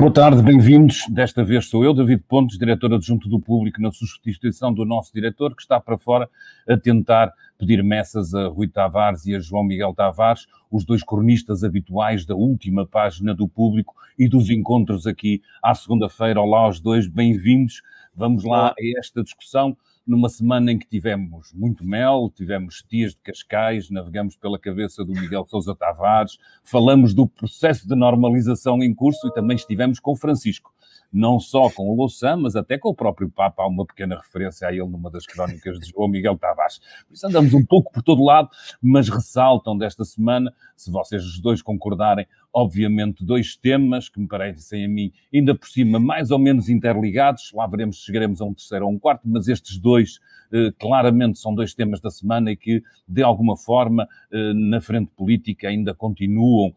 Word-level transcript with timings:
Boa 0.00 0.10
tarde, 0.10 0.42
bem-vindos. 0.42 1.04
Desta 1.10 1.44
vez 1.44 1.68
sou 1.68 1.84
eu, 1.84 1.92
David 1.92 2.24
Pontes, 2.26 2.56
diretor 2.56 2.94
adjunto 2.94 3.28
do 3.28 3.38
Público, 3.38 3.82
na 3.82 3.92
substituição 3.92 4.72
do 4.72 4.86
nosso 4.86 5.12
diretor, 5.12 5.54
que 5.54 5.60
está 5.60 5.78
para 5.78 5.98
fora 5.98 6.26
a 6.66 6.74
tentar 6.74 7.30
pedir 7.58 7.84
messas 7.84 8.34
a 8.34 8.48
Rui 8.48 8.66
Tavares 8.66 9.26
e 9.26 9.34
a 9.34 9.38
João 9.38 9.62
Miguel 9.62 9.92
Tavares, 9.92 10.46
os 10.70 10.86
dois 10.86 11.04
cronistas 11.04 11.62
habituais 11.62 12.24
da 12.24 12.34
última 12.34 12.86
página 12.86 13.34
do 13.34 13.46
Público 13.46 13.94
e 14.18 14.26
dos 14.26 14.48
encontros 14.48 15.06
aqui 15.06 15.42
à 15.62 15.74
segunda-feira. 15.74 16.40
Olá 16.40 16.60
aos 16.60 16.80
dois, 16.80 17.06
bem-vindos. 17.06 17.82
Vamos 18.16 18.42
lá 18.42 18.68
a 18.68 18.98
esta 18.98 19.22
discussão 19.22 19.76
numa 20.06 20.28
semana 20.28 20.72
em 20.72 20.78
que 20.78 20.88
tivemos 20.88 21.52
muito 21.52 21.84
mel, 21.84 22.32
tivemos 22.34 22.82
tias 22.88 23.12
de 23.12 23.20
Cascais, 23.22 23.90
navegamos 23.90 24.36
pela 24.36 24.58
cabeça 24.58 25.04
do 25.04 25.12
Miguel 25.12 25.46
Sousa 25.48 25.74
Tavares, 25.74 26.38
falamos 26.64 27.14
do 27.14 27.26
processo 27.26 27.86
de 27.86 27.94
normalização 27.94 28.82
em 28.82 28.94
curso 28.94 29.28
e 29.28 29.32
também 29.32 29.56
estivemos 29.56 30.00
com 30.00 30.16
Francisco 30.16 30.72
não 31.12 31.40
só 31.40 31.68
com 31.70 31.90
o 31.90 31.96
Louçã, 31.96 32.36
mas 32.36 32.54
até 32.54 32.78
com 32.78 32.88
o 32.88 32.94
próprio 32.94 33.28
Papa. 33.28 33.62
Há 33.62 33.66
uma 33.66 33.84
pequena 33.84 34.16
referência 34.16 34.68
a 34.68 34.72
ele 34.72 34.86
numa 34.86 35.10
das 35.10 35.26
crónicas 35.26 35.78
de 35.78 35.90
João 35.90 36.08
Miguel 36.08 36.38
Tavares. 36.38 36.78
Por 37.06 37.14
isso 37.14 37.26
andamos 37.26 37.52
um 37.52 37.64
pouco 37.64 37.92
por 37.92 38.02
todo 38.02 38.24
lado, 38.24 38.48
mas 38.80 39.08
ressaltam 39.08 39.76
desta 39.76 40.04
semana, 40.04 40.52
se 40.76 40.90
vocês 40.90 41.24
os 41.24 41.40
dois 41.40 41.62
concordarem, 41.62 42.26
obviamente 42.52 43.24
dois 43.24 43.56
temas 43.56 44.08
que 44.08 44.20
me 44.20 44.26
parecem 44.26 44.84
a 44.84 44.88
mim 44.88 45.12
ainda 45.32 45.54
por 45.54 45.68
cima 45.68 45.98
mais 45.98 46.30
ou 46.30 46.38
menos 46.38 46.68
interligados. 46.68 47.52
Lá 47.54 47.66
veremos 47.66 47.98
se 47.98 48.06
chegaremos 48.06 48.40
a 48.40 48.44
um 48.44 48.54
terceiro 48.54 48.86
ou 48.86 48.92
um 48.92 48.98
quarto, 48.98 49.22
mas 49.24 49.48
estes 49.48 49.78
dois 49.78 50.20
eh, 50.52 50.72
claramente 50.78 51.38
são 51.38 51.54
dois 51.54 51.74
temas 51.74 52.00
da 52.00 52.10
semana 52.10 52.50
e 52.50 52.56
que, 52.56 52.82
de 53.06 53.22
alguma 53.22 53.56
forma, 53.56 54.08
eh, 54.32 54.52
na 54.52 54.80
frente 54.80 55.10
política 55.16 55.68
ainda 55.68 55.94
continuam 55.94 56.74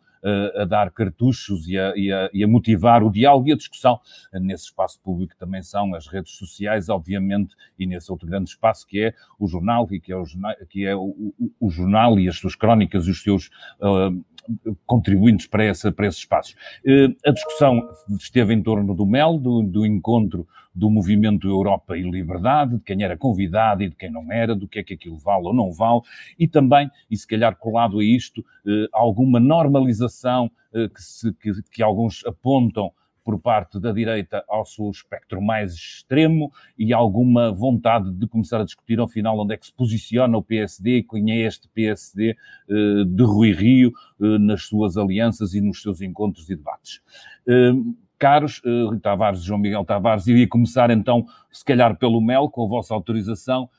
a 0.56 0.66
dar 0.66 0.92
cartuchos 0.92 1.68
e 1.68 1.78
a, 1.78 1.94
e, 1.96 2.12
a, 2.12 2.30
e 2.34 2.44
a, 2.44 2.48
motivar 2.48 3.04
o 3.04 3.12
diálogo 3.12 3.50
e 3.50 3.52
a 3.52 3.58
discussão. 3.58 4.00
Nesse 4.34 4.66
espaço 4.66 5.00
público 5.02 5.36
também 5.38 5.62
são 5.62 5.94
as 5.94 6.08
redes 6.08 6.34
sociais, 6.34 6.90
obviamente, 6.90 7.56
e 7.78 7.86
nesse 7.86 8.12
outro 8.12 8.28
grande 8.28 8.50
espaço 8.50 8.88
que 8.88 9.02
é 9.02 9.14
o 9.38 9.48
jornal, 9.48 9.88
e 9.92 10.00
que 10.00 10.12
é 10.12 10.18
o, 10.18 10.24
que 10.70 10.86
é 10.86 10.96
o, 10.96 11.34
o, 11.40 11.52
o 11.60 11.70
jornal 11.70 12.20
e 12.20 12.30
as 12.30 12.38
suas 12.38 12.56
crónicas 12.56 13.08
e 13.08 13.12
os 13.12 13.22
seus 13.22 13.48
uh, 13.82 14.24
contribuintes 14.86 15.48
para, 15.48 15.64
essa, 15.64 15.92
para 15.92 16.08
esses 16.08 16.20
espaços. 16.20 16.56
Uh, 16.86 17.16
a 17.26 17.32
discussão 17.32 17.82
esteve 18.20 18.54
em 18.54 18.62
torno 18.62 18.94
do 18.94 19.06
MEL, 19.06 19.38
do, 19.38 19.62
do 19.62 19.86
encontro 19.86 20.48
do 20.74 20.90
movimento 20.90 21.48
Europa 21.48 21.96
e 21.96 22.02
Liberdade, 22.02 22.78
de 22.78 22.84
quem 22.84 23.04
era 23.04 23.16
convidado 23.16 23.84
e 23.84 23.90
de 23.90 23.96
quem 23.96 24.12
não 24.12 24.32
era, 24.32 24.56
do 24.56 24.68
que 24.68 24.80
é 24.80 24.84
que 24.84 24.96
aquilo 24.96 25.18
vale 25.18 25.46
ou 25.46 25.54
não 25.54 25.72
vale, 25.72 26.02
e 26.38 26.48
também, 26.48 26.90
e 27.10 27.16
se 27.16 27.28
calhar 27.28 27.56
colado 27.56 28.00
a 28.00 28.04
isto, 28.04 28.44
eh, 28.66 28.88
alguma 28.92 29.40
normalização 29.40 30.50
eh, 30.74 30.90
que, 30.90 31.02
se, 31.02 31.32
que, 31.34 31.52
que 31.72 31.84
alguns 31.84 32.26
apontam 32.26 32.92
por 33.24 33.40
parte 33.40 33.80
da 33.80 33.92
direita 33.92 34.44
ao 34.48 34.66
seu 34.66 34.90
espectro 34.90 35.42
mais 35.42 35.74
extremo 35.74 36.52
e 36.78 36.94
alguma 36.94 37.52
vontade 37.52 38.12
de 38.12 38.28
começar 38.28 38.62
a 38.62 38.66
discutir 38.66 39.00
ao 39.00 39.08
final 39.08 39.40
onde 39.40 39.54
é 39.54 39.58
que 39.58 39.66
se 39.66 39.74
posiciona 39.74 40.38
o 40.38 40.44
PSD 40.44 41.04
quem 41.04 41.32
é 41.32 41.48
este 41.48 41.68
PSD 41.70 42.32
eh, 42.32 42.36
de 43.08 43.24
Rui 43.24 43.52
Rio 43.52 43.94
nas 44.20 44.64
suas 44.64 44.98
alianças 44.98 45.54
e 45.54 45.62
nos 45.62 45.82
seus 45.82 46.02
encontros 46.02 46.50
e 46.50 46.56
debates. 46.56 47.02
Caros, 48.18 48.62
uh, 48.64 48.88
Rui 48.88 49.00
Tavares 49.00 49.44
João 49.44 49.60
Miguel 49.60 49.84
Tavares, 49.84 50.28
iria 50.28 50.48
começar 50.48 50.90
então, 50.92 51.26
se 51.52 51.66
calhar 51.66 51.98
pelo 51.98 52.22
MEL, 52.22 52.50
com 52.50 52.64
a 52.64 52.68
vossa 52.68 52.94
autorização, 52.94 53.70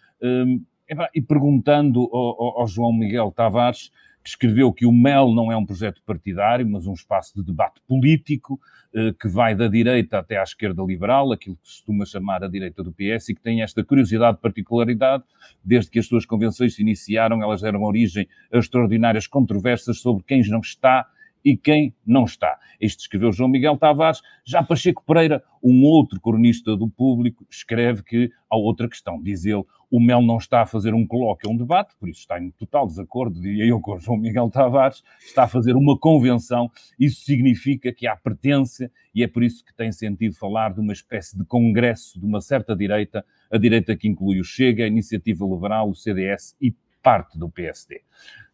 e 1.15 1.21
perguntando 1.23 2.09
ao, 2.13 2.61
ao, 2.61 2.67
João 2.67 2.93
Miguel 2.93 3.33
Tavares, 3.33 3.91
escreveu 4.29 4.73
que 4.73 4.87
o 4.87 4.93
MEL 4.93 5.35
não 5.35 5.53
é 5.53 5.57
um 5.57 5.67
projeto 5.67 6.03
partidário, 6.05 6.67
mas 6.69 6.87
um 6.87 6.93
espaço 6.93 7.35
de 7.35 7.45
debate 7.45 7.81
político, 7.87 8.61
uh, 8.95 9.13
que 9.15 9.29
vai 9.29 9.55
da 9.55 9.69
direita 9.69 10.19
até 10.19 10.39
à 10.39 10.43
esquerda 10.43 10.83
liberal, 10.83 11.33
aquilo 11.33 11.57
que 11.57 11.69
se 11.69 11.77
costuma 11.77 12.07
chamar 12.07 12.43
a 12.43 12.49
direita 12.49 12.83
do 12.83 12.93
PS, 12.93 13.29
e 13.29 13.35
que 13.35 13.43
tem 13.43 13.63
esta 13.63 13.85
curiosidade, 13.85 14.39
particularidade, 14.41 15.25
desde 15.65 15.91
que 15.91 15.99
as 15.99 16.07
suas 16.07 16.25
convenções 16.25 16.75
se 16.75 16.83
iniciaram, 16.83 17.43
elas 17.43 17.61
deram 17.61 17.83
origem 17.83 18.27
a 18.53 18.59
extraordinárias 18.59 19.27
controvérsias 19.27 20.01
sobre 20.01 20.25
quem 20.25 20.43
não 20.49 20.61
está 20.61 21.07
e 21.45 21.57
quem 21.57 21.95
não 22.07 22.25
está. 22.25 22.59
Isto 22.81 23.01
escreveu 23.01 23.31
João 23.31 23.51
Miguel 23.51 23.77
Tavares. 23.77 24.23
Já 24.45 24.63
Pacheco 24.63 25.05
Pereira, 25.07 25.45
um 25.63 25.85
outro 25.85 26.19
cronista 26.21 26.77
do 26.77 26.89
público, 26.89 27.47
escreve 27.51 28.03
que 28.03 28.31
há 28.51 28.57
outra 28.57 28.89
questão. 28.89 29.23
Diz 29.23 29.45
ele, 29.45 29.63
o 29.95 30.01
Mel 30.01 30.21
não 30.21 30.39
está 30.39 30.63
a 30.63 30.67
fazer 30.67 30.93
um 30.93 31.07
colóquio, 31.07 31.49
um 31.49 31.57
debate, 31.57 31.95
por 32.01 32.09
isso 32.09 32.19
está 32.19 32.43
em 32.43 32.51
total 32.51 32.85
desacordo, 32.85 33.41
diria 33.41 33.65
eu, 33.65 33.81
com 33.81 33.97
João 33.97 34.19
Miguel 34.19 34.51
Tavares, 34.51 35.05
está 35.25 35.45
a 35.45 35.47
fazer 35.47 35.77
uma 35.77 35.97
convenção. 35.97 36.69
Isso 36.99 37.21
significa 37.21 37.93
que 37.93 38.05
há 38.05 38.17
pertença 38.17 38.91
e 39.15 39.23
é 39.23 39.29
por 39.29 39.45
isso 39.45 39.65
que 39.65 39.73
tem 39.73 39.93
sentido 39.93 40.35
falar 40.35 40.75
de 40.75 40.81
uma 40.81 40.93
espécie 40.93 41.39
de 41.39 41.45
congresso 41.45 42.19
de 42.19 42.27
uma 42.27 42.41
certa 42.41 42.75
direita, 42.75 43.25
a 43.49 43.57
direita 43.57 43.95
que 43.95 44.09
inclui 44.09 44.41
o 44.41 44.45
Chega, 44.45 44.83
a 44.83 44.89
Iniciativa 44.89 45.45
Liberal, 45.45 45.89
o 45.89 45.95
CDS 45.95 46.57
e 46.61 46.75
parte 47.01 47.39
do 47.39 47.49
PSD. 47.49 48.01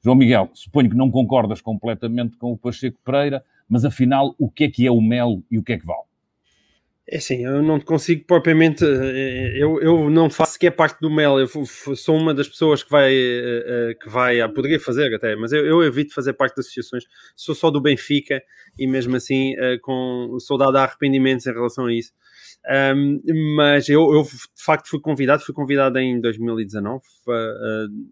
João 0.05 0.17
Miguel, 0.17 0.51
suponho 0.53 0.91
que 0.91 0.97
não 0.97 1.11
concordas 1.11 1.63
completamente 1.63 2.37
com 2.37 2.53
o 2.53 2.59
Pacheco 2.59 2.99
Pereira, 3.03 3.43
mas 3.67 3.87
afinal, 3.87 4.35
o 4.39 4.51
que 4.51 4.65
é 4.65 4.71
que 4.71 4.87
é 4.87 4.91
o 4.91 5.01
mel 5.01 5.43
e 5.51 5.59
o 5.59 5.63
que 5.63 5.73
é 5.73 5.79
que 5.79 5.87
vale? 5.87 6.10
É 7.13 7.17
assim, 7.17 7.45
eu 7.45 7.61
não 7.61 7.81
consigo 7.81 8.25
propriamente, 8.25 8.85
eh, 8.85 9.55
eu, 9.57 9.83
eu 9.83 10.09
não 10.09 10.31
faço 10.31 10.53
sequer 10.53 10.71
parte 10.71 11.01
do 11.01 11.11
Mel, 11.11 11.41
eu 11.41 11.49
sou 11.97 12.17
uma 12.17 12.33
das 12.33 12.49
pessoas 12.49 12.85
que 12.85 12.91
vai, 12.91 13.13
eh, 13.13 13.65
eh, 13.67 13.95
que 14.01 14.09
vai, 14.09 14.41
ah, 14.41 14.49
poderia 14.49 14.79
fazer 14.79 15.13
até, 15.13 15.35
mas 15.35 15.51
eu, 15.51 15.67
eu 15.67 15.83
evito 15.83 16.15
fazer 16.15 16.35
parte 16.35 16.55
das 16.55 16.67
associações, 16.67 17.03
sou 17.35 17.53
só 17.53 17.69
do 17.69 17.81
Benfica 17.81 18.41
e 18.79 18.87
mesmo 18.87 19.17
assim 19.17 19.55
com, 19.83 20.37
sou 20.39 20.57
dado 20.57 20.77
a 20.77 20.85
arrependimentos 20.85 21.45
em 21.49 21.53
relação 21.53 21.87
a 21.87 21.93
isso. 21.93 22.13
Um, 22.95 23.21
mas 23.57 23.89
eu, 23.89 24.13
eu, 24.13 24.23
de 24.23 24.63
facto 24.65 24.89
fui 24.89 25.01
convidado, 25.01 25.43
fui 25.43 25.55
convidado 25.55 25.99
em 25.99 26.21
2019 26.21 26.97
uh, 26.97 27.31
uh, 27.33 27.43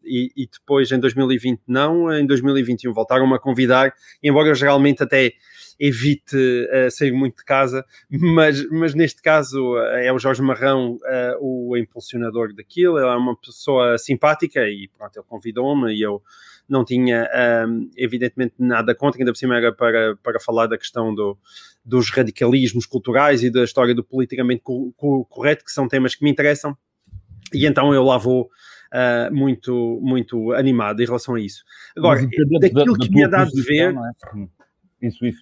e, 0.03 0.33
e, 0.35 0.49
depois 0.51 0.91
em 0.91 0.99
2020 0.99 1.61
não, 1.69 2.11
em 2.11 2.27
2021 2.27 2.93
voltaram-me 2.95 3.35
a 3.35 3.39
convidar, 3.39 3.93
embora 4.23 4.49
eu 4.49 4.55
geralmente 4.55 5.03
até 5.03 5.35
evite 5.79 6.37
uh, 6.37 6.91
sair 6.91 7.13
muito 7.13 7.39
de 7.39 7.45
casa, 7.45 7.85
mas, 8.11 8.69
mas 8.71 8.95
neste 8.95 9.23
caso 9.23 9.75
uh, 9.75 9.79
é 9.79 10.13
o 10.13 10.19
Jorge 10.19 10.43
Marrão 10.43 10.97
uh, 10.97 11.39
o 11.41 11.77
impulsionador 11.77 12.53
daquilo, 12.53 12.99
ele 12.99 13.07
é 13.07 13.15
uma 13.15 13.37
pessoa 13.37 13.97
simpática 13.97 14.69
e 14.69 14.89
pronto, 14.97 15.17
ele 15.17 15.27
convidou-me 15.29 15.95
e 15.95 16.03
eu 16.03 16.23
não 16.69 16.85
tinha 16.85 17.29
um, 17.67 17.89
evidentemente 17.97 18.55
nada 18.59 18.95
contra, 18.95 19.21
ainda 19.21 19.33
por 19.33 19.39
cima 19.39 19.57
era 19.57 19.73
para, 19.73 20.17
para 20.17 20.41
falar 20.41 20.67
da 20.67 20.77
questão 20.77 21.15
do, 21.15 21.39
dos 21.85 22.11
radicalismos 22.11 22.85
culturais 22.85 23.43
e 23.43 23.51
da 23.51 23.65
história 23.65 23.95
do 23.95 24.05
politicamente 24.05 24.63
co 24.63 24.93
co 24.97 25.25
correto, 25.27 25.65
que 25.65 25.73
são 25.73 25.89
temas 25.89 26.15
que 26.15 26.25
me 26.25 26.31
interessam, 26.31 26.77
e 27.55 27.67
então 27.67 27.95
eu 27.95 28.03
lá 28.03 28.19
vou 28.19 28.51
uh, 28.93 29.35
muito, 29.35 29.99
muito 30.03 30.53
animado 30.53 31.01
em 31.01 31.07
relação 31.07 31.37
a 31.37 31.41
isso. 31.41 31.65
Agora, 31.97 32.21
daquilo 32.61 32.93
da, 32.99 33.07
que 33.07 33.15
me 33.15 33.23
é 33.23 33.29
dado 33.29 33.51
de 33.51 33.63
ver... 33.63 33.95
É? 33.95 34.58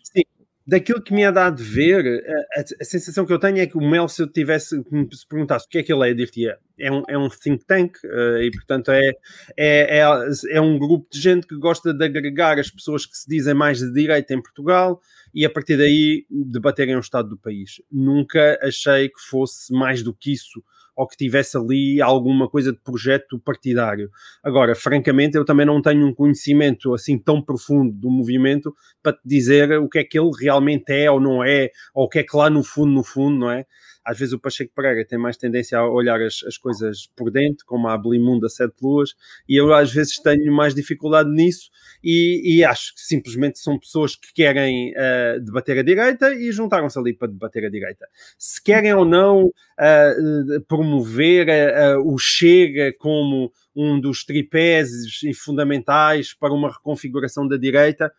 Sim, 0.04 0.22
daquilo 0.66 1.00
que 1.00 1.14
me 1.14 1.22
é 1.22 1.30
dado 1.30 1.56
de 1.56 1.62
ver, 1.62 2.24
a, 2.56 2.60
a, 2.60 2.84
sensação 2.84 3.24
que 3.24 3.32
eu 3.32 3.38
tenho 3.38 3.58
é 3.58 3.66
que 3.66 3.78
o 3.78 3.80
Mel, 3.80 4.08
se 4.08 4.22
eu 4.22 4.26
tivesse, 4.26 4.82
se 5.12 5.28
perguntasse 5.28 5.66
o 5.66 5.68
que 5.68 5.78
é 5.78 5.82
que 5.82 5.92
ele 5.92 6.10
é, 6.10 6.14
diria, 6.14 6.58
é 6.78 6.90
um, 6.90 7.02
é 7.08 7.16
um 7.16 7.28
think 7.28 7.64
tank 7.64 7.96
uh, 8.04 8.42
e, 8.42 8.50
portanto, 8.50 8.90
é, 8.90 9.12
é, 9.56 9.98
é, 10.00 10.04
é, 10.50 10.60
um 10.60 10.78
grupo 10.78 11.06
de 11.10 11.20
gente 11.20 11.46
que 11.46 11.56
gosta 11.56 11.94
de 11.94 12.04
agregar 12.04 12.58
as 12.58 12.70
pessoas 12.70 13.06
que 13.06 13.16
se 13.16 13.28
dizem 13.28 13.54
mais 13.54 13.78
de 13.78 13.92
direita 13.92 14.34
em 14.34 14.42
Portugal 14.42 15.00
e, 15.32 15.46
a 15.46 15.50
partir 15.50 15.76
daí, 15.76 16.26
debaterem 16.28 16.96
o 16.96 17.00
estado 17.00 17.28
do 17.28 17.38
país. 17.38 17.80
Nunca 17.90 18.58
achei 18.60 19.08
que 19.08 19.20
fosse 19.20 19.72
mais 19.72 20.02
do 20.02 20.12
que 20.12 20.32
isso 20.32 20.62
ou 20.96 21.06
que 21.06 21.16
tivesse 21.16 21.56
ali 21.56 22.00
alguma 22.00 22.48
coisa 22.48 22.72
de 22.72 22.78
projeto 22.78 23.38
partidário. 23.38 24.10
Agora, 24.42 24.74
francamente, 24.74 25.36
eu 25.36 25.44
também 25.44 25.66
não 25.66 25.82
tenho 25.82 26.06
um 26.06 26.14
conhecimento 26.14 26.94
assim 26.94 27.18
tão 27.18 27.42
profundo 27.42 27.92
do 27.92 28.10
movimento 28.10 28.74
para 29.02 29.12
te 29.12 29.20
dizer 29.24 29.78
o 29.78 29.88
que 29.88 29.98
é 29.98 30.04
que 30.04 30.18
ele 30.18 30.30
realmente 30.40 30.90
é 30.90 31.10
ou 31.10 31.20
não 31.20 31.44
é, 31.44 31.70
ou 31.94 32.06
o 32.06 32.08
que 32.08 32.20
é 32.20 32.22
que 32.22 32.36
lá 32.36 32.48
no 32.48 32.64
fundo, 32.64 32.92
no 32.92 33.04
fundo, 33.04 33.38
não 33.38 33.50
é? 33.50 33.66
Às 34.06 34.18
vezes 34.18 34.32
o 34.32 34.38
Pacheco 34.38 34.72
Pereira 34.72 35.04
tem 35.04 35.18
mais 35.18 35.36
tendência 35.36 35.76
a 35.76 35.88
olhar 35.88 36.22
as, 36.22 36.44
as 36.46 36.56
coisas 36.56 37.08
por 37.16 37.28
dentro, 37.30 37.66
como 37.66 37.88
a 37.88 37.94
Ablimunda 37.94 38.48
Sete 38.48 38.76
Luas, 38.80 39.14
e 39.48 39.56
eu 39.56 39.74
às 39.74 39.92
vezes 39.92 40.18
tenho 40.22 40.52
mais 40.52 40.74
dificuldade 40.74 41.28
nisso 41.28 41.70
e, 42.04 42.58
e 42.58 42.64
acho 42.64 42.94
que 42.94 43.00
simplesmente 43.00 43.58
são 43.58 43.76
pessoas 43.76 44.14
que 44.14 44.32
querem 44.32 44.92
uh, 44.92 45.40
debater 45.40 45.78
a 45.78 45.82
direita 45.82 46.32
e 46.32 46.52
juntaram-se 46.52 46.96
ali 46.98 47.12
para 47.12 47.28
debater 47.28 47.64
a 47.64 47.70
direita. 47.70 48.06
Se 48.38 48.62
querem 48.62 48.94
ou 48.94 49.04
não 49.04 49.46
uh, 49.46 50.60
promover 50.68 51.48
uh, 51.48 52.00
o 52.06 52.16
Chega 52.18 52.92
como 52.98 53.52
um 53.74 54.00
dos 54.00 54.24
tripés 54.24 54.88
e 55.22 55.34
fundamentais 55.34 56.32
para 56.32 56.54
uma 56.54 56.70
reconfiguração 56.70 57.46
da 57.46 57.56
direita, 57.56 58.10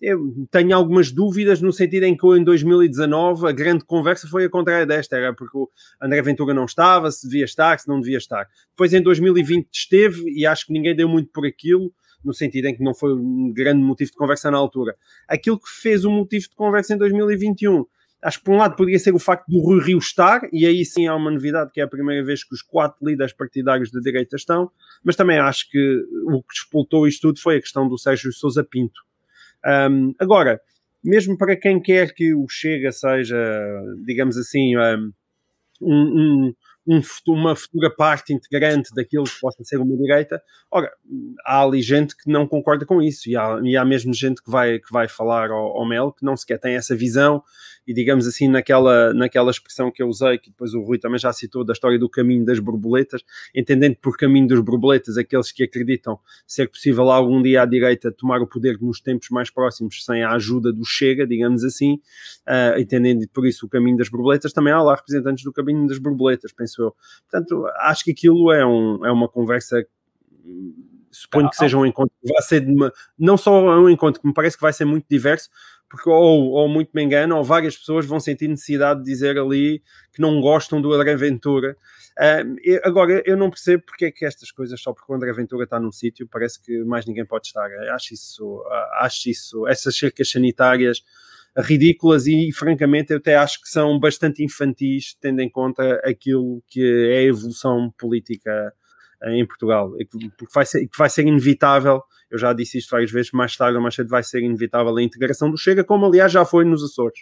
eu 0.00 0.46
tenho 0.50 0.74
algumas 0.76 1.10
dúvidas 1.10 1.60
no 1.60 1.72
sentido 1.72 2.04
em 2.04 2.16
que 2.16 2.26
em 2.26 2.44
2019 2.44 3.48
a 3.48 3.52
grande 3.52 3.84
conversa 3.84 4.28
foi 4.28 4.44
a 4.44 4.50
contrária 4.50 4.86
desta, 4.86 5.16
era 5.16 5.34
porque 5.34 5.56
o 5.56 5.70
André 6.00 6.20
Ventura 6.22 6.52
não 6.52 6.64
estava, 6.64 7.10
se 7.10 7.26
devia 7.26 7.44
estar, 7.44 7.78
se 7.78 7.88
não 7.88 8.00
devia 8.00 8.18
estar. 8.18 8.46
Depois 8.70 8.92
em 8.92 9.02
2020 9.02 9.68
esteve 9.72 10.22
e 10.30 10.46
acho 10.46 10.66
que 10.66 10.72
ninguém 10.72 10.94
deu 10.94 11.08
muito 11.08 11.30
por 11.32 11.46
aquilo, 11.46 11.92
no 12.24 12.34
sentido 12.34 12.66
em 12.66 12.76
que 12.76 12.82
não 12.82 12.94
foi 12.94 13.14
um 13.14 13.52
grande 13.54 13.82
motivo 13.82 14.10
de 14.10 14.16
conversa 14.16 14.50
na 14.50 14.58
altura. 14.58 14.96
Aquilo 15.28 15.58
que 15.58 15.68
fez 15.68 16.04
o 16.04 16.10
motivo 16.10 16.48
de 16.48 16.54
conversa 16.54 16.94
em 16.94 16.98
2021 16.98 17.84
Acho 18.22 18.38
que 18.38 18.44
por 18.44 18.54
um 18.54 18.58
lado 18.58 18.74
poderia 18.74 18.98
ser 18.98 19.14
o 19.14 19.20
facto 19.20 19.46
do 19.46 19.60
Rui 19.60 19.80
Rio 19.80 19.98
estar, 19.98 20.40
e 20.52 20.66
aí 20.66 20.84
sim 20.84 21.06
há 21.06 21.14
uma 21.14 21.30
novidade, 21.30 21.70
que 21.72 21.80
é 21.80 21.84
a 21.84 21.88
primeira 21.88 22.24
vez 22.24 22.42
que 22.42 22.54
os 22.54 22.60
quatro 22.60 23.06
líderes 23.06 23.32
partidários 23.32 23.90
da 23.92 24.00
direita 24.00 24.34
estão, 24.34 24.68
mas 25.04 25.14
também 25.14 25.38
acho 25.38 25.70
que 25.70 26.02
o 26.24 26.42
que 26.42 26.54
despoltou 26.54 27.06
isto 27.06 27.28
tudo 27.28 27.40
foi 27.40 27.58
a 27.58 27.60
questão 27.60 27.88
do 27.88 27.96
Sérgio 27.96 28.32
Sousa 28.32 28.64
Pinto. 28.64 29.05
Um, 29.66 30.14
agora, 30.20 30.60
mesmo 31.02 31.36
para 31.36 31.56
quem 31.56 31.80
quer 31.80 32.12
que 32.14 32.34
o 32.34 32.46
Chega 32.48 32.92
seja, 32.92 33.36
digamos 34.04 34.36
assim, 34.36 34.76
um, 34.76 35.12
um, 35.82 36.54
um, 36.86 37.00
uma 37.28 37.56
futura 37.56 37.90
parte 37.90 38.32
integrante 38.32 38.94
daquilo 38.94 39.24
que 39.24 39.40
possa 39.40 39.62
ser 39.64 39.78
uma 39.78 39.96
direita. 39.96 40.40
Ora, 40.70 40.90
há 41.44 41.62
ali 41.62 41.82
gente 41.82 42.16
que 42.16 42.30
não 42.30 42.46
concorda 42.46 42.86
com 42.86 43.02
isso 43.02 43.28
e 43.28 43.36
há, 43.36 43.60
e 43.62 43.76
há 43.76 43.84
mesmo 43.84 44.14
gente 44.14 44.42
que 44.42 44.50
vai, 44.50 44.78
que 44.78 44.92
vai 44.92 45.08
falar 45.08 45.50
ao, 45.50 45.78
ao 45.78 45.86
Mel 45.86 46.12
que 46.12 46.24
não 46.24 46.36
sequer 46.36 46.58
tem 46.58 46.74
essa 46.74 46.94
visão 46.94 47.42
e 47.86 47.94
digamos 47.94 48.26
assim 48.26 48.48
naquela, 48.48 49.14
naquela 49.14 49.50
expressão 49.50 49.90
que 49.90 50.02
eu 50.02 50.08
usei, 50.08 50.38
que 50.38 50.50
depois 50.50 50.74
o 50.74 50.82
Rui 50.82 50.98
também 50.98 51.18
já 51.18 51.32
citou, 51.32 51.64
da 51.64 51.72
história 51.72 51.98
do 51.98 52.08
caminho 52.08 52.44
das 52.44 52.58
borboletas, 52.58 53.22
entendendo 53.54 53.96
por 53.96 54.16
caminho 54.16 54.48
das 54.48 54.60
borboletas 54.60 55.16
aqueles 55.16 55.52
que 55.52 55.62
acreditam 55.62 56.18
ser 56.46 56.68
possível 56.68 57.10
algum 57.10 57.40
dia 57.40 57.62
à 57.62 57.66
direita 57.66 58.10
tomar 58.10 58.40
o 58.42 58.46
poder 58.46 58.78
nos 58.80 59.00
tempos 59.00 59.28
mais 59.30 59.50
próximos 59.50 60.04
sem 60.04 60.22
a 60.22 60.32
ajuda 60.32 60.72
do 60.72 60.84
Chega, 60.84 61.26
digamos 61.26 61.62
assim, 61.62 61.94
uh, 62.48 62.78
entendendo 62.78 63.26
por 63.32 63.46
isso 63.46 63.66
o 63.66 63.68
caminho 63.68 63.96
das 63.96 64.08
borboletas, 64.08 64.52
também 64.52 64.72
há 64.72 64.82
lá 64.82 64.96
representantes 64.96 65.44
do 65.44 65.52
caminho 65.52 65.86
das 65.86 65.98
borboletas, 65.98 66.52
penso 66.52 66.75
eu. 66.82 66.94
Portanto, 67.30 67.66
acho 67.80 68.04
que 68.04 68.12
aquilo 68.12 68.52
é, 68.52 68.64
um, 68.66 69.04
é 69.04 69.12
uma 69.12 69.28
conversa 69.28 69.86
suponho 71.10 71.48
que 71.48 71.56
seja 71.56 71.76
um 71.76 71.86
encontro 71.86 72.14
que 72.22 72.32
vai 72.32 72.42
ser 72.42 72.66
uma, 72.66 72.92
não 73.18 73.36
só 73.36 73.52
um 73.78 73.88
encontro 73.88 74.20
que 74.20 74.26
me 74.26 74.34
parece 74.34 74.56
que 74.56 74.62
vai 74.62 74.72
ser 74.72 74.84
muito 74.84 75.06
diverso, 75.08 75.48
porque 75.88 76.10
ou, 76.10 76.50
ou 76.50 76.68
muito 76.68 76.90
me 76.94 77.02
engano, 77.02 77.36
ou 77.36 77.44
várias 77.44 77.76
pessoas 77.76 78.04
vão 78.04 78.20
sentir 78.20 78.48
necessidade 78.48 79.00
de 79.00 79.06
dizer 79.06 79.38
ali 79.38 79.82
que 80.12 80.20
não 80.20 80.40
gostam 80.40 80.80
do 80.80 80.92
André 80.92 81.16
Ventura. 81.16 81.76
Uh, 82.18 82.56
eu, 82.62 82.80
agora, 82.84 83.22
eu 83.24 83.36
não 83.36 83.50
percebo 83.50 83.84
porque 83.86 84.06
é 84.06 84.10
que 84.10 84.24
estas 84.24 84.50
coisas, 84.50 84.80
só 84.80 84.92
porque 84.92 85.10
o 85.10 85.14
André 85.14 85.32
Ventura 85.32 85.64
está 85.64 85.78
num 85.78 85.92
sítio, 85.92 86.28
parece 86.28 86.60
que 86.60 86.82
mais 86.84 87.06
ninguém 87.06 87.24
pode 87.24 87.46
estar. 87.46 87.68
Acho 87.92 88.14
isso, 88.14 88.64
acho 88.98 89.30
isso, 89.30 89.66
essas 89.68 89.96
cercas 89.96 90.30
sanitárias 90.30 91.02
ridículas 91.58 92.26
e, 92.26 92.52
francamente, 92.52 93.12
eu 93.12 93.18
até 93.18 93.36
acho 93.36 93.60
que 93.60 93.68
são 93.68 93.98
bastante 93.98 94.44
infantis, 94.44 95.16
tendo 95.20 95.40
em 95.40 95.48
conta 95.48 96.00
aquilo 96.04 96.62
que 96.68 96.80
é 97.10 97.18
a 97.18 97.22
evolução 97.22 97.92
política 97.98 98.72
em 99.24 99.46
Portugal, 99.46 99.92
porque 100.10 100.52
vai 100.54 100.66
ser, 100.66 100.86
que 100.86 100.98
vai 100.98 101.08
ser 101.08 101.26
inevitável, 101.26 102.02
eu 102.30 102.38
já 102.38 102.52
disse 102.52 102.78
isto 102.78 102.90
várias 102.90 103.10
vezes, 103.10 103.32
mais 103.32 103.56
tarde 103.56 103.76
ou 103.76 103.82
mais 103.82 103.94
cedo 103.94 104.08
vai 104.08 104.22
ser 104.22 104.42
inevitável 104.42 104.94
a 104.94 105.02
integração 105.02 105.50
do 105.50 105.56
Chega, 105.56 105.82
como 105.82 106.06
aliás 106.06 106.30
já 106.30 106.44
foi 106.44 106.64
nos 106.64 106.84
Açores. 106.84 107.20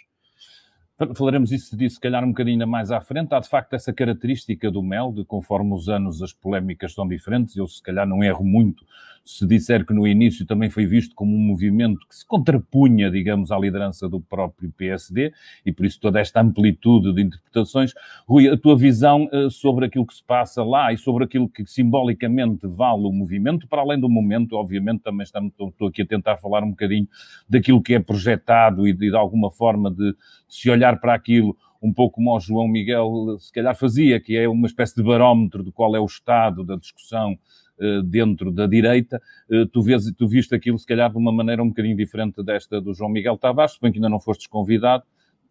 Falaremos 1.13 1.51
isso 1.51 1.75
disso, 1.75 1.95
se 1.95 2.01
calhar, 2.01 2.23
um 2.23 2.29
bocadinho 2.29 2.65
mais 2.65 2.89
à 2.89 3.01
frente. 3.01 3.33
Há, 3.33 3.39
de 3.41 3.49
facto, 3.49 3.73
essa 3.73 3.91
característica 3.91 4.71
do 4.71 4.81
MEL, 4.81 5.11
de 5.11 5.25
conforme 5.25 5.73
os 5.73 5.89
anos 5.89 6.21
as 6.21 6.31
polémicas 6.31 6.93
são 6.93 7.05
diferentes. 7.05 7.57
Eu, 7.57 7.67
se 7.67 7.83
calhar, 7.83 8.07
não 8.07 8.23
erro 8.23 8.45
muito 8.45 8.85
se 9.25 9.45
disser 9.47 9.83
que 9.83 9.93
no 9.93 10.07
início 10.07 10.45
também 10.45 10.69
foi 10.69 10.85
visto 10.85 11.15
como 11.15 11.35
um 11.35 11.39
movimento 11.39 12.07
que 12.07 12.15
se 12.15 12.25
contrapunha, 12.25 13.09
digamos, 13.09 13.51
à 13.51 13.57
liderança 13.57 14.07
do 14.07 14.21
próprio 14.21 14.71
PSD 14.77 15.33
e 15.65 15.71
por 15.73 15.85
isso 15.85 15.99
toda 15.99 16.19
esta 16.19 16.41
amplitude 16.41 17.11
de 17.11 17.23
interpretações. 17.23 17.91
Rui, 18.27 18.47
a 18.47 18.55
tua 18.55 18.77
visão 18.77 19.27
uh, 19.33 19.49
sobre 19.49 19.87
aquilo 19.87 20.05
que 20.05 20.13
se 20.13 20.23
passa 20.23 20.63
lá 20.63 20.93
e 20.93 20.97
sobre 20.97 21.23
aquilo 21.23 21.49
que 21.49 21.65
simbolicamente 21.65 22.67
vale 22.67 23.03
o 23.03 23.11
movimento, 23.11 23.67
para 23.67 23.81
além 23.81 23.99
do 23.99 24.07
momento, 24.07 24.55
obviamente, 24.55 25.01
também 25.01 25.23
estou 25.23 25.87
aqui 25.87 26.03
a 26.03 26.05
tentar 26.05 26.37
falar 26.37 26.63
um 26.63 26.69
bocadinho 26.69 27.07
daquilo 27.49 27.81
que 27.81 27.95
é 27.95 27.99
projetado 27.99 28.87
e 28.87 28.93
de, 28.93 29.09
de 29.09 29.15
alguma 29.15 29.49
forma 29.49 29.89
de, 29.89 30.11
de 30.11 30.15
se 30.47 30.69
olhar 30.69 30.84
para 30.93 31.13
aquilo 31.13 31.55
um 31.81 31.93
pouco 31.93 32.15
como 32.15 32.35
o 32.35 32.39
João 32.39 32.67
Miguel 32.67 33.37
se 33.39 33.51
calhar 33.51 33.75
fazia, 33.75 34.19
que 34.19 34.35
é 34.35 34.47
uma 34.49 34.67
espécie 34.67 34.95
de 34.95 35.03
barómetro 35.03 35.63
de 35.63 35.71
qual 35.71 35.95
é 35.95 35.99
o 35.99 36.05
estado 36.05 36.63
da 36.63 36.75
discussão 36.75 37.37
eh, 37.79 38.01
dentro 38.03 38.51
da 38.51 38.65
direita, 38.65 39.21
eh, 39.51 39.65
tu, 39.71 39.81
vês, 39.81 40.09
tu 40.17 40.27
viste 40.27 40.55
aquilo 40.55 40.79
se 40.79 40.85
calhar 40.85 41.11
de 41.11 41.17
uma 41.17 41.31
maneira 41.31 41.61
um 41.61 41.67
bocadinho 41.67 41.97
diferente 41.97 42.41
desta 42.41 42.79
do 42.79 42.93
João 42.93 43.09
Miguel 43.09 43.37
Tavares, 43.37 43.73
se 43.73 43.81
bem 43.81 43.91
que 43.91 43.97
ainda 43.97 44.09
não 44.09 44.19
fostes 44.19 44.47
convidado, 44.47 45.03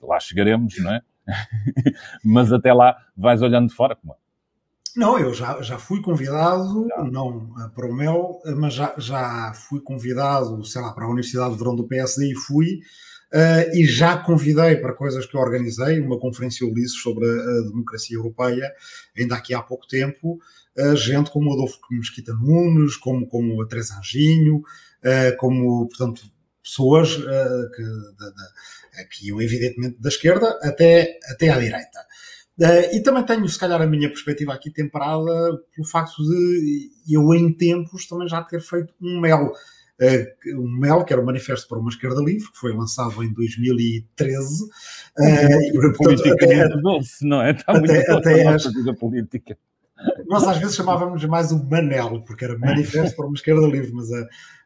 lá 0.02 0.18
chegaremos, 0.18 0.78
não 0.78 0.92
é? 0.92 1.02
Mas 2.24 2.50
até 2.50 2.72
lá 2.72 2.96
vais 3.16 3.42
olhando 3.42 3.68
de 3.68 3.74
fora 3.74 3.94
como 3.94 4.14
é. 4.14 4.16
Não, 4.96 5.18
eu 5.18 5.34
já, 5.34 5.60
já 5.60 5.76
fui 5.76 6.00
convidado, 6.00 6.86
já. 6.88 7.04
não 7.04 7.52
eh, 7.58 7.68
para 7.74 7.90
o 7.90 7.94
MEL, 7.94 8.40
mas 8.56 8.74
já, 8.74 8.94
já 8.96 9.52
fui 9.52 9.80
convidado, 9.80 10.64
sei 10.64 10.80
lá, 10.80 10.92
para 10.92 11.04
a 11.04 11.08
Universidade 11.08 11.52
de 11.52 11.58
Verão 11.58 11.74
do 11.74 11.86
PSD 11.86 12.32
e 12.32 12.36
fui, 12.36 12.78
uh, 13.34 13.76
e 13.76 13.84
já 13.84 14.16
convidei 14.16 14.76
para 14.76 14.94
coisas 14.94 15.26
que 15.26 15.36
eu 15.36 15.40
organizei, 15.40 16.00
uma 16.00 16.18
conferência 16.18 16.66
Ulisses 16.66 17.00
sobre 17.02 17.28
a, 17.28 17.32
a 17.32 17.62
democracia 17.68 18.16
europeia, 18.16 18.72
ainda 19.18 19.34
aqui 19.34 19.52
há 19.52 19.60
pouco 19.60 19.86
tempo, 19.88 20.38
uh, 20.78 20.96
gente 20.96 21.30
como 21.30 21.52
Adolfo 21.52 21.78
Mesquita 21.90 22.32
Nunes, 22.32 22.96
como, 22.96 23.26
como 23.26 23.60
a 23.60 23.66
Teresa 23.66 23.98
Anjinho, 23.98 24.58
uh, 24.58 25.36
como, 25.38 25.88
portanto, 25.88 26.22
pessoas 26.62 27.16
que, 27.16 27.82
da, 28.18 28.30
da, 28.30 29.04
que 29.10 29.28
iam 29.28 29.38
evidentemente 29.42 30.00
da 30.00 30.08
esquerda 30.08 30.58
até, 30.62 31.18
até 31.30 31.50
à 31.50 31.58
direita. 31.58 32.00
E 32.90 33.02
também 33.02 33.22
tenho, 33.26 33.46
se 33.46 33.58
calhar, 33.58 33.82
a 33.82 33.86
minha 33.86 34.08
perspectiva 34.08 34.54
aqui 34.54 34.70
temperada 34.70 35.60
pelo 35.74 35.86
facto 35.86 36.22
de 36.22 36.90
eu, 37.06 37.34
em 37.34 37.52
tempos, 37.52 38.06
também 38.06 38.26
já 38.26 38.42
ter 38.42 38.62
feito 38.62 38.94
um 38.98 39.20
mel 39.20 39.52
um 40.56 40.78
MEL, 40.78 41.04
que 41.04 41.12
era 41.12 41.22
o 41.22 41.26
Manifesto 41.26 41.68
para 41.68 41.78
uma 41.78 41.90
Esquerda 41.90 42.20
Livre, 42.20 42.50
que 42.50 42.58
foi 42.58 42.72
lançado 42.72 43.22
em 43.22 43.32
2013. 43.32 44.64
Uh, 44.64 44.68
e, 45.18 45.72
portanto, 45.96 46.32
até, 46.32 46.68
doce, 46.68 47.26
não 47.26 47.42
é? 47.42 47.52
Está 47.52 47.72
muito 47.72 47.92
até, 47.92 48.12
até 48.12 48.48
as, 48.48 48.64
política. 48.98 49.56
Nós 50.26 50.46
às 50.46 50.58
vezes 50.58 50.74
chamávamos 50.74 51.24
mais 51.24 51.52
o 51.52 51.64
Manel, 51.64 52.22
porque 52.26 52.44
era 52.44 52.58
Manifesto 52.58 53.16
para 53.16 53.26
uma 53.26 53.34
Esquerda 53.34 53.66
Livre, 53.66 53.92
mas 53.92 54.12
a, 54.12 54.20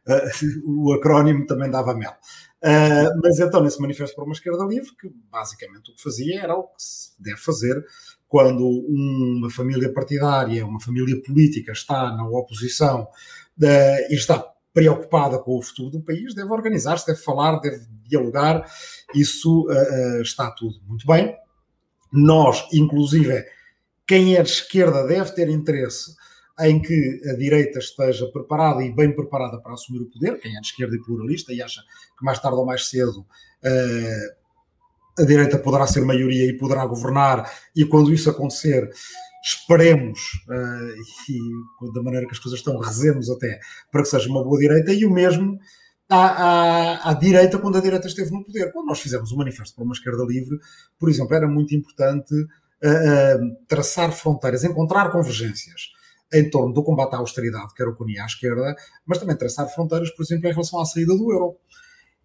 a, 0.07 0.21
o 0.65 0.93
acrónimo 0.93 1.45
também 1.45 1.69
dava 1.69 1.93
mel. 1.93 2.13
Uh, 2.61 3.21
mas 3.23 3.39
então, 3.39 3.61
nesse 3.61 3.79
Manifesto 3.79 4.15
para 4.15 4.25
uma 4.25 4.33
Esquerda 4.33 4.65
Livre, 4.65 4.89
que 4.99 5.11
basicamente 5.31 5.91
o 5.91 5.95
que 5.95 6.01
fazia 6.01 6.41
era 6.41 6.55
o 6.55 6.63
que 6.63 6.81
se 6.83 7.11
deve 7.19 7.37
fazer 7.37 7.83
quando 8.27 8.67
uma 8.67 9.49
família 9.49 9.91
partidária, 9.91 10.65
uma 10.65 10.79
família 10.79 11.19
política 11.21 11.71
está 11.71 12.15
na 12.15 12.27
oposição 12.27 13.03
uh, 13.03 14.11
e 14.11 14.13
está 14.13 14.45
preocupada 14.73 15.39
com 15.39 15.57
o 15.57 15.61
futuro 15.61 15.89
do 15.89 16.01
país, 16.01 16.33
deve 16.33 16.51
organizar-se, 16.51 17.07
deve 17.07 17.19
falar, 17.19 17.59
deve 17.59 17.85
dialogar. 18.03 18.69
Isso 19.13 19.67
uh, 19.67 20.21
está 20.21 20.51
tudo 20.51 20.79
muito 20.87 21.05
bem. 21.05 21.35
Nós, 22.11 22.67
inclusive, 22.73 23.45
quem 24.07 24.35
é 24.35 24.43
de 24.43 24.49
esquerda 24.49 25.05
deve 25.05 25.31
ter 25.31 25.49
interesse 25.49 26.15
em 26.59 26.81
que 26.81 27.21
a 27.29 27.33
direita 27.35 27.79
esteja 27.79 28.27
preparada 28.27 28.83
e 28.83 28.93
bem 28.93 29.15
preparada 29.15 29.59
para 29.61 29.73
assumir 29.73 30.01
o 30.01 30.09
poder, 30.09 30.39
quem 30.39 30.55
é 30.57 30.59
de 30.59 30.67
esquerda 30.67 30.95
e 30.95 31.01
pluralista 31.01 31.53
e 31.53 31.61
acha 31.61 31.81
que 32.17 32.25
mais 32.25 32.39
tarde 32.39 32.57
ou 32.57 32.65
mais 32.65 32.89
cedo 32.89 33.19
uh, 33.19 34.39
a 35.21 35.25
direita 35.25 35.57
poderá 35.57 35.85
ser 35.87 36.01
maioria 36.01 36.45
e 36.45 36.57
poderá 36.57 36.85
governar, 36.85 37.49
e 37.75 37.85
quando 37.85 38.13
isso 38.13 38.29
acontecer, 38.29 38.89
esperemos, 39.43 40.19
uh, 40.49 41.29
e 41.29 41.93
da 41.93 42.03
maneira 42.03 42.25
que 42.25 42.33
as 42.33 42.39
coisas 42.39 42.59
estão, 42.59 42.77
rezemos 42.77 43.29
até, 43.29 43.59
para 43.91 44.01
que 44.01 44.09
seja 44.09 44.29
uma 44.29 44.43
boa 44.43 44.59
direita, 44.59 44.93
e 44.93 45.05
o 45.05 45.11
mesmo 45.11 45.57
à, 46.09 46.17
à, 46.17 47.11
à, 47.11 47.13
direita 47.13 47.57
quando 47.59 47.77
a 47.77 47.81
direita 47.81 48.07
esteve 48.07 48.31
no 48.31 48.43
poder. 48.43 48.71
Quando 48.71 48.87
nós 48.87 48.99
fizemos 48.99 49.31
o 49.31 49.37
Manifesto 49.37 49.75
para 49.75 49.83
uma 49.83 49.93
Esquerda 49.93 50.23
Livre, 50.27 50.57
por 50.99 51.09
exemplo, 51.09 51.35
era 51.35 51.47
muito 51.47 51.75
importante 51.75 52.33
uh, 52.33 52.87
uh, 52.87 53.65
traçar 53.67 54.11
fronteiras, 54.11 54.63
encontrar 54.63 55.11
convergências 55.11 55.91
em 56.33 56.49
torno 56.49 56.73
do 56.73 56.83
combate 56.83 57.15
à 57.15 57.17
austeridade, 57.17 57.73
que 57.73 57.81
era 57.81 57.91
o 57.91 57.95
que 57.95 58.03
unia 58.03 58.23
à 58.23 58.25
esquerda, 58.25 58.75
mas 59.05 59.17
também 59.17 59.35
traçar 59.35 59.67
fronteiras, 59.67 60.11
por 60.11 60.23
exemplo, 60.23 60.47
em 60.47 60.51
relação 60.51 60.79
à 60.79 60.85
saída 60.85 61.15
do 61.15 61.31
euro. 61.31 61.57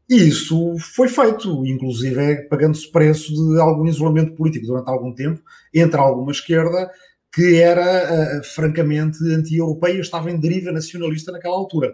E 0.08 0.16
isso 0.16 0.76
foi 0.78 1.08
feito, 1.08 1.64
inclusive 1.66 2.20
é 2.20 2.36
pagando-se 2.42 2.90
preço 2.90 3.32
de 3.32 3.58
algum 3.58 3.86
isolamento 3.86 4.34
político 4.34 4.66
durante 4.66 4.88
algum 4.88 5.14
tempo 5.14 5.40
entre 5.72 5.98
alguma 5.98 6.30
esquerda 6.30 6.90
que 7.34 7.60
era 7.60 8.38
uh, 8.38 8.44
francamente 8.44 9.18
anti-europeia, 9.24 9.98
estava 10.00 10.30
em 10.30 10.38
deriva 10.38 10.70
nacionalista 10.70 11.32
naquela 11.32 11.56
altura. 11.56 11.92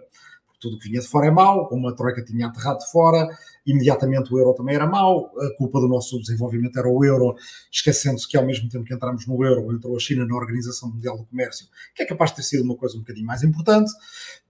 Tudo 0.61 0.79
que 0.79 0.91
vinha 0.91 1.01
de 1.01 1.09
fora 1.09 1.29
é 1.29 1.31
mau, 1.31 1.67
como 1.67 1.89
a 1.89 1.95
Troika 1.95 2.23
tinha 2.23 2.49
aterrado 2.49 2.81
de 2.81 2.91
fora, 2.91 3.27
imediatamente 3.65 4.35
o 4.35 4.39
euro 4.39 4.53
também 4.53 4.75
era 4.75 4.87
mau, 4.87 5.33
a 5.39 5.57
culpa 5.57 5.81
do 5.81 5.89
nosso 5.89 6.21
desenvolvimento 6.21 6.79
era 6.79 6.87
o 6.87 7.03
euro, 7.03 7.35
esquecendo-se 7.73 8.29
que 8.29 8.37
ao 8.37 8.45
mesmo 8.45 8.69
tempo 8.69 8.85
que 8.85 8.93
entramos 8.93 9.27
no 9.27 9.43
euro, 9.43 9.75
entrou 9.75 9.97
a 9.97 9.99
China 9.99 10.27
na 10.27 10.37
Organização 10.37 10.91
Mundial 10.91 11.17
do 11.17 11.25
Comércio, 11.25 11.67
que 11.95 12.03
é 12.03 12.07
capaz 12.07 12.31
de 12.31 12.37
ter 12.37 12.43
sido 12.43 12.63
uma 12.63 12.77
coisa 12.77 12.97
um 12.97 13.01
bocadinho 13.01 13.25
mais 13.27 13.43
importante. 13.43 13.91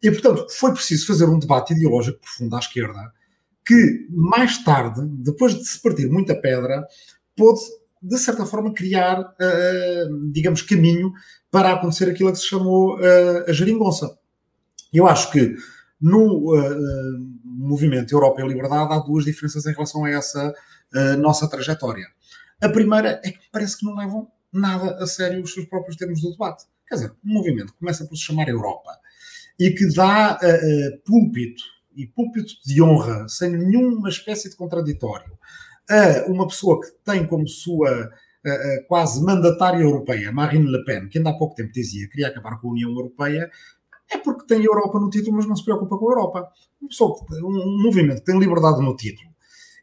E, 0.02 0.10
portanto, 0.10 0.46
foi 0.50 0.72
preciso 0.72 1.06
fazer 1.06 1.26
um 1.26 1.38
debate 1.38 1.74
ideológico 1.74 2.18
profundo 2.18 2.56
à 2.56 2.58
esquerda, 2.58 3.12
que 3.64 4.06
mais 4.10 4.58
tarde, 4.58 5.00
depois 5.22 5.54
de 5.54 5.64
se 5.64 5.80
partir 5.80 6.08
muita 6.08 6.34
pedra, 6.34 6.84
pôde, 7.36 7.60
de 8.02 8.18
certa 8.18 8.46
forma, 8.46 8.72
criar, 8.72 9.20
uh, 9.20 10.30
digamos, 10.32 10.62
caminho 10.62 11.12
para 11.50 11.72
acontecer 11.72 12.10
aquilo 12.10 12.32
que 12.32 12.38
se 12.38 12.48
chamou 12.48 12.98
uh, 12.98 13.44
a 13.48 13.52
geringonça. 13.52 14.18
Eu 14.92 15.06
acho 15.06 15.30
que 15.30 15.54
no 16.00 16.54
uh, 16.54 17.18
movimento 17.44 18.12
Europa 18.12 18.40
e 18.40 18.48
Liberdade 18.48 18.92
há 18.92 18.98
duas 18.98 19.24
diferenças 19.24 19.66
em 19.66 19.72
relação 19.72 20.04
a 20.04 20.10
essa 20.10 20.54
nossa 21.18 21.48
trajetória. 21.48 22.04
A 22.60 22.68
primeira 22.68 23.20
é 23.22 23.30
que 23.30 23.38
parece 23.52 23.78
que 23.78 23.86
não 23.86 23.94
levam 23.94 24.26
nada 24.52 24.96
a 24.96 25.06
sério 25.06 25.40
os 25.40 25.54
seus 25.54 25.66
próprios 25.66 25.94
termos 25.94 26.20
do 26.20 26.32
debate. 26.32 26.64
Quer 26.88 26.96
dizer, 26.96 27.12
um 27.24 27.32
movimento 27.34 27.72
que 27.72 27.78
começa 27.78 28.04
por 28.06 28.16
se 28.16 28.24
chamar 28.24 28.48
Europa 28.48 28.90
e 29.56 29.70
que 29.70 29.86
dá 29.94 30.36
púlpito 31.04 31.62
e 31.94 32.06
púlpito 32.06 32.52
de 32.64 32.82
honra, 32.82 33.28
sem 33.28 33.50
nenhuma 33.50 34.08
espécie 34.08 34.48
de 34.48 34.56
contraditório, 34.56 35.32
a 35.88 36.30
uma 36.30 36.46
pessoa 36.46 36.80
que 36.80 36.88
tem 37.04 37.26
como 37.26 37.48
sua 37.48 38.10
uh, 38.46 38.86
quase 38.86 39.22
mandatária 39.22 39.82
europeia, 39.82 40.32
Marine 40.32 40.70
Le 40.70 40.84
Pen, 40.84 41.08
que 41.08 41.18
ainda 41.18 41.30
há 41.30 41.38
pouco 41.38 41.54
tempo 41.54 41.72
dizia 41.72 42.06
que 42.06 42.12
queria 42.12 42.28
acabar 42.28 42.60
com 42.60 42.68
a 42.68 42.72
União 42.72 42.90
Europeia, 42.90 43.50
é 44.10 44.18
porque 44.18 44.46
tem 44.46 44.64
Europa 44.64 44.98
no 44.98 45.10
título, 45.10 45.36
mas 45.36 45.46
não 45.46 45.56
se 45.56 45.64
preocupa 45.64 45.96
com 45.96 46.08
a 46.08 46.12
Europa. 46.12 46.48
Um, 46.82 47.46
um 47.46 47.82
movimento 47.82 48.18
que 48.18 48.24
tem 48.24 48.38
liberdade 48.38 48.80
no 48.80 48.96
título 48.96 49.28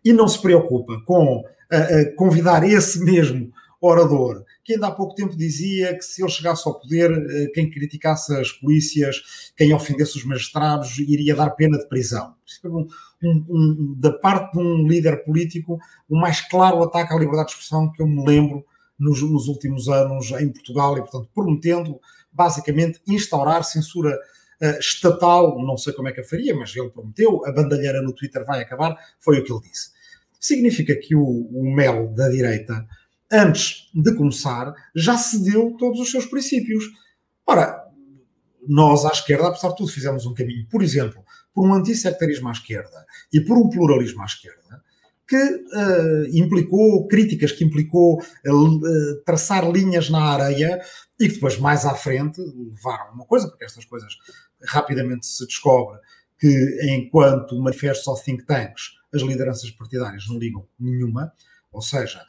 e 0.04 0.12
não 0.12 0.28
se 0.28 0.42
preocupa 0.42 1.02
com 1.06 1.40
uh, 1.40 2.16
convidar 2.16 2.64
esse 2.64 3.00
mesmo 3.04 3.52
orador, 3.82 4.44
que 4.68 4.74
ainda 4.74 4.88
há 4.88 4.92
pouco 4.92 5.16
tempo 5.16 5.34
dizia 5.34 5.96
que 5.96 6.04
se 6.04 6.22
ele 6.22 6.30
chegasse 6.30 6.68
ao 6.68 6.78
poder, 6.78 7.10
eh, 7.10 7.48
quem 7.54 7.72
criticasse 7.72 8.36
as 8.36 8.52
polícias, 8.52 9.54
quem 9.56 9.74
ofendesse 9.74 10.18
os 10.18 10.26
magistrados, 10.26 11.00
iria 11.00 11.34
dar 11.34 11.52
pena 11.52 11.78
de 11.78 11.88
prisão. 11.88 12.36
Um, 12.66 12.86
um, 13.24 13.96
da 13.98 14.12
parte 14.12 14.52
de 14.52 14.60
um 14.60 14.86
líder 14.86 15.24
político, 15.24 15.80
o 16.10 16.20
mais 16.20 16.42
claro 16.42 16.84
ataque 16.84 17.14
à 17.14 17.16
liberdade 17.18 17.48
de 17.48 17.54
expressão 17.54 17.90
que 17.94 18.02
eu 18.02 18.08
me 18.08 18.26
lembro 18.28 18.66
nos, 19.00 19.22
nos 19.22 19.48
últimos 19.48 19.88
anos 19.88 20.32
em 20.32 20.50
Portugal, 20.50 20.98
e 20.98 21.02
portanto 21.02 21.30
prometendo 21.34 21.98
basicamente 22.30 23.00
instaurar 23.08 23.64
censura 23.64 24.14
uh, 24.62 24.80
estatal, 24.80 25.58
não 25.66 25.78
sei 25.78 25.94
como 25.94 26.10
é 26.10 26.12
que 26.12 26.20
a 26.20 26.26
faria, 26.26 26.54
mas 26.54 26.76
ele 26.76 26.90
prometeu, 26.90 27.42
a 27.46 27.54
bandalheira 27.54 28.02
no 28.02 28.14
Twitter 28.14 28.44
vai 28.46 28.60
acabar, 28.62 28.98
foi 29.18 29.40
o 29.40 29.44
que 29.46 29.52
ele 29.54 29.62
disse. 29.62 29.92
Significa 30.42 30.94
que 30.94 31.16
o, 31.16 31.24
o 31.24 31.74
Mel 31.74 32.10
da 32.14 32.28
direita 32.28 32.86
antes 33.32 33.90
de 33.94 34.16
começar, 34.16 34.74
já 34.96 35.18
cedeu 35.18 35.76
todos 35.78 36.00
os 36.00 36.10
seus 36.10 36.26
princípios. 36.26 36.86
Ora, 37.46 37.84
nós 38.68 39.06
à 39.06 39.10
esquerda, 39.10 39.48
apesar 39.48 39.70
de 39.70 39.78
tudo, 39.78 39.92
fizemos 39.92 40.26
um 40.26 40.34
caminho, 40.34 40.68
por 40.70 40.84
exemplo, 40.84 41.24
por 41.54 41.68
um 41.68 41.74
antissectarismo 41.74 42.50
à 42.50 42.52
esquerda 42.52 43.06
e 43.34 43.42
por 43.42 43.58
um 43.58 43.70
pluralismo 43.70 44.22
à 44.22 44.26
esquerda, 44.26 44.84
que 45.28 45.36
uh, 45.36 46.28
implicou 46.32 47.08
críticas, 47.08 47.52
que 47.52 47.64
implicou 47.64 48.20
uh, 48.20 49.24
traçar 49.26 49.70
linhas 49.70 50.10
na 50.10 50.22
areia 50.22 50.82
e 51.20 51.28
que 51.28 51.36
depois, 51.36 51.58
mais 51.58 51.86
à 51.86 51.94
frente, 51.96 52.40
levaram 52.40 53.14
uma 53.14 53.26
coisa, 53.26 53.48
porque 53.48 53.66
estas 53.66 53.84
coisas 53.86 54.14
rapidamente 54.66 55.26
se 55.26 55.46
descobre 55.46 56.00
que, 56.40 56.80
enquanto 56.96 57.60
manifestos 57.60 58.08
ou 58.08 58.16
think 58.16 58.46
tanks, 58.46 58.92
as 59.14 59.22
lideranças 59.22 59.70
partidárias 59.72 60.28
não 60.30 60.38
ligam 60.38 60.66
nenhuma, 60.80 61.34
ou 61.72 61.82
seja, 61.82 62.22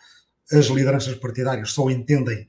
as 0.53 0.67
lideranças 0.67 1.15
partidárias 1.15 1.73
só 1.73 1.91
entendem 1.91 2.47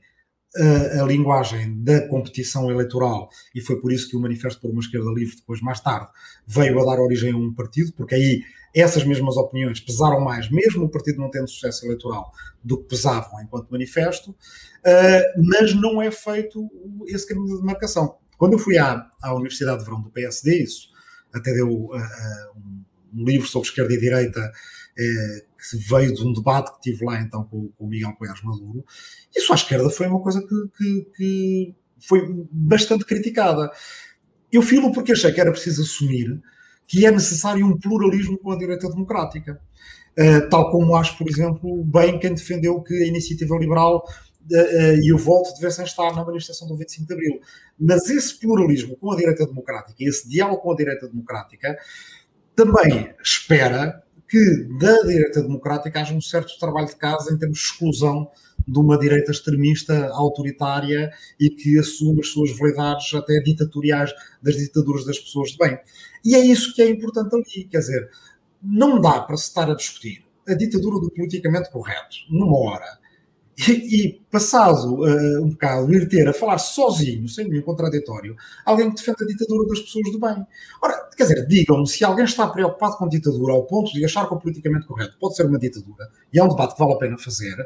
a, 0.56 1.02
a, 1.02 1.06
linguagem 1.06 1.82
da 1.82 2.08
competição 2.08 2.70
eleitoral 2.70 3.28
e 3.54 3.60
foi 3.60 3.80
por 3.80 3.92
isso 3.92 4.08
que 4.08 4.16
o 4.16 4.20
Manifesto 4.20 4.60
por 4.60 4.70
uma 4.70 4.80
Esquerda 4.80 5.10
Livre, 5.10 5.36
depois, 5.36 5.60
mais 5.60 5.80
tarde, 5.80 6.08
veio 6.46 6.80
a 6.80 6.84
dar 6.84 7.00
origem 7.00 7.32
a 7.32 7.36
um 7.36 7.54
partido, 7.54 7.92
porque 7.92 8.14
aí 8.14 8.42
essas 8.74 9.04
mesmas 9.04 9.36
opiniões 9.36 9.80
pesaram 9.80 10.20
mais, 10.20 10.50
mesmo 10.50 10.84
o 10.84 10.88
partido 10.88 11.20
não 11.20 11.30
tendo 11.30 11.48
sucesso 11.48 11.84
eleitoral, 11.86 12.32
do 12.62 12.78
que 12.78 12.88
pesavam 12.88 13.40
enquanto 13.42 13.70
manifesto, 13.70 14.30
uh, 14.30 15.44
mas 15.44 15.74
não 15.74 16.00
é 16.00 16.10
feito 16.10 16.68
esse 17.06 17.26
caminho 17.26 17.54
de 17.54 17.60
demarcação. 17.60 18.16
Quando 18.36 18.54
eu 18.54 18.58
fui 18.58 18.78
à, 18.78 19.06
à 19.22 19.34
Universidade 19.34 19.78
de 19.78 19.84
Verão 19.84 20.00
do 20.00 20.10
PSD, 20.10 20.62
isso 20.62 20.88
até 21.32 21.52
deu 21.52 21.68
uh, 21.68 21.92
um 23.14 23.24
livro 23.24 23.46
sobre 23.46 23.68
esquerda 23.68 23.92
e 23.92 24.00
direita 24.00 24.52
que 25.60 25.76
veio 25.88 26.14
de 26.14 26.26
um 26.26 26.32
debate 26.32 26.72
que 26.74 26.80
tive 26.80 27.04
lá 27.04 27.20
então 27.20 27.44
com, 27.44 27.68
com 27.68 27.84
o 27.84 27.88
Miguel 27.88 28.14
Coelhos 28.16 28.42
Maduro, 28.42 28.84
isso 29.34 29.52
à 29.52 29.56
esquerda 29.56 29.90
foi 29.90 30.06
uma 30.06 30.20
coisa 30.20 30.40
que, 30.40 30.68
que, 30.76 31.06
que 31.16 31.74
foi 32.00 32.22
bastante 32.50 33.04
criticada. 33.04 33.70
Eu 34.50 34.62
filo 34.62 34.92
porque 34.92 35.12
achei 35.12 35.32
que 35.32 35.40
era 35.40 35.52
preciso 35.52 35.82
assumir 35.82 36.40
que 36.90 37.06
é 37.06 37.10
necessário 37.10 37.64
um 37.64 37.78
pluralismo 37.78 38.36
com 38.38 38.50
a 38.50 38.58
direita 38.58 38.88
democrática. 38.88 39.60
Uh, 40.18 40.48
tal 40.48 40.72
como 40.72 40.96
acho, 40.96 41.16
por 41.16 41.28
exemplo, 41.28 41.84
bem 41.84 42.18
quem 42.18 42.34
defendeu 42.34 42.82
que 42.82 42.92
a 42.94 43.06
iniciativa 43.06 43.56
liberal 43.56 44.04
uh, 44.50 44.56
uh, 44.56 44.96
e 45.00 45.12
o 45.12 45.18
voto 45.18 45.54
devessem 45.54 45.84
estar 45.84 46.12
na 46.16 46.24
manifestação 46.24 46.66
do 46.66 46.76
25 46.76 47.06
de 47.06 47.14
Abril. 47.14 47.40
Mas 47.78 48.10
esse 48.10 48.36
pluralismo 48.40 48.96
com 48.96 49.12
a 49.12 49.16
direita 49.16 49.46
democrática, 49.46 49.96
esse 50.00 50.28
diálogo 50.28 50.62
com 50.62 50.72
a 50.72 50.76
direita 50.76 51.06
democrática, 51.06 51.78
também 52.56 53.14
espera 53.22 54.02
que 54.30 54.68
da 54.78 55.02
direita 55.02 55.42
democrática 55.42 56.00
haja 56.00 56.14
um 56.14 56.20
certo 56.20 56.56
trabalho 56.58 56.86
de 56.86 56.94
casa 56.94 57.34
em 57.34 57.36
termos 57.36 57.58
de 57.58 57.64
exclusão 57.64 58.30
de 58.66 58.78
uma 58.78 58.96
direita 58.96 59.32
extremista, 59.32 60.08
autoritária 60.12 61.10
e 61.38 61.50
que 61.50 61.76
assume 61.78 62.20
as 62.20 62.28
suas 62.28 62.56
veleidades 62.56 63.12
até 63.12 63.40
ditatoriais 63.40 64.12
das 64.40 64.56
ditaduras 64.56 65.04
das 65.04 65.18
pessoas 65.18 65.50
de 65.50 65.58
bem. 65.58 65.76
E 66.24 66.36
é 66.36 66.38
isso 66.38 66.72
que 66.74 66.80
é 66.80 66.88
importante 66.88 67.34
ali, 67.34 67.64
quer 67.64 67.78
dizer, 67.78 68.08
não 68.62 69.00
dá 69.00 69.20
para 69.20 69.36
se 69.36 69.48
estar 69.48 69.68
a 69.68 69.74
discutir 69.74 70.24
a 70.46 70.54
ditadura 70.54 71.00
do 71.00 71.10
politicamente 71.10 71.70
correto 71.70 72.16
numa 72.30 72.56
hora 72.56 72.99
e, 73.68 74.20
passado 74.30 74.94
uh, 74.94 75.42
um 75.42 75.50
bocado, 75.50 75.92
ir 75.92 76.08
ter 76.08 76.28
a 76.28 76.32
falar 76.32 76.58
sozinho, 76.58 77.28
sem 77.28 77.48
nenhum 77.48 77.62
contraditório, 77.62 78.36
alguém 78.64 78.90
que 78.90 78.96
defende 78.96 79.24
a 79.24 79.26
ditadura 79.26 79.68
das 79.68 79.80
pessoas 79.80 80.10
do 80.12 80.18
bem. 80.18 80.46
Ora, 80.82 81.08
quer 81.16 81.24
dizer, 81.24 81.46
digam-me 81.46 81.86
se 81.86 82.04
alguém 82.04 82.24
está 82.24 82.46
preocupado 82.46 82.96
com 82.96 83.08
ditadura 83.08 83.52
ao 83.52 83.64
ponto 83.64 83.92
de 83.92 84.04
achar 84.04 84.26
que 84.26 84.34
o 84.34 84.38
politicamente 84.38 84.86
correto 84.86 85.16
pode 85.18 85.36
ser 85.36 85.46
uma 85.46 85.58
ditadura, 85.58 86.08
e 86.32 86.38
é 86.38 86.44
um 86.44 86.48
debate 86.48 86.74
que 86.74 86.80
vale 86.80 86.94
a 86.94 86.98
pena 86.98 87.18
fazer, 87.18 87.56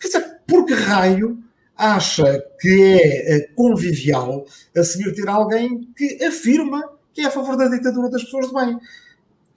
quer 0.00 0.06
dizer, 0.06 0.38
por 0.46 0.64
que 0.64 0.74
raio 0.74 1.38
acha 1.76 2.42
que 2.60 2.82
é 2.82 3.36
eh, 3.36 3.48
convivial 3.54 4.44
a 4.76 4.82
seguir 4.82 5.14
ter 5.14 5.28
alguém 5.28 5.88
que 5.96 6.24
afirma 6.24 6.82
que 7.14 7.20
é 7.20 7.26
a 7.26 7.30
favor 7.30 7.56
da 7.56 7.68
ditadura 7.68 8.10
das 8.10 8.24
pessoas 8.24 8.48
de 8.48 8.54
bem? 8.54 8.78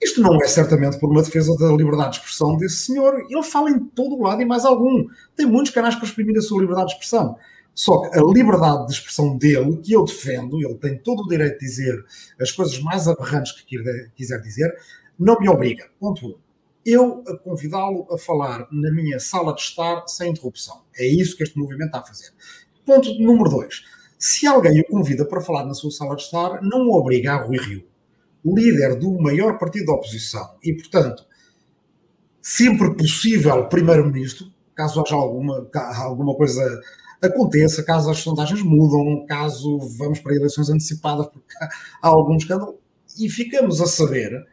Isto 0.02 0.20
não 0.20 0.36
é 0.42 0.48
certamente 0.48 0.98
por 0.98 1.08
uma 1.08 1.22
defesa 1.22 1.56
da 1.56 1.68
liberdade 1.68 2.14
de 2.14 2.16
expressão 2.16 2.56
desse 2.56 2.86
senhor. 2.86 3.24
Ele 3.30 3.42
fala 3.44 3.70
em 3.70 3.78
todo 3.78 4.16
o 4.16 4.22
lado 4.22 4.42
e 4.42 4.44
mais 4.44 4.64
algum. 4.64 5.06
Tem 5.36 5.46
muitos 5.46 5.72
canais 5.72 5.94
para 5.94 6.04
exprimir 6.04 6.36
a 6.36 6.42
sua 6.42 6.60
liberdade 6.60 6.88
de 6.88 6.94
expressão. 6.94 7.36
Só 7.72 8.00
que 8.00 8.18
a 8.18 8.22
liberdade 8.22 8.86
de 8.86 8.92
expressão 8.94 9.38
dele, 9.38 9.76
que 9.76 9.92
eu 9.92 10.04
defendo, 10.04 10.58
ele 10.58 10.74
tem 10.74 10.98
todo 10.98 11.22
o 11.22 11.28
direito 11.28 11.60
de 11.60 11.66
dizer 11.66 12.04
as 12.40 12.50
coisas 12.50 12.78
mais 12.80 13.06
aberrantes 13.06 13.52
que 13.52 13.78
quiser 14.16 14.40
dizer, 14.40 14.76
não 15.16 15.38
me 15.38 15.48
obriga. 15.48 15.88
Ponto 16.00 16.26
1. 16.26 16.30
Um. 16.30 16.34
Eu 16.84 17.22
a 17.28 17.36
convidá-lo 17.36 18.08
a 18.12 18.18
falar 18.18 18.66
na 18.72 18.90
minha 18.90 19.20
sala 19.20 19.54
de 19.54 19.60
estar 19.60 20.02
sem 20.08 20.32
interrupção. 20.32 20.82
É 20.96 21.06
isso 21.06 21.36
que 21.36 21.44
este 21.44 21.56
movimento 21.56 21.86
está 21.86 22.00
a 22.00 22.04
fazer. 22.04 22.30
Ponto 22.84 23.08
número 23.20 23.48
2. 23.48 23.84
Se 24.18 24.48
alguém 24.48 24.80
o 24.80 24.84
convida 24.84 25.24
para 25.24 25.40
falar 25.40 25.64
na 25.64 25.74
sua 25.74 25.92
sala 25.92 26.16
de 26.16 26.22
estar, 26.22 26.60
não 26.60 26.88
o 26.88 26.98
obriga 26.98 27.34
a 27.34 27.36
Rui 27.36 27.56
Rio 27.56 27.91
líder 28.44 28.96
do 28.96 29.20
maior 29.20 29.58
partido 29.58 29.86
da 29.86 29.92
oposição 29.92 30.56
e, 30.62 30.72
portanto, 30.72 31.24
sempre 32.40 32.94
possível 32.94 33.68
primeiro-ministro, 33.68 34.46
caso 34.74 35.00
haja 35.00 35.14
alguma, 35.14 35.68
alguma 35.96 36.34
coisa 36.34 36.80
aconteça, 37.22 37.84
caso 37.84 38.10
as 38.10 38.18
sondagens 38.18 38.62
mudam, 38.62 39.24
caso 39.26 39.78
vamos 39.96 40.18
para 40.18 40.34
eleições 40.34 40.68
antecipadas 40.68 41.28
porque 41.28 41.54
há 42.02 42.08
algum 42.08 42.36
escândalo, 42.36 42.78
e 43.18 43.28
ficamos 43.28 43.80
a 43.80 43.86
saber 43.86 44.44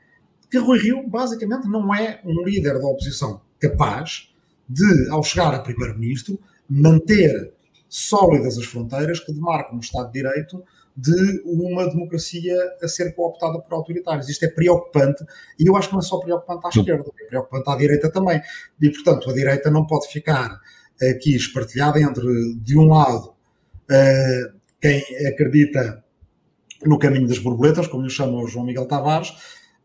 que 0.51 0.57
Rui 0.57 0.77
Rio 0.79 1.07
basicamente 1.07 1.67
não 1.67 1.93
é 1.93 2.21
um 2.23 2.43
líder 2.43 2.79
da 2.79 2.87
oposição 2.87 3.41
capaz 3.59 4.29
de, 4.67 5.09
ao 5.09 5.23
chegar 5.23 5.53
a 5.53 5.59
primeiro-ministro, 5.59 6.39
manter 6.69 7.53
sólidas 7.87 8.57
as 8.57 8.65
fronteiras 8.65 9.19
que 9.19 9.33
demarcam 9.33 9.77
o 9.77 9.81
Estado 9.81 10.07
de 10.07 10.13
Direito 10.13 10.63
de 10.95 11.41
uma 11.45 11.89
democracia 11.89 12.55
a 12.81 12.87
ser 12.87 13.13
cooptada 13.15 13.59
por 13.59 13.73
autoritários. 13.73 14.27
Isto 14.29 14.45
é 14.45 14.49
preocupante 14.49 15.23
e 15.57 15.67
eu 15.67 15.75
acho 15.75 15.87
que 15.87 15.93
não 15.93 16.01
é 16.01 16.03
só 16.03 16.19
preocupante 16.19 16.65
à 16.65 16.69
esquerda, 16.69 17.09
é 17.21 17.25
preocupante 17.25 17.69
à 17.69 17.75
direita 17.75 18.11
também. 18.11 18.41
E, 18.81 18.89
portanto, 18.89 19.29
a 19.29 19.33
direita 19.33 19.71
não 19.71 19.85
pode 19.85 20.07
ficar 20.07 20.59
aqui 21.01 21.35
espartilhada 21.35 21.99
entre, 21.99 22.55
de 22.55 22.77
um 22.77 22.89
lado, 22.89 23.29
uh, 23.29 24.59
quem 24.81 25.01
acredita 25.27 26.03
no 26.85 26.97
caminho 26.97 27.27
das 27.27 27.39
borboletas, 27.39 27.87
como 27.87 28.03
lhe 28.03 28.09
chama 28.09 28.41
o 28.41 28.47
João 28.47 28.65
Miguel 28.65 28.87
Tavares, 28.87 29.33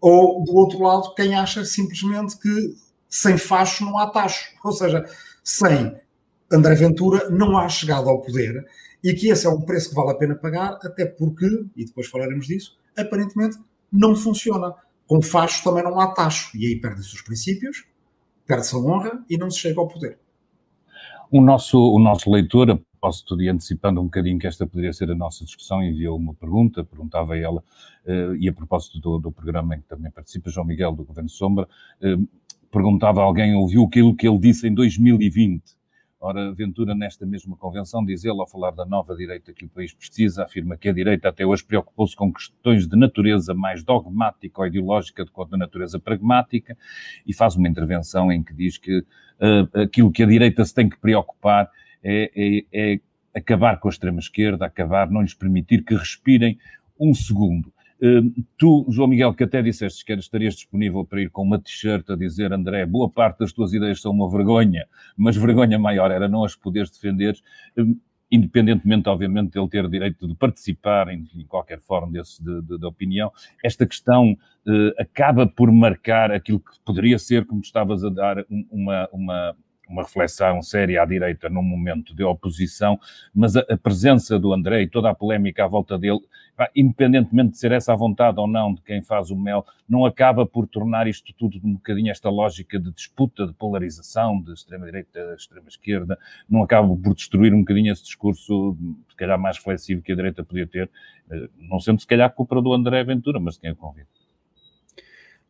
ou 0.01 0.45
do 0.45 0.55
outro 0.55 0.83
lado, 0.83 1.15
quem 1.15 1.35
acha 1.35 1.65
simplesmente 1.65 2.39
que 2.39 2.75
sem 3.09 3.39
facho 3.39 3.85
não 3.85 3.99
há 3.99 4.09
tacho. 4.09 4.51
Ou 4.65 4.73
seja, 4.73 5.05
sem 5.43 5.97
André 6.55 6.75
Ventura 6.75 7.29
não 7.31 7.59
há 7.59 7.69
chegado 7.69 8.09
ao 8.09 8.21
poder 8.21 8.65
e 9.03 9.13
que 9.13 9.29
esse 9.29 9.47
é 9.47 9.51
um 9.51 9.61
preço 9.61 9.91
que 9.91 9.95
vale 9.95 10.13
a 10.13 10.15
pena 10.15 10.35
pagar, 10.35 10.79
até 10.83 11.05
porque, 11.05 11.47
e 11.77 11.85
depois 11.85 12.07
falaremos 12.07 12.47
disso, 12.47 12.79
aparentemente 12.97 13.59
não 13.93 14.15
funciona. 14.15 14.75
Com 15.07 15.21
fachos 15.21 15.63
também 15.63 15.83
não 15.83 16.01
há 16.01 16.15
tacho, 16.15 16.57
e 16.57 16.67
aí 16.67 16.81
perdem-se 16.81 17.15
os 17.15 17.21
princípios, 17.21 17.85
perde-se 18.47 18.75
a 18.75 18.79
honra 18.79 19.23
e 19.29 19.37
não 19.37 19.51
se 19.51 19.59
chega 19.59 19.79
ao 19.79 19.89
poder. 19.89 20.19
O 21.31 21.41
nosso, 21.41 21.79
o 21.79 21.99
nosso 21.99 22.31
leitor, 22.31 22.81
posso 23.01 23.25
te 23.25 23.35
ir 23.43 23.51
antecipando 23.51 24.01
um 24.01 24.05
bocadinho 24.05 24.39
que 24.39 24.47
esta 24.47 24.67
poderia 24.67 24.93
ser 24.93 25.11
a 25.11 25.15
nossa 25.15 25.45
discussão, 25.45 25.83
enviou 25.83 26.17
uma 26.17 26.33
pergunta, 26.33 26.83
perguntava 26.85 27.37
ela, 27.37 27.63
uh, 28.07 28.35
e 28.37 28.49
a 28.49 28.53
propósito 28.53 28.99
do, 28.99 29.19
do 29.19 29.33
programa 29.33 29.75
em 29.75 29.81
que 29.81 29.89
também 29.89 30.11
participa, 30.11 30.51
João 30.51 30.67
Miguel, 30.67 30.93
do 30.93 31.05
Governo 31.05 31.29
Sombra, 31.29 31.69
uh, 32.01 32.27
perguntava 32.71 33.21
a 33.21 33.25
alguém, 33.25 33.55
ouviu 33.55 33.85
aquilo 33.85 34.17
que 34.17 34.27
ele 34.27 34.39
disse 34.39 34.67
em 34.67 34.73
2020. 34.73 35.63
Ora, 36.27 36.55
Ventura, 36.55 36.95
nesta 36.95 37.27
mesma 37.27 37.55
convenção, 37.55 38.03
diz 38.03 38.25
ele, 38.25 38.41
ao 38.41 38.49
falar 38.49 38.71
da 38.71 38.87
nova 38.87 39.15
direita 39.15 39.53
que 39.53 39.67
o 39.67 39.69
país 39.69 39.93
precisa, 39.93 40.45
afirma 40.45 40.75
que 40.75 40.89
a 40.89 40.93
direita 40.93 41.29
até 41.29 41.45
hoje 41.45 41.63
preocupou-se 41.63 42.17
com 42.17 42.33
questões 42.33 42.89
de 42.89 42.97
natureza 42.97 43.53
mais 43.53 43.85
dogmática 43.85 44.63
ou 44.63 44.67
ideológica 44.67 45.23
do 45.23 45.31
que 45.31 45.45
de 45.51 45.59
natureza 45.59 46.01
pragmática, 46.01 46.79
e 47.27 47.35
faz 47.35 47.57
uma 47.57 47.69
intervenção 47.69 48.33
em 48.33 48.43
que 48.43 48.55
diz 48.55 48.79
que 48.79 49.01
uh, 49.01 49.83
aquilo 49.83 50.11
que 50.11 50.23
a 50.23 50.27
direita 50.27 50.65
se 50.65 50.73
tem 50.73 50.89
que 50.89 50.99
preocupar 50.99 51.69
é, 52.03 52.31
é, 52.35 52.65
é 52.73 53.01
acabar 53.35 53.79
com 53.79 53.89
a 53.89 53.91
extrema-esquerda, 53.91 54.65
acabar, 54.65 55.11
não 55.11 55.21
lhes 55.21 55.35
permitir 55.35 55.85
que 55.85 55.95
respirem 55.95 56.57
um 56.99 57.13
segundo. 57.13 57.71
Hum, 58.03 58.35
tu, 58.59 58.87
João 58.91 59.09
Miguel, 59.09 59.35
que 59.35 59.45
até 59.45 59.63
disseste 59.63 60.05
que 60.05 60.13
estarias 60.13 60.55
disponível 60.55 61.05
para 61.05 61.23
ir 61.23 61.31
com 61.31 61.43
uma 61.43 61.59
t-shirt 61.59 62.09
a 62.11 62.17
dizer, 62.17 62.53
André, 62.53 62.85
boa 62.85 63.09
parte 63.09 63.39
das 63.39 63.53
tuas 63.53 63.73
ideias 63.73 64.01
são 64.01 64.13
uma 64.13 64.31
vergonha, 64.31 64.87
mas 65.17 65.37
vergonha 65.37 65.79
maior 65.79 66.11
era 66.11 66.29
não 66.29 66.45
as 66.45 66.57
poderes 66.57 66.91
defender, 66.91 67.37
hum, 67.79 67.99
independentemente, 68.31 69.09
obviamente, 69.09 69.53
de 69.53 69.61
ele 69.61 69.69
ter 69.69 69.89
direito 69.89 70.27
de 70.27 70.35
participar 70.35 71.09
em, 71.09 71.29
em 71.37 71.47
qualquer 71.47 71.81
fórum 71.81 72.11
desse 72.11 72.43
de, 72.43 72.63
de, 72.63 72.79
de, 72.79 72.87
opinião, 72.87 73.31
esta 73.63 73.87
questão 73.87 74.33
uh, 74.33 74.93
acaba 74.99 75.47
por 75.47 75.71
marcar 75.71 76.33
aquilo 76.33 76.59
que 76.59 76.73
poderia 76.85 77.19
ser, 77.19 77.47
como 77.47 77.61
estavas 77.61 78.05
a 78.05 78.11
dar, 78.11 78.45
uma, 78.71 79.09
uma, 79.13 79.57
uma 79.89 80.03
reflexão 80.03 80.63
séria 80.63 81.03
à 81.03 81.05
direita 81.05 81.49
num 81.49 81.63
momento 81.63 82.15
de 82.15 82.25
oposição, 82.25 82.99
mas 83.35 83.57
a, 83.57 83.61
a, 83.69 83.77
presença 83.77 84.39
do 84.39 84.53
André 84.53 84.83
e 84.83 84.89
toda 84.89 85.11
a 85.11 85.15
polémica 85.15 85.65
à 85.65 85.69
volta 85.69 85.99
dele, 85.99 86.21
independentemente 86.75 87.53
de 87.53 87.59
ser 87.59 87.73
essa 87.73 87.93
a 87.93 87.97
vontade 87.97 88.39
ou 88.41 88.47
não 88.47 88.75
de 88.75 88.81
quem 88.83 89.03
faz 89.03 89.31
o 89.31 89.37
mel, 89.37 89.67
não 89.89 90.05
acaba 90.05 90.47
por 90.47 90.67
tornar 90.67 91.07
isto 91.07 91.33
tudo 91.35 91.61
um 91.65 91.75
bocadinho 91.75 92.11
esta 92.11 92.31
lógica 92.31 92.79
de 92.79 92.91
disputa, 92.93 93.47
de 93.47 93.53
polarização, 93.53 94.41
de 94.41 94.53
extrema-direita, 94.53 95.35
extrema-esquerda, 95.37 96.19
não 96.49 96.63
acaba 96.63 96.89
por 96.97 97.15
destruir 97.15 97.53
um 97.53 97.61
bocadinho 97.61 97.93
esse 97.93 98.05
discurso, 98.05 98.77
se 99.09 99.17
calhar 99.17 99.39
mais 99.39 99.59
flexível 99.59 100.03
que 100.03 100.13
a 100.13 100.17
direita 100.17 100.45
podia 100.45 100.67
ter, 100.67 100.91
eh, 101.31 101.49
não 101.59 101.81
sendo 101.81 102.01
se 102.01 102.07
calhar 102.07 102.33
culpa 102.33 102.61
do 102.63 102.73
André 102.73 103.03
Ventura, 103.05 103.39
mas 103.39 103.55
de 103.55 103.61
quem 103.61 103.73
o 103.73 103.77
convida. 103.77 104.24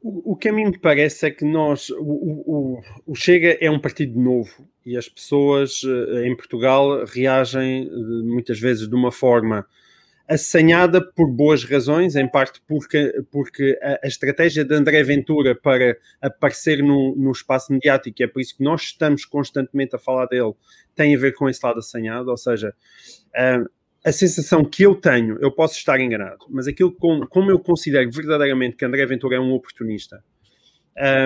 O, 0.06 0.36
que 0.36 0.50
a 0.50 0.52
mim 0.52 0.66
me 0.66 0.78
parece 0.78 1.28
é 1.28 1.30
que 1.30 1.46
nós, 1.46 1.88
o, 1.88 1.96
o, 1.96 2.80
o, 3.06 3.14
Chega 3.14 3.56
é 3.58 3.70
um 3.70 3.80
partido 3.80 4.20
novo 4.20 4.68
e 4.84 4.98
as 4.98 5.08
pessoas 5.08 5.80
eh, 5.82 6.26
em 6.26 6.36
Portugal 6.36 7.06
reagem 7.06 7.84
eh, 7.84 7.90
muitas 8.22 8.60
vezes 8.60 8.86
de 8.86 8.94
uma 8.94 9.10
forma 9.10 9.66
assanhada 10.28 11.00
por 11.00 11.30
boas 11.30 11.64
razões, 11.64 12.16
em 12.16 12.28
parte 12.30 12.60
porque, 12.68 13.14
porque 13.30 13.78
a, 13.82 14.00
a 14.04 14.06
estratégia 14.06 14.62
de 14.62 14.74
André 14.74 15.02
Ventura 15.02 15.54
para 15.54 15.96
aparecer 16.20 16.82
no, 16.82 17.16
no 17.16 17.32
espaço 17.32 17.72
mediático, 17.72 18.20
e 18.20 18.24
é 18.24 18.28
por 18.28 18.42
isso 18.42 18.58
que 18.58 18.62
nós 18.62 18.82
estamos 18.82 19.24
constantemente 19.24 19.96
a 19.96 19.98
falar 19.98 20.26
dele, 20.26 20.52
tem 20.94 21.16
a 21.16 21.18
ver 21.18 21.32
com 21.32 21.48
esse 21.48 21.64
lado 21.64 21.78
assanhado, 21.78 22.30
ou 22.30 22.36
seja, 22.36 22.74
uh, 23.30 23.70
a 24.04 24.12
sensação 24.12 24.62
que 24.64 24.82
eu 24.82 24.94
tenho, 24.94 25.38
eu 25.40 25.50
posso 25.50 25.78
estar 25.78 25.98
enganado, 25.98 26.44
mas 26.50 26.68
aquilo 26.68 26.92
com, 26.92 27.26
como 27.26 27.50
eu 27.50 27.58
considero 27.58 28.10
verdadeiramente 28.10 28.76
que 28.76 28.84
André 28.84 29.06
Ventura 29.06 29.36
é 29.36 29.40
um 29.40 29.52
oportunista, 29.52 30.22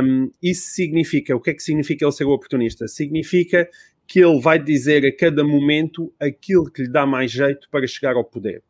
um, 0.03 0.31
isso 0.43 0.71
significa, 0.71 1.35
o 1.35 1.41
que 1.41 1.51
é 1.51 1.55
que 1.55 1.63
significa 1.63 2.05
ele 2.05 2.13
ser 2.13 2.25
um 2.25 2.31
oportunista? 2.31 2.87
Significa 2.87 3.69
que 4.07 4.21
ele 4.21 4.41
vai 4.41 4.59
dizer 4.63 5.05
a 5.05 5.15
cada 5.15 5.45
momento 5.45 6.13
aquilo 6.19 6.71
que 6.71 6.83
lhe 6.83 6.91
dá 6.91 7.05
mais 7.05 7.31
jeito 7.31 7.69
para 7.71 7.87
chegar 7.87 8.15
ao 8.15 8.25
poder. 8.25 8.63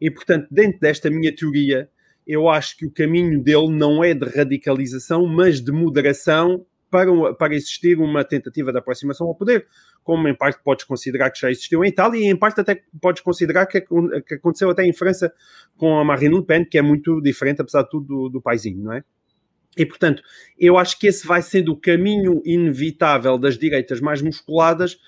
E, 0.00 0.10
portanto, 0.10 0.48
dentro 0.50 0.80
desta 0.80 1.08
minha 1.08 1.32
teoria, 1.32 1.88
eu 2.26 2.48
acho 2.48 2.76
que 2.76 2.86
o 2.86 2.90
caminho 2.90 3.40
dele 3.40 3.68
não 3.68 4.02
é 4.02 4.14
de 4.14 4.24
radicalização, 4.24 5.26
mas 5.26 5.60
de 5.60 5.70
moderação 5.70 6.66
para, 6.92 7.34
para 7.34 7.54
existir 7.54 7.98
uma 7.98 8.22
tentativa 8.22 8.70
de 8.70 8.78
aproximação 8.78 9.26
ao 9.26 9.34
poder 9.34 9.66
como 10.02 10.28
em 10.28 10.34
parte 10.34 10.62
podes 10.62 10.84
considerar 10.84 11.30
que 11.30 11.40
já 11.40 11.50
existiu 11.50 11.84
em 11.84 11.88
Itália 11.88 12.18
e 12.20 12.24
em 12.24 12.36
parte 12.36 12.60
até 12.60 12.82
podes 13.00 13.22
considerar 13.22 13.66
que, 13.66 13.80
que 13.80 14.34
aconteceu 14.34 14.68
até 14.70 14.84
em 14.84 14.92
França 14.92 15.32
com 15.76 15.98
a 15.98 16.04
Marine 16.04 16.36
Le 16.36 16.44
Pen, 16.44 16.64
que 16.64 16.76
é 16.76 16.82
muito 16.82 17.20
diferente, 17.20 17.62
apesar 17.62 17.82
de 17.84 17.90
tudo, 17.90 18.06
do, 18.06 18.28
do 18.28 18.42
paizinho, 18.42 18.82
não 18.82 18.92
é? 18.92 19.04
E, 19.76 19.86
portanto, 19.86 20.22
eu 20.58 20.76
acho 20.76 20.98
que 20.98 21.06
esse 21.06 21.26
vai 21.26 21.40
sendo 21.40 21.72
o 21.72 21.76
caminho 21.76 22.42
inevitável 22.44 23.38
das 23.38 23.56
direitas 23.56 24.00
mais 24.00 24.20
musculadas, 24.20 24.98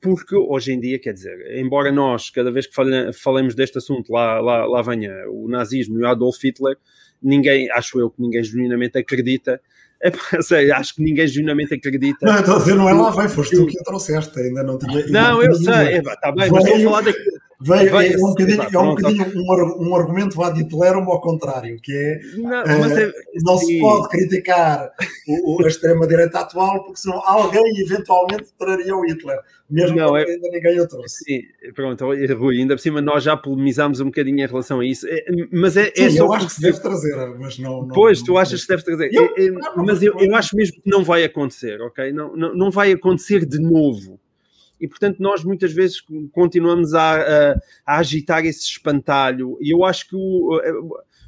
porque 0.00 0.36
hoje 0.36 0.72
em 0.72 0.80
dia, 0.80 0.98
quer 0.98 1.12
dizer, 1.12 1.58
embora 1.58 1.90
nós, 1.90 2.30
cada 2.30 2.50
vez 2.50 2.66
que 2.66 2.74
falemos 3.12 3.54
deste 3.54 3.78
assunto, 3.78 4.12
lá, 4.12 4.40
lá, 4.40 4.64
lá 4.64 4.82
venha 4.82 5.12
o 5.28 5.48
nazismo 5.48 5.98
e 5.98 6.02
o 6.02 6.06
Adolf 6.06 6.38
Hitler, 6.42 6.76
ninguém, 7.20 7.68
acho 7.72 7.98
eu 7.98 8.10
que 8.10 8.20
ninguém 8.20 8.42
genuinamente 8.44 8.98
acredita 8.98 9.60
é, 10.02 10.10
sei, 10.42 10.72
acho 10.72 10.96
que 10.96 11.02
ninguém 11.02 11.26
genuinamente 11.26 11.74
acredita. 11.74 12.26
Não, 12.26 12.38
estou 12.38 12.56
a 12.56 12.58
dizer, 12.58 12.74
não 12.74 12.88
é 12.88 12.92
lá, 12.92 13.10
vai, 13.10 13.28
foste 13.28 13.56
tu 13.56 13.66
que 13.66 13.78
o 13.78 13.84
trouxeste, 13.84 14.38
ainda 14.38 14.62
não 14.62 14.76
tinha. 14.76 15.06
Não, 15.06 15.42
eu 15.42 15.54
sei, 15.54 15.98
está 15.98 16.32
bem, 16.32 16.50
mas 16.50 16.64
estou 16.64 16.76
a 16.76 16.80
falar 16.80 17.00
daqui. 17.02 17.18
Veio, 17.64 18.00
é, 18.00 18.16
um 18.16 18.28
bocadinho, 18.30 18.62
é 18.62 18.78
um, 18.78 18.94
bocadinho 18.94 19.32
um, 19.36 19.88
um 19.88 19.94
argumento 19.94 20.36
vá 20.36 20.50
de 20.50 20.62
Hitlerum 20.62 21.08
ao 21.10 21.20
contrário, 21.20 21.78
que 21.80 21.92
é 21.92 22.20
não, 22.36 22.50
uh, 22.50 22.98
é, 22.98 23.12
não 23.44 23.56
se 23.56 23.78
pode 23.78 24.08
criticar 24.08 24.90
o, 25.28 25.54
o, 25.54 25.64
a 25.64 25.68
extrema-direita 25.68 26.40
atual, 26.40 26.82
porque 26.84 27.00
senão 27.00 27.22
alguém 27.24 27.62
eventualmente 27.80 28.46
traria 28.58 28.96
o 28.96 29.04
Hitler, 29.06 29.38
mesmo 29.70 29.96
não, 29.96 30.16
é, 30.16 30.24
ainda 30.24 30.48
ninguém 30.50 30.80
o 30.80 30.88
trouxe. 30.88 31.24
Sim, 31.24 31.42
pronto, 31.72 32.04
Rui, 32.04 32.58
ainda 32.58 32.74
por 32.74 32.80
cima 32.80 33.00
nós 33.00 33.22
já 33.22 33.36
polemizámos 33.36 34.00
um 34.00 34.06
bocadinho 34.06 34.44
em 34.44 34.46
relação 34.46 34.80
a 34.80 34.84
isso, 34.84 35.06
é, 35.08 35.24
mas 35.52 35.76
é, 35.76 35.92
é 35.96 36.10
sim, 36.10 36.18
eu 36.18 36.32
acho 36.32 36.48
que 36.48 36.54
se 36.54 36.60
deve 36.60 36.80
trazer, 36.80 37.16
mas 37.38 37.58
não. 37.58 37.82
não 37.82 37.88
pois, 37.88 38.22
tu 38.22 38.36
achas 38.36 38.60
que 38.60 38.66
se 38.66 38.68
deve 38.68 38.82
trazer, 38.82 39.10
eu, 39.12 39.26
é, 39.36 39.50
mas 39.76 40.02
eu, 40.02 40.18
eu 40.18 40.34
acho 40.34 40.56
mesmo 40.56 40.74
que 40.82 40.90
não 40.90 41.04
vai 41.04 41.22
acontecer, 41.22 41.80
ok? 41.80 42.12
Não, 42.12 42.34
não, 42.34 42.54
não 42.54 42.70
vai 42.70 42.90
acontecer 42.90 43.46
de 43.46 43.60
novo 43.60 44.18
e 44.82 44.88
portanto 44.88 45.20
nós 45.20 45.44
muitas 45.44 45.72
vezes 45.72 46.02
continuamos 46.32 46.92
a, 46.92 47.20
a, 47.20 47.60
a 47.86 47.98
agitar 47.98 48.44
esse 48.44 48.62
espantalho 48.62 49.56
e 49.60 49.72
eu 49.72 49.84
acho 49.84 50.08
que 50.08 50.16
o, 50.16 50.60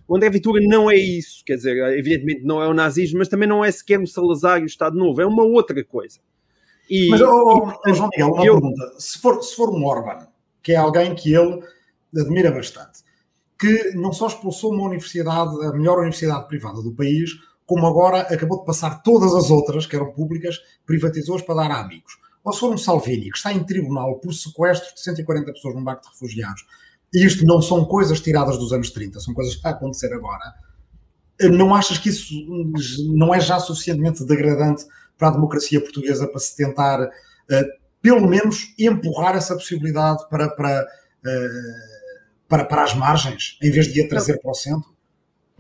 o 0.09 0.17
André 0.17 0.29
Vitura 0.29 0.61
não 0.67 0.91
é 0.91 0.97
isso, 0.97 1.45
quer 1.47 1.55
dizer, 1.55 1.77
evidentemente 1.97 2.43
não 2.43 2.61
é 2.61 2.67
o 2.67 2.75
nazismo, 2.75 3.21
mas 3.21 3.29
também 3.29 3.49
não 3.49 3.65
é 3.65 3.71
sequer 3.71 4.01
o 4.01 4.07
Salazar 4.09 4.59
e 4.61 4.65
o 4.65 4.67
Estado 4.67 4.99
Novo, 4.99 5.23
é 5.23 5.27
uma 5.27 5.45
outra 5.45 5.83
coisa. 5.85 6.19
E, 6.91 7.09
mas, 7.09 7.23
oh, 7.23 7.73
oh, 7.87 7.95
João 7.95 8.11
Miguel, 8.13 8.33
uma 8.35 8.45
eu, 8.45 8.55
pergunta. 8.55 8.95
Se 8.99 9.19
for, 9.19 9.43
se 9.43 9.55
for 9.55 9.71
um 9.71 9.85
Orban, 9.85 10.27
que 10.63 10.73
é 10.73 10.77
alguém 10.77 11.15
que 11.15 11.33
ele 11.33 11.63
admira 12.15 12.51
bastante, 12.51 13.03
que 13.59 13.95
não 13.95 14.13
só 14.13 14.27
expulsou 14.27 14.75
uma 14.75 14.85
universidade, 14.85 15.65
a 15.65 15.73
melhor 15.73 15.99
universidade 15.99 16.49
privada 16.49 16.83
do 16.83 16.93
país, 16.93 17.31
como 17.65 17.87
agora 17.87 18.21
acabou 18.23 18.59
de 18.59 18.67
passar 18.67 19.03
todas 19.03 19.35
as 19.35 19.49
outras, 19.51 19.87
que 19.87 19.97
eram 19.97 20.13
públicas, 20.13 20.59
privatizou-as 20.85 21.41
para 21.41 21.55
dar 21.55 21.71
a 21.71 21.81
amigos 21.81 22.24
ou 22.45 22.53
se 22.53 22.61
for 22.61 22.73
um 22.73 22.79
Salvini 22.79 23.31
que 23.31 23.37
está 23.39 23.53
em 23.53 23.65
tribunal 23.65 24.21
por 24.21 24.33
sequestro 24.35 24.95
de 24.95 25.01
140 25.01 25.53
pessoas 25.53 25.75
num 25.75 25.83
barco 25.83 26.03
de 26.03 26.09
refugiados, 26.11 26.63
e 27.13 27.25
isto 27.25 27.45
não 27.47 27.63
são 27.63 27.85
coisas 27.85 28.21
tiradas 28.21 28.59
dos 28.59 28.73
anos 28.73 28.91
30, 28.91 29.19
são 29.21 29.33
coisas 29.33 29.55
que 29.55 29.59
estão 29.59 29.73
a 29.73 29.75
acontecer 29.75 30.13
agora, 30.13 30.53
não 31.51 31.75
achas 31.75 31.99
que 31.99 32.11
isso 32.11 32.35
não 33.17 33.35
é 33.35 33.41
já 33.41 33.59
suficientemente 33.59 34.25
degradante 34.25 34.85
para 35.19 35.29
a 35.29 35.31
democracia 35.33 35.81
portuguesa 35.81 36.29
para 36.29 36.39
se 36.39 36.57
tentar, 36.57 37.01
uh, 37.03 37.11
pelo 38.01 38.27
menos, 38.29 38.75
empurrar 38.79 39.35
essa 39.35 39.55
possibilidade 39.55 40.29
para, 40.29 40.49
para, 40.51 40.83
uh, 40.83 42.49
para, 42.49 42.65
para 42.65 42.85
as 42.85 42.95
margens, 42.95 43.59
em 43.63 43.71
vez 43.71 43.93
de 43.93 44.03
a 44.03 44.09
trazer 44.09 44.41
para 44.41 44.51
o 44.51 44.55
centro? 44.55 44.94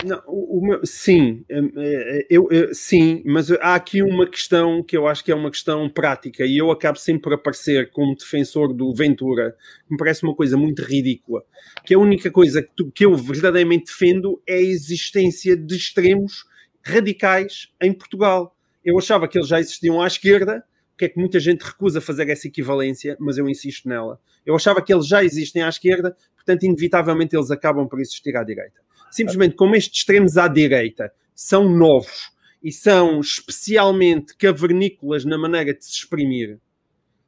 Não, 0.02 0.20
o, 0.26 0.59
o 0.59 0.66
meu, 0.66 0.85
sim, 0.85 1.44
hum, 1.50 1.70
é, 1.76 2.18
é, 2.18 2.26
eu, 2.28 2.48
eu, 2.50 2.74
sim, 2.74 3.22
mas 3.24 3.50
há 3.52 3.74
aqui 3.76 4.02
uma 4.02 4.26
questão 4.26 4.83
que 4.83 4.96
eu 4.96 5.07
acho 5.07 5.22
que 5.22 5.30
é 5.30 5.35
uma 5.35 5.50
questão 5.50 5.88
prática 5.88 6.44
e 6.44 6.59
eu 6.59 6.70
acabo 6.70 6.98
sempre 6.98 7.22
por 7.22 7.33
aparecer 7.35 7.90
como 7.90 8.16
defensor 8.16 8.74
do 8.74 8.92
Ventura, 8.92 9.57
que 9.87 9.92
me 9.92 9.96
parece 9.96 10.24
uma 10.24 10.35
coisa 10.35 10.57
muito 10.57 10.83
ridícula, 10.83 11.44
que 11.87 11.94
a 11.94 11.98
única 11.98 12.30
coisa 12.30 12.61
que, 12.61 12.70
tu, 12.74 12.90
que 12.90 13.04
eu 13.04 13.14
verdadeiramente 13.14 13.87
defendo 13.87 14.42
é 14.46 14.57
a 14.57 14.62
existência 14.62 15.57
de 15.57 15.76
extremos 15.76 16.44
radicais 16.85 17.68
em 17.80 17.92
Portugal. 17.92 18.54
Eu 18.85 18.98
achava 18.98 19.28
que 19.28 19.38
eles 19.38 19.48
já 19.48 19.61
existiam 19.61 20.02
à 20.02 20.07
esquerda, 20.07 20.64
que 20.98 21.04
é 21.04 21.09
que 21.09 21.18
muita 21.18 21.38
gente 21.38 21.62
recusa 21.62 22.00
fazer 22.00 22.28
essa 22.28 22.48
equivalência, 22.48 23.16
mas 23.20 23.38
eu 23.38 23.48
insisto 23.48 23.88
nela. 23.88 24.20
Eu 24.44 24.57
achava 24.57 24.83
que 24.83 24.92
eles 24.92 25.07
já 25.07 25.24
existem 25.24 25.62
à 25.62 25.68
esquerda, 25.68 26.16
portanto, 26.35 26.64
inevitavelmente 26.64 27.35
eles 27.35 27.50
acabam 27.50 27.88
por 27.88 28.00
existir 28.00 28.37
à 28.37 28.42
direita 28.42 28.84
simplesmente 29.14 29.55
como 29.55 29.77
estes 29.77 30.00
extremos 30.00 30.37
à 30.37 30.48
direita 30.48 31.12
são 31.35 31.68
novos 31.68 32.33
e 32.61 32.72
são 32.72 33.20
especialmente 33.20 34.37
cavernícolas 34.37 35.24
na 35.24 35.38
maneira 35.38 35.72
de 35.72 35.85
se 35.85 35.92
exprimir, 35.92 36.59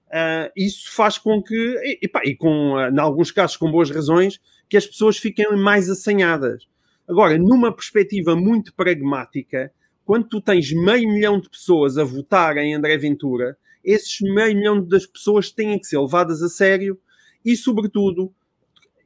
uh, 0.09 0.51
isso 0.57 0.92
faz 0.92 1.16
com 1.16 1.40
que, 1.40 1.55
e, 1.55 2.11
e, 2.25 2.35
com, 2.35 2.75
uh, 2.75 2.88
em 2.88 2.99
alguns 2.99 3.31
casos 3.31 3.57
com 3.57 3.70
boas 3.70 3.88
razões, 3.88 4.40
que 4.68 4.77
as 4.77 4.85
pessoas 4.85 5.16
fiquem 5.16 5.46
mais 5.57 5.88
assanhadas. 5.88 6.66
Agora, 7.09 7.38
numa 7.38 7.72
perspectiva 7.72 8.35
muito 8.35 8.75
pragmática, 8.75 9.70
quando 10.05 10.27
tu 10.27 10.40
tens 10.40 10.72
meio 10.72 11.09
milhão 11.09 11.38
de 11.38 11.49
pessoas 11.49 11.99
a 11.99 12.03
votar 12.03 12.57
em 12.57 12.75
André 12.75 12.96
Ventura, 12.99 13.57
esses 13.85 14.20
meio 14.20 14.57
milhão 14.57 14.85
das 14.85 15.07
pessoas 15.07 15.53
têm 15.53 15.79
que 15.79 15.87
ser 15.87 16.01
levadas 16.01 16.42
a 16.42 16.49
sério 16.49 16.99
e, 17.44 17.57
sobretudo, 17.57 18.35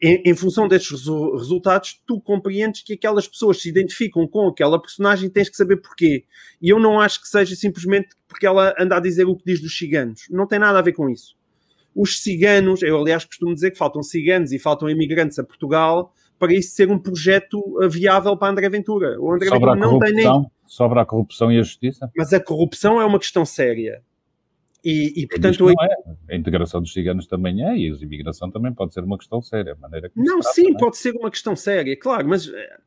em, 0.02 0.22
em, 0.24 0.34
função 0.34 0.66
destes 0.66 1.06
resultados, 1.32 2.00
tu 2.06 2.20
compreendes 2.20 2.82
que 2.82 2.94
aquelas 2.94 3.28
pessoas 3.28 3.60
se 3.60 3.68
identificam 3.68 4.26
com 4.26 4.48
aquela 4.48 4.80
personagem 4.80 5.28
e 5.28 5.30
tens 5.30 5.48
que 5.48 5.56
saber 5.56 5.76
porquê. 5.76 6.24
E 6.60 6.70
eu 6.70 6.78
não 6.78 6.98
acho 6.98 7.20
que 7.20 7.28
seja 7.28 7.54
simplesmente 7.54 8.08
porque 8.26 8.46
ela 8.46 8.74
anda 8.78 8.96
a 8.96 9.00
dizer 9.00 9.26
o 9.26 9.36
que 9.36 9.44
diz 9.44 9.60
dos 9.60 9.76
ciganos. 9.76 10.22
Não 10.30 10.46
tem 10.46 10.58
nada 10.58 10.78
a 10.78 10.82
ver 10.82 10.92
com 10.92 11.08
isso. 11.08 11.36
Os 11.94 12.22
ciganos, 12.22 12.82
eu 12.82 12.98
aliás 12.98 13.24
costumo 13.24 13.54
dizer 13.54 13.72
que 13.72 13.78
faltam 13.78 14.02
ciganos 14.02 14.52
e 14.52 14.58
faltam 14.58 14.88
imigrantes 14.88 15.38
a 15.38 15.44
Portugal 15.44 16.12
para 16.38 16.54
isso 16.54 16.74
ser 16.74 16.90
um 16.90 16.98
projeto 16.98 17.62
viável 17.90 18.34
para 18.36 18.50
André 18.50 18.68
Ventura. 18.70 19.20
O 19.20 19.30
André 19.30 19.50
Ventura 19.50 19.76
não 19.76 19.98
tem 19.98 20.14
nem. 20.14 20.46
Sobre 20.66 20.98
a 21.00 21.04
corrupção 21.04 21.52
e 21.52 21.58
a 21.58 21.62
justiça? 21.62 22.10
Mas 22.16 22.32
a 22.32 22.40
corrupção 22.40 23.00
é 23.00 23.04
uma 23.04 23.18
questão 23.18 23.44
séria. 23.44 24.02
E, 24.84 25.22
e 25.22 25.26
portanto. 25.26 25.68
É. 25.70 26.34
A 26.34 26.36
integração 26.36 26.80
dos 26.80 26.92
ciganos 26.92 27.26
também 27.26 27.62
é, 27.64 27.76
e 27.76 27.90
a 27.90 27.94
imigração 27.96 28.50
também 28.50 28.72
pode 28.72 28.94
ser 28.94 29.04
uma 29.04 29.18
questão 29.18 29.42
séria. 29.42 29.76
maneira 29.76 30.10
não, 30.16 30.40
trata, 30.40 30.54
sim, 30.54 30.62
não 30.62 30.76
é? 30.76 30.78
pode 30.78 30.96
ser 30.96 31.14
uma 31.14 31.30
questão 31.30 31.54
séria, 31.54 31.96
claro, 31.96 32.28
mas 32.28 32.48
eh, 32.48 32.78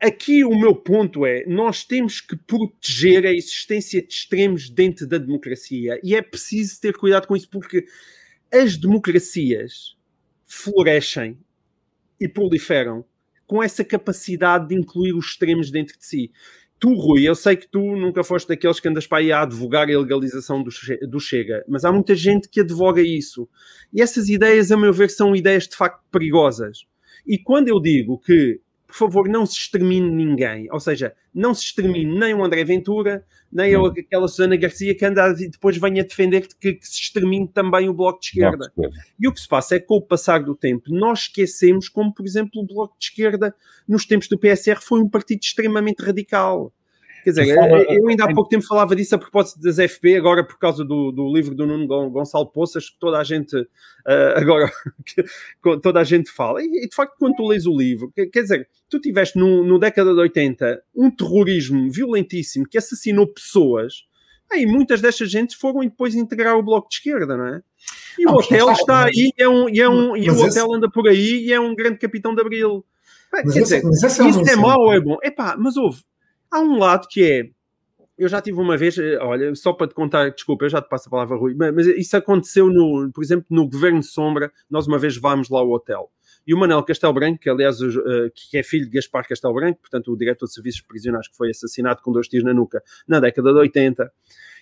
aqui 0.00 0.44
o 0.44 0.58
meu 0.58 0.74
ponto 0.74 1.26
é: 1.26 1.44
nós 1.46 1.84
temos 1.84 2.20
que 2.20 2.36
proteger 2.36 3.26
a 3.26 3.32
existência 3.32 4.00
de 4.00 4.12
extremos 4.12 4.70
dentro 4.70 5.06
da 5.06 5.18
democracia 5.18 6.00
e 6.02 6.14
é 6.14 6.22
preciso 6.22 6.80
ter 6.80 6.96
cuidado 6.96 7.26
com 7.26 7.36
isso, 7.36 7.48
porque 7.50 7.84
as 8.52 8.76
democracias 8.76 9.96
florescem 10.46 11.38
e 12.20 12.28
proliferam 12.28 13.04
com 13.46 13.62
essa 13.62 13.84
capacidade 13.84 14.68
de 14.68 14.74
incluir 14.74 15.14
os 15.14 15.26
extremos 15.26 15.70
dentro 15.70 15.98
de 15.98 16.04
si 16.04 16.30
tu, 16.78 16.94
Rui, 16.94 17.28
eu 17.28 17.34
sei 17.34 17.56
que 17.56 17.68
tu 17.68 17.96
nunca 17.96 18.22
foste 18.22 18.48
daqueles 18.48 18.80
que 18.80 18.88
andas 18.88 19.06
para 19.06 19.18
aí 19.18 19.32
a 19.32 19.42
advogar 19.42 19.82
a 19.82 19.98
legalização 19.98 20.62
do, 20.62 21.20
Chega, 21.20 21.64
mas 21.68 21.84
há 21.84 21.92
muita 21.92 22.14
gente 22.14 22.48
que 22.48 22.60
advoga 22.60 23.00
isso. 23.00 23.48
E 23.92 24.00
essas 24.00 24.28
ideias, 24.28 24.70
a 24.70 24.76
meu 24.76 24.92
ver, 24.92 25.10
são 25.10 25.34
ideias 25.34 25.66
de 25.66 25.76
facto 25.76 26.00
perigosas. 26.10 26.86
E 27.26 27.38
quando 27.38 27.68
eu 27.68 27.80
digo 27.80 28.18
que 28.18 28.60
por 28.88 28.96
favor, 28.96 29.28
não 29.28 29.44
se 29.44 29.52
extermine 29.52 30.10
ninguém. 30.10 30.66
Ou 30.72 30.80
seja, 30.80 31.14
não 31.34 31.52
se 31.52 31.64
extermine 31.64 32.18
nem 32.18 32.32
o 32.32 32.42
André 32.42 32.64
Ventura, 32.64 33.22
nem 33.52 33.74
aquela 33.74 34.26
Susana 34.26 34.56
Garcia 34.56 34.94
que 34.94 35.04
anda 35.04 35.28
e 35.38 35.50
depois 35.50 35.76
venha 35.76 36.02
defender 36.02 36.48
que, 36.48 36.72
que, 36.72 36.86
se 36.86 37.02
extermine 37.02 37.46
também 37.46 37.86
o 37.86 37.92
Bloco 37.92 38.18
de 38.18 38.28
Esquerda. 38.28 38.56
Bloco 38.56 38.80
de 38.80 38.86
esquerda. 38.86 39.14
E 39.20 39.28
o 39.28 39.32
que 39.32 39.40
se 39.40 39.46
passa 39.46 39.76
é 39.76 39.78
que, 39.78 39.86
com 39.86 39.96
o 39.96 40.00
passar 40.00 40.42
do 40.42 40.54
tempo, 40.54 40.84
nós 40.88 41.20
esquecemos 41.20 41.90
como, 41.90 42.14
por 42.14 42.24
exemplo, 42.24 42.62
o 42.62 42.66
Bloco 42.66 42.96
de 42.98 43.04
Esquerda, 43.04 43.54
nos 43.86 44.06
tempos 44.06 44.26
do 44.26 44.38
PSR, 44.38 44.80
foi 44.80 45.02
um 45.02 45.08
partido 45.08 45.40
extremamente 45.42 46.02
radical. 46.02 46.72
Quer 47.34 47.42
dizer, 47.42 47.90
eu 47.90 48.08
ainda 48.08 48.24
há 48.24 48.34
pouco 48.34 48.48
tempo 48.48 48.66
falava 48.66 48.96
disso 48.96 49.14
a 49.14 49.18
propósito 49.18 49.60
das 49.60 49.76
FP, 49.76 50.16
agora 50.16 50.42
por 50.42 50.58
causa 50.58 50.84
do, 50.84 51.12
do 51.12 51.30
livro 51.32 51.54
do 51.54 51.66
Nuno 51.66 51.86
Gonçalo 52.10 52.46
Poças, 52.46 52.88
que 52.88 52.98
toda 52.98 53.18
a 53.18 53.24
gente 53.24 53.54
uh, 53.56 53.66
agora 54.36 54.70
toda 55.82 56.00
a 56.00 56.04
gente 56.04 56.30
fala. 56.30 56.62
E, 56.62 56.88
de 56.88 56.94
facto, 56.94 57.16
quando 57.18 57.36
tu 57.36 57.46
lês 57.46 57.66
o 57.66 57.76
livro, 57.76 58.10
quer, 58.14 58.42
dizer, 58.42 58.68
tu 58.88 58.98
tiveste 58.98 59.38
no, 59.38 59.62
no 59.62 59.78
década 59.78 60.14
de 60.14 60.20
80 60.20 60.82
um 60.96 61.10
terrorismo 61.10 61.90
violentíssimo 61.90 62.66
que 62.68 62.78
assassinou 62.78 63.26
pessoas. 63.26 64.06
Aí 64.50 64.64
muitas 64.64 65.02
destas 65.02 65.30
gentes 65.30 65.56
foram 65.56 65.80
depois 65.80 66.14
integrar 66.14 66.56
o 66.56 66.62
bloco 66.62 66.88
de 66.88 66.94
esquerda, 66.94 67.36
não 67.36 67.46
é? 67.46 67.62
E 68.18 68.24
não, 68.24 68.32
o 68.32 68.36
hotel 68.38 68.70
está 68.72 69.04
aí, 69.04 69.30
é 69.36 69.46
um, 69.46 69.68
e, 69.68 69.78
é 69.78 69.88
um, 69.88 70.16
e 70.16 70.30
o 70.30 70.32
esse... 70.32 70.42
hotel 70.42 70.74
anda 70.74 70.90
por 70.90 71.06
aí 71.06 71.44
e 71.44 71.52
é 71.52 71.60
um 71.60 71.74
grande 71.74 71.98
capitão 71.98 72.34
de 72.34 72.40
abril. 72.40 72.82
Mas 73.30 73.42
Quer 73.42 73.60
esse, 73.60 73.80
dizer, 73.82 74.24
é 74.24 74.28
isso 74.30 74.50
é 74.50 74.56
mau 74.56 74.80
ou 74.80 74.92
é 74.94 74.98
bom? 74.98 75.18
Epá, 75.22 75.54
mas 75.58 75.76
houve 75.76 76.00
Há 76.50 76.60
um 76.60 76.78
lado 76.78 77.06
que 77.08 77.24
é. 77.24 77.50
Eu 78.16 78.28
já 78.28 78.40
tive 78.42 78.58
uma 78.58 78.76
vez, 78.76 78.98
eh, 78.98 79.16
olha, 79.20 79.54
só 79.54 79.72
para 79.72 79.86
te 79.86 79.94
contar, 79.94 80.30
desculpa, 80.30 80.64
eu 80.64 80.68
já 80.68 80.82
te 80.82 80.88
passo 80.88 81.08
a 81.08 81.10
palavra, 81.10 81.36
Rui, 81.36 81.54
mas 81.54 81.86
isso 81.86 82.16
aconteceu, 82.16 82.66
no, 82.66 83.12
por 83.12 83.22
exemplo, 83.22 83.46
no 83.48 83.68
Governo 83.68 84.02
Sombra. 84.02 84.50
Nós 84.68 84.88
uma 84.88 84.98
vez 84.98 85.16
vamos 85.16 85.48
lá 85.48 85.60
ao 85.60 85.70
hotel 85.70 86.10
e 86.48 86.54
o 86.54 86.58
Manel 86.58 86.82
Castelo 86.82 87.12
Branco, 87.12 87.38
que 87.38 87.50
aliás 87.50 87.78
uh, 87.82 88.30
que 88.34 88.56
é 88.56 88.62
filho 88.62 88.86
de 88.86 88.92
Gaspar 88.92 89.28
Castelo 89.28 89.52
Branco, 89.52 89.80
portanto 89.82 90.10
o 90.10 90.16
diretor 90.16 90.46
de 90.46 90.54
serviços 90.54 90.80
prisionais 90.80 91.28
que 91.28 91.36
foi 91.36 91.50
assassinado 91.50 92.00
com 92.00 92.10
dois 92.10 92.26
tiros 92.26 92.42
na 92.42 92.54
nuca 92.54 92.82
na 93.06 93.20
década 93.20 93.52
de 93.52 93.58
80, 93.58 94.10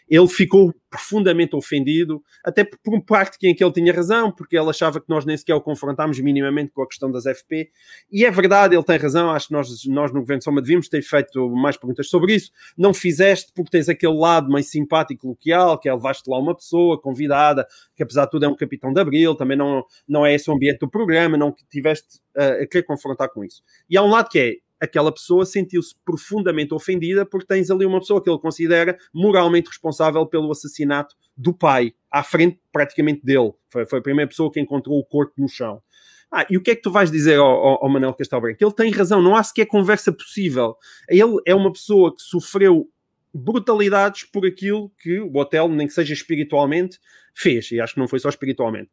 ele 0.08 0.28
ficou 0.28 0.72
profundamente 0.88 1.54
ofendido, 1.54 2.22
até 2.44 2.64
por 2.64 3.04
parte 3.04 3.36
em 3.42 3.54
que 3.54 3.62
ele 3.62 3.72
tinha 3.72 3.92
razão, 3.92 4.30
porque 4.30 4.56
ele 4.56 4.70
achava 4.70 5.00
que 5.00 5.08
nós 5.08 5.24
nem 5.24 5.36
sequer 5.36 5.54
o 5.54 5.60
confrontámos 5.60 6.18
minimamente 6.20 6.72
com 6.72 6.82
a 6.82 6.86
questão 6.86 7.10
das 7.10 7.24
FP. 7.24 7.70
E 8.10 8.24
é 8.24 8.30
verdade, 8.30 8.74
ele 8.74 8.84
tem 8.84 8.96
razão. 8.96 9.30
Acho 9.30 9.48
que 9.48 9.52
nós, 9.52 9.68
nós 9.86 10.12
no 10.12 10.20
Governo 10.20 10.42
Soma 10.42 10.62
devíamos 10.62 10.88
ter 10.88 11.02
feito 11.02 11.50
mais 11.50 11.76
perguntas 11.76 12.08
sobre 12.08 12.34
isso. 12.34 12.50
Não 12.78 12.94
fizeste 12.94 13.52
porque 13.54 13.70
tens 13.70 13.88
aquele 13.88 14.14
lado 14.14 14.50
meio 14.50 14.64
simpático 14.64 15.28
local, 15.28 15.78
que 15.78 15.88
é 15.88 15.94
levaste 15.94 16.30
lá 16.30 16.38
uma 16.38 16.54
pessoa 16.54 17.00
convidada, 17.00 17.66
que 17.94 18.02
apesar 18.02 18.24
de 18.24 18.30
tudo 18.30 18.44
é 18.44 18.48
um 18.48 18.56
capitão 18.56 18.92
de 18.92 19.00
abril, 19.00 19.34
também 19.34 19.56
não, 19.56 19.84
não 20.08 20.24
é 20.24 20.34
esse 20.34 20.48
o 20.48 20.54
ambiente 20.54 20.78
do 20.78 20.88
programa, 20.88 21.36
não 21.36 21.54
tiveste 21.68 22.20
uh, 22.36 22.62
a 22.62 22.66
querer 22.66 22.84
confrontar 22.84 23.28
com 23.30 23.44
isso. 23.44 23.62
E 23.90 23.96
há 23.96 24.02
um 24.02 24.10
lado 24.10 24.28
que 24.28 24.38
é 24.38 24.65
aquela 24.80 25.12
pessoa 25.12 25.44
sentiu-se 25.44 25.94
profundamente 26.04 26.74
ofendida 26.74 27.24
porque 27.24 27.46
tens 27.46 27.70
ali 27.70 27.84
uma 27.84 28.00
pessoa 28.00 28.22
que 28.22 28.28
ele 28.28 28.38
considera 28.38 28.96
moralmente 29.12 29.68
responsável 29.68 30.26
pelo 30.26 30.50
assassinato 30.50 31.14
do 31.36 31.52
pai, 31.52 31.92
à 32.10 32.22
frente 32.22 32.60
praticamente 32.72 33.24
dele. 33.24 33.52
Foi, 33.68 33.86
foi 33.86 33.98
a 33.98 34.02
primeira 34.02 34.28
pessoa 34.28 34.50
que 34.50 34.60
encontrou 34.60 34.98
o 34.98 35.04
corpo 35.04 35.34
no 35.38 35.48
chão. 35.48 35.82
Ah, 36.30 36.44
e 36.50 36.56
o 36.56 36.62
que 36.62 36.72
é 36.72 36.74
que 36.74 36.82
tu 36.82 36.90
vais 36.90 37.10
dizer 37.10 37.38
ao, 37.38 37.46
ao, 37.46 37.84
ao 37.84 37.88
Manuel 37.88 38.14
Castelo 38.14 38.42
Branco? 38.42 38.58
Ele 38.60 38.72
tem 38.72 38.90
razão, 38.90 39.22
não 39.22 39.36
há 39.36 39.42
sequer 39.42 39.66
conversa 39.66 40.12
possível. 40.12 40.76
Ele 41.08 41.40
é 41.46 41.54
uma 41.54 41.72
pessoa 41.72 42.14
que 42.14 42.22
sofreu 42.22 42.90
brutalidades 43.32 44.24
por 44.24 44.46
aquilo 44.46 44.90
que 44.98 45.20
o 45.20 45.36
hotel, 45.36 45.68
nem 45.68 45.86
que 45.86 45.92
seja 45.92 46.12
espiritualmente, 46.12 46.98
fez. 47.34 47.70
E 47.70 47.80
acho 47.80 47.94
que 47.94 48.00
não 48.00 48.08
foi 48.08 48.18
só 48.18 48.28
espiritualmente. 48.28 48.90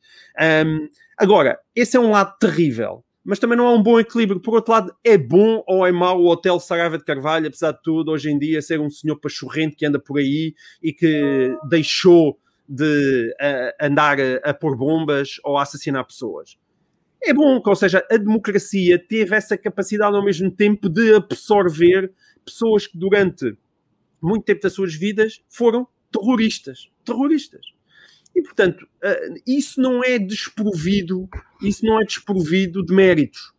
Um, 0.66 0.88
agora, 1.18 1.60
esse 1.76 1.98
é 1.98 2.00
um 2.00 2.12
lado 2.12 2.38
terrível 2.40 3.04
mas 3.24 3.40
também 3.40 3.58
não 3.58 3.68
há 3.68 3.74
um 3.74 3.82
bom 3.82 4.00
equilíbrio. 4.00 4.40
Por 4.40 4.56
outro 4.56 4.74
lado, 4.74 4.94
é 5.04 5.18
bom 5.18 5.64
ou 5.68 5.86
é 5.88 5.92
mau 5.92 6.22
o 6.22 6.28
Hotel 6.28 6.60
Saraiva 6.60 6.98
de 6.98 7.06
Carvalho, 7.06 7.48
apesar 7.48 7.72
de 7.72 7.82
tudo, 7.82 8.12
hoje 8.12 8.30
em 8.30 8.38
dia 8.38 8.62
ser 8.62 8.80
um 8.80 8.90
senhor 8.90 9.18
pachorrente 9.18 9.76
que 9.76 9.86
anda 9.86 10.00
por 10.00 10.18
aí 10.18 10.54
e 10.82 10.92
que 10.92 11.56
deixou 11.70 12.38
de 12.68 13.34
uh, 13.42 13.86
andar 13.86 14.18
a, 14.20 14.50
a 14.50 14.54
pôr 14.54 14.76
bombas 14.76 15.38
ou 15.44 15.58
a 15.58 15.64
assassinar 15.64 16.06
pessoas. 16.06 16.58
É 17.24 17.34
bom, 17.34 17.62
ou 17.66 17.76
seja, 17.76 18.06
a 18.12 18.18
democracia 18.18 19.00
teve 19.00 19.34
essa 19.36 19.58
capacidade 19.58 20.16
ao 20.16 20.26
mesmo 20.26 20.52
tempo 20.52 20.90
de 20.90 21.16
absorver 21.16 22.12
pessoas 22.44 22.86
que 22.86 22.98
durante 22.98 23.58
muito 24.22 24.44
tempo 24.44 24.62
das 24.62 24.74
suas 24.74 24.94
vidas 24.94 25.42
foram 25.50 25.88
terroristas. 26.12 26.90
Terroristas. 27.06 27.74
E, 28.36 28.42
portanto, 28.42 28.82
uh, 28.84 29.42
isso 29.46 29.80
não 29.80 30.04
é 30.04 30.18
desprovido, 30.18 31.30
isso 31.62 31.86
não 31.86 32.02
é 32.02 32.04
desprovido 32.04 32.84
de 32.84 32.94
méritos. 32.94 33.54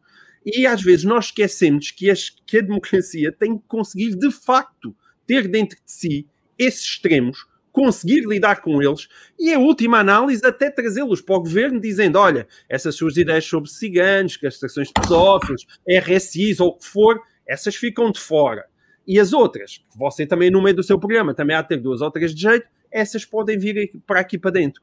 E 0.44 0.66
às 0.66 0.82
vezes 0.82 1.04
nós 1.04 1.26
esquecemos 1.26 1.90
que, 1.90 2.10
as, 2.10 2.30
que 2.46 2.58
a 2.58 2.60
democracia 2.60 3.32
tem 3.32 3.56
que 3.56 3.64
conseguir, 3.66 4.14
de 4.16 4.30
facto, 4.30 4.94
ter 5.26 5.48
dentro 5.48 5.76
de 5.76 5.90
si 5.90 6.26
esses 6.58 6.84
extremos, 6.84 7.46
conseguir 7.72 8.26
lidar 8.26 8.60
com 8.60 8.80
eles 8.82 9.08
e, 9.38 9.52
a 9.52 9.58
última 9.58 9.98
análise, 9.98 10.44
até 10.44 10.70
trazê-los 10.70 11.20
para 11.20 11.36
o 11.36 11.40
governo, 11.40 11.80
dizendo: 11.80 12.18
olha, 12.18 12.46
essas 12.68 12.94
suas 12.94 13.16
ideias 13.16 13.44
sobre 13.44 13.70
ciganos, 13.70 14.36
castrações 14.36 14.88
de 14.88 14.94
pedófilos, 14.94 15.66
RSIs 15.88 16.60
ou 16.60 16.68
o 16.68 16.78
que 16.78 16.86
for, 16.86 17.20
essas 17.46 17.74
ficam 17.74 18.10
de 18.10 18.20
fora. 18.20 18.66
E 19.06 19.18
as 19.18 19.32
outras, 19.32 19.78
que 19.90 19.98
você 19.98 20.26
também, 20.26 20.50
no 20.50 20.62
meio 20.62 20.76
do 20.76 20.82
seu 20.82 20.98
programa, 20.98 21.34
também 21.34 21.56
há 21.56 21.62
de 21.62 21.68
ter 21.68 21.76
duas 21.78 22.00
ou 22.00 22.10
três 22.10 22.34
de 22.34 22.40
jeito, 22.40 22.66
essas 22.94 23.24
podem 23.24 23.58
vir 23.58 23.90
para 24.06 24.20
aqui 24.20 24.38
para 24.38 24.52
dentro. 24.52 24.80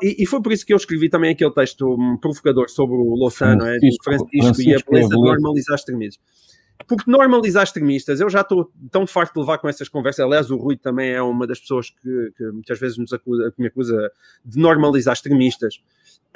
E, 0.00 0.22
e, 0.22 0.26
foi 0.26 0.40
por 0.40 0.52
isso 0.52 0.64
que 0.64 0.72
eu 0.72 0.76
escrevi 0.76 1.08
também 1.08 1.32
aquele 1.32 1.50
texto 1.50 1.96
provocador 2.20 2.70
sobre 2.70 2.94
o 2.94 3.16
Lozano, 3.16 3.66
é, 3.66 3.78
de 3.78 3.90
Francisco 4.04 4.62
e 4.62 4.74
a 4.74 4.78
beleza 4.88 5.08
de 5.08 5.20
normalizar 5.20 5.74
extremistas. 5.74 6.22
Porque 6.86 7.10
normalizar 7.10 7.64
extremistas, 7.64 8.20
eu 8.20 8.30
já 8.30 8.42
estou 8.42 8.70
tão 8.92 9.06
farto 9.08 9.34
de 9.34 9.40
levar 9.40 9.58
com 9.58 9.68
essas 9.68 9.88
conversas. 9.88 10.24
Aliás, 10.24 10.52
o 10.52 10.56
Rui 10.56 10.76
também 10.76 11.10
é 11.10 11.20
uma 11.20 11.48
das 11.48 11.58
pessoas 11.58 11.90
que, 11.90 12.32
que 12.36 12.44
muitas 12.52 12.78
vezes 12.78 12.96
nos 12.96 13.12
acusa, 13.12 13.52
me 13.58 13.66
acusa 13.66 14.12
de 14.44 14.58
normalizar 14.58 15.14
extremistas. 15.14 15.82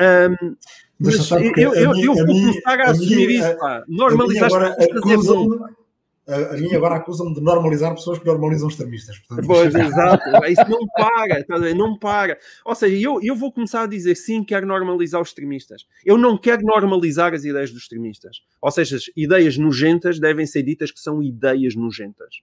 Um, 0.00 0.56
mas, 0.98 1.30
eu, 1.30 1.40
eu, 1.56 1.74
eu, 1.74 1.96
eu, 1.96 2.14
vou 2.14 2.26
começar 2.26 2.80
a, 2.80 2.86
a 2.86 2.90
assumir 2.90 3.30
isso. 3.30 3.56
Normalizar 3.86 4.48
extremistas 4.48 5.12
é 5.12 5.16
bom 5.16 5.85
a, 6.26 6.56
mim 6.56 6.74
agora 6.74 6.96
acusam-me 6.96 7.34
de 7.34 7.40
normalizar 7.40 7.94
pessoas 7.94 8.18
que 8.18 8.26
normalizam 8.26 8.68
extremistas. 8.68 9.18
Portanto, 9.20 9.46
pois, 9.46 9.74
exato. 9.74 10.24
Isso 10.48 10.68
não 10.68 10.86
para, 10.88 11.44
tá 11.44 11.58
não 11.74 11.98
para. 11.98 12.36
Ou 12.64 12.74
seja, 12.74 12.96
eu, 12.96 13.20
eu 13.22 13.36
vou 13.36 13.52
começar 13.52 13.82
a 13.82 13.86
dizer 13.86 14.16
sim, 14.16 14.42
quero 14.42 14.66
normalizar 14.66 15.20
os 15.20 15.28
extremistas. 15.28 15.86
Eu 16.04 16.18
não 16.18 16.36
quero 16.36 16.62
normalizar 16.62 17.32
as 17.32 17.44
ideias 17.44 17.70
dos 17.70 17.82
extremistas. 17.82 18.38
Ou 18.60 18.70
seja, 18.72 18.96
as 18.96 19.04
ideias 19.16 19.56
nojentas 19.56 20.18
devem 20.18 20.46
ser 20.46 20.64
ditas 20.64 20.90
que 20.90 20.98
são 20.98 21.22
ideias 21.22 21.76
nojentas. 21.76 22.40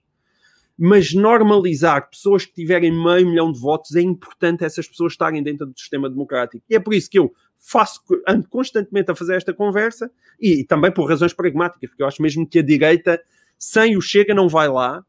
Mas 0.78 1.12
normalizar 1.12 2.08
pessoas 2.08 2.46
que 2.46 2.54
tiverem 2.54 2.90
meio 2.90 3.28
milhão 3.28 3.52
de 3.52 3.60
votos 3.60 3.94
é 3.94 4.00
importante 4.00 4.64
essas 4.64 4.88
pessoas 4.88 5.12
estarem 5.12 5.42
dentro 5.42 5.66
do 5.66 5.78
sistema 5.78 6.08
democrático. 6.08 6.64
E 6.68 6.74
é 6.74 6.80
por 6.80 6.94
isso 6.94 7.08
que 7.10 7.18
eu 7.18 7.32
faço, 7.58 8.00
ando 8.26 8.48
constantemente 8.48 9.10
a 9.10 9.14
fazer 9.14 9.36
esta 9.36 9.52
conversa 9.52 10.10
e, 10.40 10.60
e 10.60 10.64
também 10.64 10.92
por 10.92 11.08
razões 11.08 11.32
pragmáticas, 11.32 11.90
porque 11.90 12.02
eu 12.02 12.06
acho 12.06 12.20
mesmo 12.20 12.46
que 12.46 12.58
a 12.58 12.62
direita 12.62 13.20
sem 13.64 13.96
o 13.96 14.00
Chega 14.00 14.34
não 14.34 14.46
vai 14.46 14.68
lá. 14.68 15.02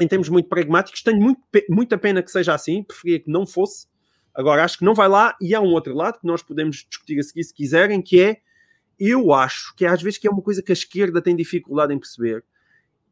Em 0.00 0.08
termos 0.08 0.28
muito 0.28 0.48
pragmáticos, 0.48 1.02
tenho 1.02 1.20
muito, 1.20 1.40
muita 1.68 1.98
pena 1.98 2.22
que 2.22 2.30
seja 2.30 2.54
assim, 2.54 2.82
preferia 2.82 3.20
que 3.20 3.30
não 3.30 3.46
fosse. 3.46 3.86
Agora, 4.34 4.64
acho 4.64 4.78
que 4.78 4.84
não 4.84 4.94
vai 4.94 5.08
lá, 5.08 5.36
e 5.40 5.54
há 5.54 5.60
um 5.60 5.72
outro 5.72 5.94
lado 5.94 6.18
que 6.20 6.26
nós 6.26 6.42
podemos 6.42 6.86
discutir 6.88 7.18
a 7.18 7.22
seguir 7.22 7.44
se 7.44 7.52
quiserem, 7.52 8.00
que 8.00 8.20
é 8.20 8.40
eu 8.98 9.32
acho 9.32 9.74
que 9.76 9.84
às 9.84 10.00
vezes 10.00 10.18
que 10.18 10.26
é 10.26 10.30
uma 10.30 10.42
coisa 10.42 10.62
que 10.62 10.72
a 10.72 10.74
esquerda 10.74 11.20
tem 11.20 11.36
dificuldade 11.36 11.92
em 11.92 11.98
perceber. 11.98 12.44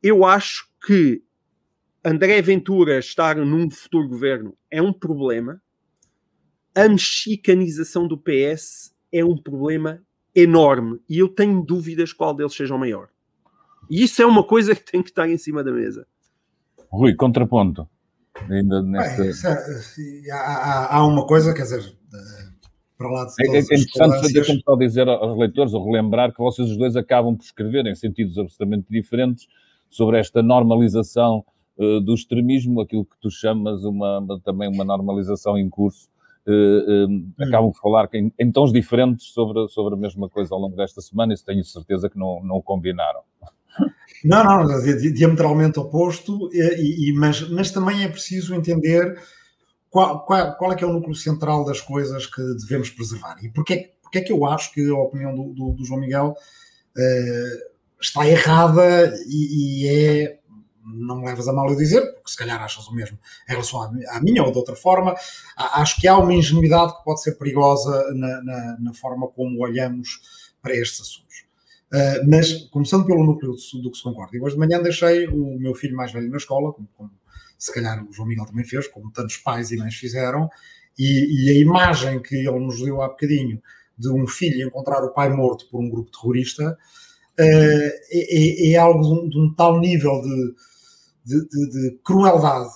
Eu 0.02 0.24
acho 0.24 0.68
que 0.84 1.22
André 2.04 2.40
Ventura 2.40 2.98
estar 2.98 3.36
num 3.36 3.70
futuro 3.70 4.08
governo 4.08 4.56
é 4.70 4.80
um 4.80 4.92
problema. 4.92 5.60
A 6.74 6.88
mexicanização 6.88 8.08
do 8.08 8.16
PS 8.16 8.94
é 9.12 9.24
um 9.24 9.36
problema 9.36 10.02
enorme 10.34 11.00
e 11.08 11.18
eu 11.18 11.28
tenho 11.28 11.62
dúvidas 11.62 12.12
qual 12.12 12.34
deles 12.34 12.54
seja 12.54 12.74
o 12.74 12.78
maior. 12.78 13.08
E 13.90 14.02
isso 14.02 14.20
é 14.22 14.26
uma 14.26 14.42
coisa 14.42 14.74
que 14.74 14.84
tem 14.84 15.02
que 15.02 15.10
estar 15.10 15.28
em 15.28 15.38
cima 15.38 15.62
da 15.62 15.72
mesa. 15.72 16.06
Rui, 16.90 17.14
contraponto. 17.14 17.88
Ainda 18.50 18.82
nesta... 18.82 19.22
Bem, 19.22 20.30
há, 20.30 20.96
há, 20.96 21.06
uma 21.06 21.26
coisa, 21.26 21.54
quer 21.54 21.62
dizer, 21.62 21.96
para 22.96 23.10
lá 23.10 23.24
de 23.26 23.32
é, 23.40 23.56
é, 23.56 23.58
é 23.58 23.60
interessante, 23.60 24.32
deixa-me 24.32 24.62
só 24.62 24.76
dizer 24.76 25.08
aos 25.08 25.38
leitores, 25.38 25.74
ou 25.74 25.84
relembrar, 25.84 26.32
que 26.32 26.38
vocês 26.38 26.70
os 26.70 26.76
dois 26.76 26.96
acabam 26.96 27.36
por 27.36 27.44
escrever 27.44 27.86
em 27.86 27.94
sentidos 27.94 28.38
absolutamente 28.38 28.86
diferentes 28.90 29.46
sobre 29.90 30.18
esta 30.18 30.42
normalização 30.42 31.44
uh, 31.78 32.00
do 32.00 32.14
extremismo, 32.14 32.80
aquilo 32.80 33.04
que 33.04 33.16
tu 33.20 33.30
chamas 33.30 33.84
uma, 33.84 34.26
também 34.44 34.68
uma 34.68 34.84
normalização 34.84 35.58
em 35.58 35.68
curso. 35.68 36.08
Uh, 36.46 37.06
uh, 37.06 37.42
acabam 37.42 37.72
por 37.72 37.80
falar 37.80 38.08
em, 38.14 38.32
em, 38.38 38.52
tons 38.52 38.72
diferentes 38.72 39.32
sobre, 39.32 39.66
sobre 39.68 39.94
a 39.94 39.96
mesma 39.96 40.28
coisa 40.28 40.54
ao 40.54 40.60
longo 40.60 40.76
desta 40.76 41.00
semana, 41.00 41.34
e 41.34 41.44
tenho 41.44 41.64
certeza 41.64 42.08
que 42.08 42.18
não, 42.18 42.42
não 42.42 42.62
combinaram. 42.62 43.20
Não, 44.24 44.42
não, 44.42 44.82
diametralmente 45.12 45.78
oposto, 45.78 46.50
e, 46.52 47.10
e, 47.10 47.12
mas, 47.12 47.48
mas 47.48 47.70
também 47.70 48.02
é 48.02 48.08
preciso 48.08 48.54
entender 48.54 49.16
qual, 49.88 50.24
qual, 50.24 50.56
qual, 50.56 50.72
é 50.72 50.74
que 50.74 50.82
é 50.82 50.86
o 50.86 50.92
núcleo 50.92 51.14
central 51.14 51.64
das 51.64 51.80
coisas 51.80 52.26
que 52.26 52.42
devemos 52.60 52.90
preservar. 52.90 53.36
E 53.42 53.48
porquê, 53.48 53.92
porquê 54.02 54.18
é 54.18 54.20
que 54.22 54.32
eu 54.32 54.44
acho 54.44 54.72
que 54.72 54.90
a 54.90 54.98
opinião 54.98 55.34
do, 55.34 55.52
do, 55.52 55.72
do 55.72 55.84
João 55.84 56.00
Miguel 56.00 56.34
uh, 56.34 57.76
está 58.00 58.26
errada 58.26 59.14
e, 59.28 59.84
e, 59.84 59.88
é, 59.88 60.38
não 60.84 61.20
me 61.20 61.26
levas 61.26 61.48
a 61.48 61.52
mal 61.52 61.68
eu 61.68 61.76
dizer, 61.76 62.00
porque 62.14 62.30
se 62.30 62.36
calhar 62.36 62.60
achas 62.62 62.86
o 62.88 62.94
mesmo 62.94 63.18
em 63.48 63.52
relação 63.52 63.82
à, 63.82 64.16
à 64.16 64.20
minha 64.20 64.42
ou 64.42 64.50
de 64.50 64.58
outra 64.58 64.76
forma, 64.76 65.14
acho 65.56 66.00
que 66.00 66.06
há 66.06 66.16
uma 66.18 66.34
ingenuidade 66.34 66.96
que 66.96 67.04
pode 67.04 67.22
ser 67.22 67.32
perigosa 67.32 68.12
na, 68.14 68.42
na, 68.42 68.76
na 68.80 68.94
forma 68.94 69.28
como 69.28 69.62
olhamos 69.62 70.20
para 70.60 70.74
estes 70.74 71.00
assuntos. 71.00 71.45
Uh, 71.92 72.28
mas, 72.28 72.52
começando 72.70 73.06
pelo 73.06 73.24
núcleo 73.24 73.52
do, 73.52 73.90
que 73.90 73.96
se 73.96 74.02
concorda, 74.02 74.36
e 74.36 74.40
hoje 74.40 74.54
de 74.54 74.60
manhã 74.60 74.82
deixei 74.82 75.28
o 75.28 75.58
meu 75.58 75.74
filho 75.74 75.96
mais 75.96 76.12
velho 76.12 76.28
na 76.28 76.36
escola, 76.36 76.72
como, 76.72 76.88
como 76.96 77.10
se 77.56 77.72
calhar 77.72 78.04
o 78.04 78.12
João 78.12 78.28
Miguel 78.28 78.46
também 78.46 78.64
fez, 78.64 78.88
como 78.88 79.10
tantos 79.12 79.36
pais 79.36 79.70
e 79.70 79.76
mães 79.76 79.94
fizeram, 79.94 80.48
e, 80.98 81.46
e, 81.46 81.50
a 81.50 81.54
imagem 81.54 82.20
que 82.20 82.34
ele 82.34 82.58
nos 82.58 82.82
deu 82.82 83.02
há 83.02 83.08
bocadinho 83.08 83.60
de 83.98 84.10
um 84.10 84.26
filho 84.26 84.66
encontrar 84.66 85.02
o 85.04 85.12
pai 85.12 85.28
morto 85.30 85.68
por 85.70 85.80
um 85.80 85.88
grupo 85.88 86.10
terrorista 86.10 86.76
uh, 87.38 87.92
é, 88.10 88.72
é, 88.72 88.76
algo 88.76 89.02
de 89.02 89.08
um, 89.08 89.28
de 89.28 89.38
um, 89.38 89.54
tal 89.54 89.78
nível 89.78 90.20
de, 90.22 90.54
de, 91.24 91.48
de, 91.48 91.70
de 91.70 91.98
crueldade 92.02 92.70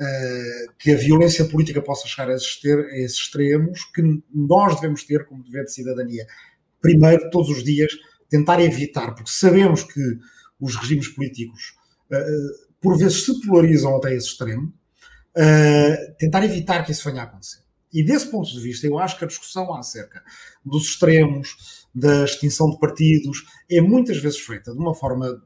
uh, 0.00 0.72
que 0.78 0.92
a 0.92 0.96
violência 0.96 1.44
política 1.46 1.80
possa 1.82 2.06
chegar 2.06 2.30
a 2.30 2.34
esses, 2.34 2.60
ter, 2.60 2.78
a 2.78 2.98
esses 2.98 3.18
extremos 3.18 3.84
que 3.86 4.02
nós 4.32 4.74
devemos 4.76 5.04
ter 5.04 5.26
como 5.26 5.42
dever 5.42 5.64
de 5.64 5.72
cidadania. 5.72 6.26
Primeiro, 6.80 7.30
todos 7.30 7.48
os 7.48 7.64
dias, 7.64 7.92
tentar 8.28 8.60
evitar, 8.60 9.14
porque 9.14 9.30
sabemos 9.30 9.82
que 9.82 10.00
os 10.60 10.76
regimes 10.76 11.08
políticos 11.08 11.74
uh, 12.10 12.66
por 12.80 12.98
vezes 12.98 13.24
se 13.24 13.40
polarizam 13.46 13.96
até 13.96 14.14
esse 14.14 14.28
extremo, 14.28 14.72
uh, 15.36 16.16
tentar 16.18 16.44
evitar 16.44 16.84
que 16.84 16.92
isso 16.92 17.08
venha 17.08 17.22
a 17.22 17.24
acontecer. 17.24 17.60
E 17.92 18.04
desse 18.04 18.30
ponto 18.30 18.50
de 18.50 18.60
vista, 18.60 18.86
eu 18.86 18.98
acho 18.98 19.18
que 19.18 19.24
a 19.24 19.28
discussão 19.28 19.72
acerca 19.74 20.22
dos 20.64 20.84
extremos, 20.88 21.86
da 21.94 22.24
extinção 22.24 22.70
de 22.70 22.78
partidos, 22.78 23.44
é 23.70 23.80
muitas 23.80 24.18
vezes 24.18 24.38
feita 24.38 24.72
de 24.72 24.78
uma 24.78 24.94
forma 24.94 25.42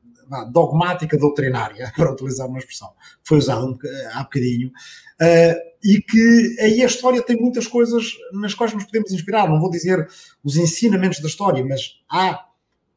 dogmática, 0.53 1.19
doutrinária, 1.19 1.93
para 1.97 2.13
utilizar 2.13 2.47
uma 2.47 2.59
expressão 2.59 2.89
que 2.89 3.29
foi 3.29 3.39
usada 3.39 3.65
um, 3.65 3.77
há 4.13 4.23
bocadinho, 4.23 4.69
uh, 4.69 5.71
e 5.83 6.01
que 6.01 6.57
aí 6.61 6.83
a 6.83 6.87
história 6.87 7.23
tem 7.23 7.37
muitas 7.37 7.67
coisas 7.67 8.05
nas 8.33 8.55
quais 8.55 8.73
nos 8.73 8.85
podemos 8.85 9.13
inspirar. 9.13 9.49
Não 9.49 9.61
vou 9.61 9.71
dizer 9.71 10.07
os 10.45 10.57
ensinamentos 10.57 11.21
da 11.21 11.29
história, 11.29 11.65
mas 11.65 12.01
há 12.11 12.47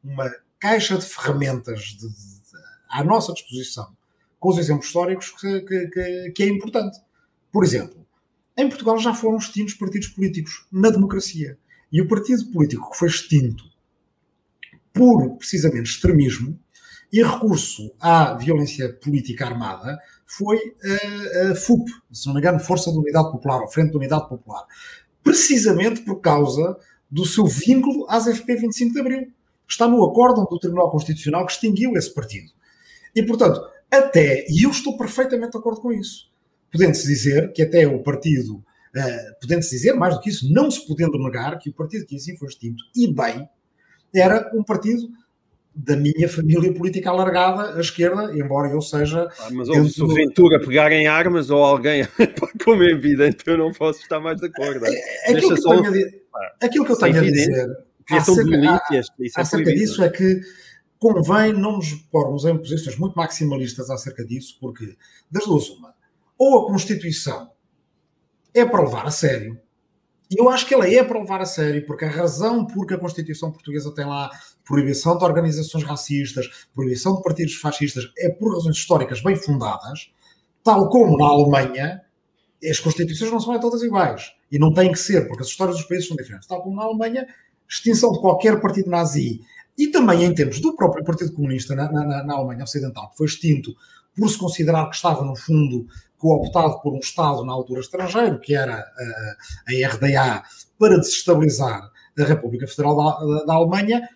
uma 0.04 0.30
caixa 0.60 0.98
de 0.98 1.06
ferramentas 1.06 1.80
de, 1.80 2.08
de, 2.08 2.14
à 2.90 3.02
nossa 3.02 3.32
disposição, 3.32 3.96
com 4.38 4.50
os 4.50 4.58
exemplos 4.58 4.86
históricos, 4.86 5.30
que, 5.30 5.60
que, 5.62 6.32
que, 6.34 6.42
é 6.42 6.48
importante. 6.48 6.98
Por 7.50 7.64
exemplo, 7.64 8.06
em 8.56 8.68
Portugal 8.68 8.98
já 8.98 9.14
foram 9.14 9.38
extintos 9.38 9.74
partidos 9.74 10.08
políticos 10.08 10.66
na 10.70 10.90
democracia. 10.90 11.58
E 11.90 12.00
o 12.00 12.08
partido 12.08 12.44
político 12.52 12.90
que 12.90 12.98
foi 12.98 13.08
extinto 13.08 13.64
por, 14.92 15.36
precisamente, 15.36 15.90
extremismo 15.90 16.58
e 17.12 17.22
recurso 17.22 17.94
à 18.00 18.34
violência 18.34 18.92
política 18.92 19.46
armada 19.46 19.98
foi 20.26 20.58
a, 20.84 21.52
a 21.52 21.54
FUP, 21.54 21.90
se 22.12 22.26
não 22.26 22.34
me 22.34 22.40
engano, 22.40 22.58
Força 22.58 22.90
de 22.90 22.98
Unidade 22.98 23.30
Popular, 23.30 23.60
ou 23.60 23.68
Frente 23.68 23.90
de 23.90 23.96
Unidade 23.96 24.28
Popular. 24.28 24.64
Precisamente 25.22 26.02
por 26.02 26.20
causa 26.20 26.76
do 27.10 27.24
seu 27.24 27.46
vínculo 27.46 28.06
às 28.08 28.26
FP 28.26 28.56
25 28.56 28.92
de 28.92 29.00
Abril 29.00 29.33
está 29.68 29.88
no 29.88 30.04
acórdão 30.04 30.44
do 30.44 30.58
Tribunal 30.58 30.90
Constitucional 30.90 31.46
que 31.46 31.52
extinguiu 31.52 31.92
esse 31.96 32.12
partido. 32.12 32.50
E, 33.14 33.22
portanto, 33.22 33.60
até, 33.90 34.46
e 34.48 34.64
eu 34.64 34.70
estou 34.70 34.96
perfeitamente 34.96 35.52
de 35.52 35.58
acordo 35.58 35.80
com 35.80 35.92
isso, 35.92 36.30
podendo-se 36.72 37.06
dizer 37.06 37.52
que 37.52 37.62
até 37.62 37.86
o 37.86 38.02
partido, 38.02 38.56
uh, 38.56 39.40
podendo-se 39.40 39.70
dizer, 39.70 39.94
mais 39.94 40.14
do 40.14 40.20
que 40.20 40.30
isso, 40.30 40.52
não 40.52 40.70
se 40.70 40.86
podendo 40.86 41.18
negar 41.18 41.58
que 41.58 41.70
o 41.70 41.72
partido 41.72 42.06
que 42.06 42.16
assim 42.16 42.36
foi 42.36 42.48
extinto, 42.48 42.82
e 42.94 43.12
bem, 43.12 43.48
era 44.14 44.50
um 44.54 44.62
partido 44.62 45.08
da 45.74 45.96
minha 45.96 46.28
família 46.28 46.72
política 46.72 47.10
alargada, 47.10 47.76
a 47.76 47.80
esquerda, 47.80 48.32
embora 48.36 48.70
eu 48.70 48.80
seja. 48.80 49.28
Ah, 49.40 49.48
mas 49.50 49.68
ou, 49.68 49.88
se 49.88 50.02
o 50.02 50.06
Ventura 50.06 50.60
pegar 50.60 50.92
em 50.92 51.08
armas 51.08 51.50
ou 51.50 51.64
alguém 51.64 52.06
como 52.64 52.84
é 52.84 52.90
evidente, 52.90 53.38
eu 53.46 53.58
não 53.58 53.72
posso 53.72 54.00
estar 54.00 54.20
mais 54.20 54.38
de 54.38 54.46
acordo. 54.46 54.86
É, 54.86 55.32
aquilo, 55.32 55.54
que 55.54 55.60
só... 55.60 55.82
tenho 55.82 56.08
a, 56.32 56.66
aquilo 56.66 56.84
que 56.84 56.92
eu 56.92 56.98
tenho 56.98 57.18
a 57.18 57.22
dizer 57.22 57.76
criação 58.06 58.34
acerca, 58.34 58.50
de 58.50 58.56
milícias. 58.56 59.06
Isso 59.18 59.40
acerca 59.40 59.70
é 59.70 59.74
disso 59.74 60.04
é 60.04 60.10
que 60.10 60.40
convém 60.98 61.52
não 61.52 61.76
nos 61.76 61.92
pormos 62.10 62.44
em 62.44 62.56
posições 62.56 62.98
muito 62.98 63.14
maximalistas 63.14 63.90
acerca 63.90 64.24
disso, 64.24 64.56
porque, 64.60 64.96
das 65.30 65.44
duas, 65.44 65.68
uma, 65.70 65.94
ou 66.38 66.62
a 66.62 66.66
Constituição 66.66 67.50
é 68.54 68.64
para 68.64 68.82
levar 68.82 69.06
a 69.06 69.10
sério, 69.10 69.60
e 70.30 70.40
eu 70.40 70.48
acho 70.48 70.66
que 70.66 70.74
ela 70.74 70.88
é 70.88 71.04
para 71.04 71.20
levar 71.20 71.40
a 71.40 71.44
sério, 71.44 71.84
porque 71.86 72.04
a 72.04 72.10
razão 72.10 72.66
porque 72.66 72.94
a 72.94 72.98
Constituição 72.98 73.52
portuguesa 73.52 73.94
tem 73.94 74.06
lá 74.06 74.30
proibição 74.64 75.18
de 75.18 75.24
organizações 75.24 75.84
racistas, 75.84 76.66
proibição 76.74 77.16
de 77.16 77.22
partidos 77.22 77.54
fascistas, 77.54 78.10
é 78.18 78.30
por 78.30 78.54
razões 78.54 78.76
históricas 78.76 79.22
bem 79.22 79.36
fundadas, 79.36 80.10
tal 80.62 80.88
como 80.88 81.18
na 81.18 81.26
Alemanha, 81.26 82.02
as 82.68 82.80
constituições 82.80 83.30
não 83.30 83.40
são 83.40 83.58
todas 83.60 83.82
iguais. 83.82 84.34
E 84.50 84.58
não 84.58 84.72
têm 84.72 84.90
que 84.90 84.98
ser, 84.98 85.26
porque 85.26 85.42
as 85.42 85.48
histórias 85.48 85.76
dos 85.76 85.86
países 85.86 86.08
são 86.08 86.16
diferentes. 86.16 86.48
Tal 86.48 86.62
como 86.62 86.76
na 86.76 86.84
Alemanha, 86.84 87.26
extinção 87.68 88.12
de 88.12 88.20
qualquer 88.20 88.60
partido 88.60 88.90
nazi 88.90 89.40
e 89.76 89.88
também 89.88 90.24
em 90.24 90.34
termos 90.34 90.60
do 90.60 90.74
próprio 90.76 91.04
Partido 91.04 91.32
Comunista 91.32 91.74
na, 91.74 91.90
na, 91.90 92.24
na 92.24 92.34
Alemanha 92.34 92.64
Ocidental, 92.64 93.10
que 93.10 93.16
foi 93.16 93.26
extinto 93.26 93.74
por 94.16 94.28
se 94.28 94.38
considerar 94.38 94.88
que 94.88 94.96
estava, 94.96 95.24
no 95.24 95.34
fundo, 95.34 95.86
cooptado 96.16 96.80
por 96.80 96.94
um 96.94 96.98
Estado 96.98 97.44
na 97.44 97.52
altura 97.52 97.80
estrangeiro, 97.80 98.38
que 98.40 98.54
era 98.54 98.76
a, 98.76 99.36
a 99.68 99.88
RDA, 99.88 100.42
para 100.78 100.96
desestabilizar 100.98 101.90
a 102.18 102.24
República 102.24 102.66
Federal 102.66 102.96
da, 102.96 103.44
da, 103.44 103.54
Alemanha, 103.54 104.08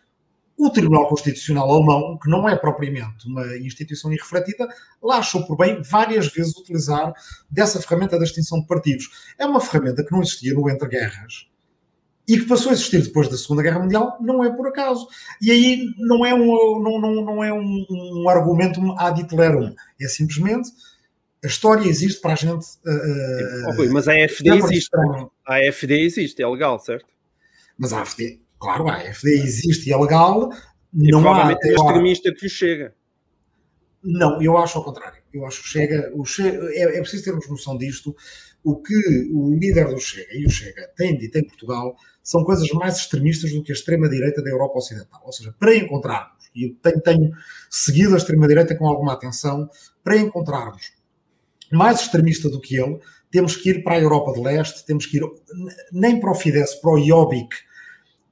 o 0.56 0.70
Tribunal 0.70 1.08
Constitucional 1.08 1.70
Alemão, 1.70 2.18
que 2.18 2.30
não 2.30 2.48
é 2.48 2.56
propriamente 2.56 3.26
uma 3.26 3.44
instituição 3.58 4.12
irrefletida, 4.12 4.68
lá 5.02 5.18
achou 5.18 5.46
por 5.46 5.56
bem 5.56 5.82
várias 5.82 6.28
vezes 6.28 6.56
utilizar 6.56 7.12
dessa 7.50 7.80
ferramenta 7.80 8.18
da 8.18 8.24
extinção 8.24 8.60
de 8.60 8.66
partidos. 8.66 9.08
É 9.38 9.46
uma 9.46 9.60
ferramenta 9.60 10.04
que 10.04 10.12
não 10.12 10.22
existia 10.22 10.54
no 10.54 10.68
entre 10.70 10.88
guerras, 10.88 11.48
e 12.28 12.38
que 12.38 12.46
passou 12.46 12.70
a 12.70 12.74
existir 12.74 13.00
depois 13.00 13.28
da 13.28 13.38
Segunda 13.38 13.62
Guerra 13.62 13.80
Mundial, 13.80 14.18
não 14.20 14.44
é 14.44 14.54
por 14.54 14.68
acaso. 14.68 15.08
E 15.40 15.50
aí 15.50 15.86
não 15.96 16.26
é 16.26 16.34
um, 16.34 16.78
não, 16.80 17.00
não, 17.00 17.14
não 17.24 17.42
é 17.42 17.52
um, 17.52 17.86
um 17.90 18.28
argumento 18.28 18.80
ad 18.98 19.18
Hitlerum, 19.18 19.74
é 19.98 20.06
simplesmente 20.06 20.70
a 21.42 21.46
história 21.46 21.88
existe 21.88 22.20
para 22.20 22.32
a 22.32 22.36
gente. 22.36 22.66
Uh, 22.84 23.92
mas 23.92 24.08
a 24.08 24.12
AFD 24.12 24.50
existe. 24.50 24.90
A 25.46 25.56
AFD 25.56 26.00
existe, 26.00 26.42
é 26.42 26.46
legal, 26.46 26.78
certo? 26.78 27.06
Mas 27.78 27.92
a 27.92 28.02
AFD, 28.02 28.40
claro, 28.58 28.88
a 28.88 28.96
AFD 28.96 29.30
existe 29.30 29.88
e 29.88 29.92
é 29.92 29.96
legal. 29.96 30.50
E 30.92 31.10
não 31.10 31.22
provavelmente 31.22 31.66
há, 31.66 31.70
é 31.70 31.74
extremista 31.74 32.34
que 32.34 32.48
chega. 32.48 32.94
Não, 34.02 34.42
eu 34.42 34.56
acho 34.58 34.78
ao 34.78 34.84
contrário. 34.84 35.18
Eu 35.32 35.46
acho 35.46 35.62
que 35.62 35.68
chega, 35.68 36.10
o 36.14 36.24
chega 36.24 36.58
é, 36.72 36.96
é 36.96 37.00
preciso 37.00 37.24
termos 37.24 37.48
noção 37.48 37.76
disto. 37.76 38.16
O 38.64 38.76
que 38.76 39.30
o 39.32 39.54
líder 39.54 39.88
do 39.88 40.00
Chega 40.00 40.34
e 40.34 40.44
o 40.44 40.50
Chega 40.50 40.90
têm 40.96 41.16
dito 41.16 41.38
em 41.38 41.44
Portugal 41.44 41.96
são 42.28 42.44
coisas 42.44 42.68
mais 42.72 42.98
extremistas 42.98 43.50
do 43.52 43.62
que 43.62 43.72
a 43.72 43.74
extrema-direita 43.74 44.42
da 44.42 44.50
Europa 44.50 44.76
Ocidental. 44.76 45.22
Ou 45.24 45.32
seja, 45.32 45.54
para 45.58 45.74
encontrarmos, 45.74 46.50
e 46.54 46.66
eu 46.66 46.76
tenho, 46.82 47.00
tenho 47.00 47.30
seguido 47.70 48.12
a 48.12 48.18
extrema-direita 48.18 48.76
com 48.76 48.86
alguma 48.86 49.14
atenção, 49.14 49.66
para 50.04 50.18
encontrarmos 50.18 50.92
mais 51.72 52.00
extremista 52.00 52.50
do 52.50 52.60
que 52.60 52.78
ele, 52.78 52.98
temos 53.30 53.56
que 53.56 53.70
ir 53.70 53.82
para 53.82 53.94
a 53.94 54.00
Europa 54.00 54.34
de 54.34 54.40
Leste, 54.42 54.84
temos 54.84 55.06
que 55.06 55.16
ir 55.16 55.22
nem 55.90 56.20
para 56.20 56.30
o 56.30 56.34
Fidesz, 56.34 56.74
para 56.74 56.90
o 56.90 57.02
Jobbik, 57.02 57.56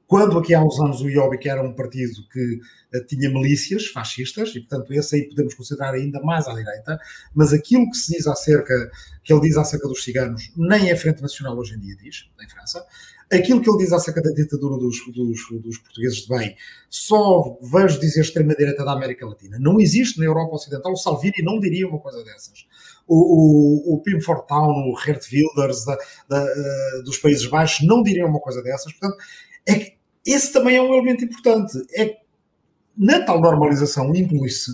quando 0.07 0.39
aqui 0.39 0.55
há 0.55 0.63
uns 0.63 0.79
anos 0.79 1.01
o 1.01 1.11
Jobbik 1.11 1.49
era 1.49 1.63
um 1.63 1.73
partido 1.73 2.29
que 2.31 2.61
uh, 2.95 3.07
tinha 3.07 3.31
milícias 3.31 3.87
fascistas, 3.87 4.51
e 4.51 4.61
portanto 4.61 4.93
esse 4.93 5.17
aí 5.17 5.29
podemos 5.29 5.55
considerar 5.55 5.95
ainda 5.95 6.21
mais 6.21 6.47
à 6.47 6.53
direita, 6.53 6.99
mas 7.35 7.55
aquilo 7.55 7.91
que 7.91 7.97
se 7.97 8.13
diz 8.13 8.27
acerca, 8.27 8.91
que 9.25 9.33
ele 9.33 9.41
diz 9.41 9.57
acerca 9.57 9.89
dos 9.89 10.05
ciganos, 10.05 10.53
nem 10.55 10.93
a 10.93 10.97
Frente 10.97 11.23
Nacional 11.23 11.57
hoje 11.57 11.75
em 11.75 11.81
dia 11.81 11.97
diz, 11.97 12.29
em 12.39 12.49
França. 12.49 12.85
Aquilo 13.33 13.61
que 13.61 13.69
ele 13.69 13.79
diz 13.79 13.93
acerca 13.93 14.23
da 14.23 14.31
ditadura 14.31 14.77
dos, 14.79 14.99
dos, 15.13 15.63
dos 15.63 15.79
portugueses 15.79 16.19
de 16.19 16.29
bem, 16.29 16.57
só 16.89 17.59
vejo 17.61 17.99
dizer 17.99 18.21
extrema-direita 18.21 18.85
da 18.85 18.93
América 18.93 19.27
Latina. 19.27 19.59
Não 19.59 19.81
existe 19.81 20.19
na 20.19 20.27
Europa 20.27 20.55
Ocidental, 20.55 20.93
o 20.93 20.97
Salvini 20.97 21.43
não 21.43 21.59
diria 21.59 21.89
uma 21.89 21.99
coisa 21.99 22.23
dessas 22.23 22.67
o, 23.07 23.93
o, 23.93 23.95
o 23.95 24.03
Pimford 24.03 24.47
Town, 24.47 24.91
o 24.93 24.97
Geert 24.99 25.25
Wilders 25.33 25.85
da, 25.85 25.97
da, 26.29 26.43
uh, 26.43 27.03
dos 27.05 27.19
Países 27.19 27.47
Baixos 27.47 27.87
não 27.87 28.03
diriam 28.03 28.29
uma 28.29 28.41
coisa 28.41 28.63
dessas. 28.63 28.93
Portanto, 28.93 29.17
é 29.69 29.97
esse 30.25 30.53
também 30.53 30.77
é 30.77 30.83
um 30.83 30.93
elemento 30.93 31.25
importante. 31.25 31.79
É 31.95 32.07
que 32.07 32.19
na 32.97 33.25
tal 33.25 33.41
normalização 33.41 34.15
inclui-se 34.15 34.73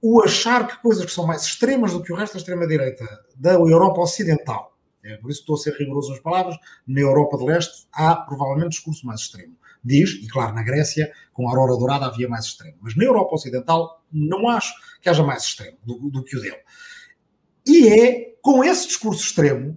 o 0.00 0.22
achar 0.22 0.66
que 0.66 0.80
coisas 0.80 1.04
que 1.04 1.12
são 1.12 1.26
mais 1.26 1.42
extremas 1.42 1.92
do 1.92 2.02
que 2.02 2.12
o 2.12 2.16
resto 2.16 2.34
da 2.34 2.38
extrema-direita 2.38 3.06
da 3.36 3.52
Europa 3.52 4.00
Ocidental, 4.00 4.71
é 5.04 5.16
por 5.16 5.30
isso 5.30 5.40
estou 5.40 5.56
a 5.56 5.58
ser 5.58 5.74
rigoroso 5.74 6.10
nas 6.10 6.20
palavras, 6.20 6.56
na 6.86 7.00
Europa 7.00 7.36
de 7.36 7.44
Leste 7.44 7.86
há 7.92 8.14
provavelmente 8.16 8.70
discurso 8.70 9.06
mais 9.06 9.20
extremo. 9.20 9.56
Diz, 9.84 10.10
e 10.22 10.28
claro, 10.28 10.54
na 10.54 10.62
Grécia, 10.62 11.12
com 11.32 11.48
a 11.48 11.50
Aurora 11.50 11.76
Dourada 11.76 12.06
havia 12.06 12.28
mais 12.28 12.44
extremo, 12.44 12.76
mas 12.80 12.96
na 12.96 13.04
Europa 13.04 13.34
Ocidental 13.34 14.04
não 14.12 14.48
acho 14.48 14.72
que 15.00 15.08
haja 15.08 15.24
mais 15.24 15.42
extremo 15.42 15.76
do, 15.84 16.10
do 16.10 16.22
que 16.22 16.36
o 16.36 16.40
dele. 16.40 16.60
E 17.66 17.88
é 17.88 18.34
com 18.40 18.62
esse 18.62 18.86
discurso 18.86 19.24
extremo 19.24 19.76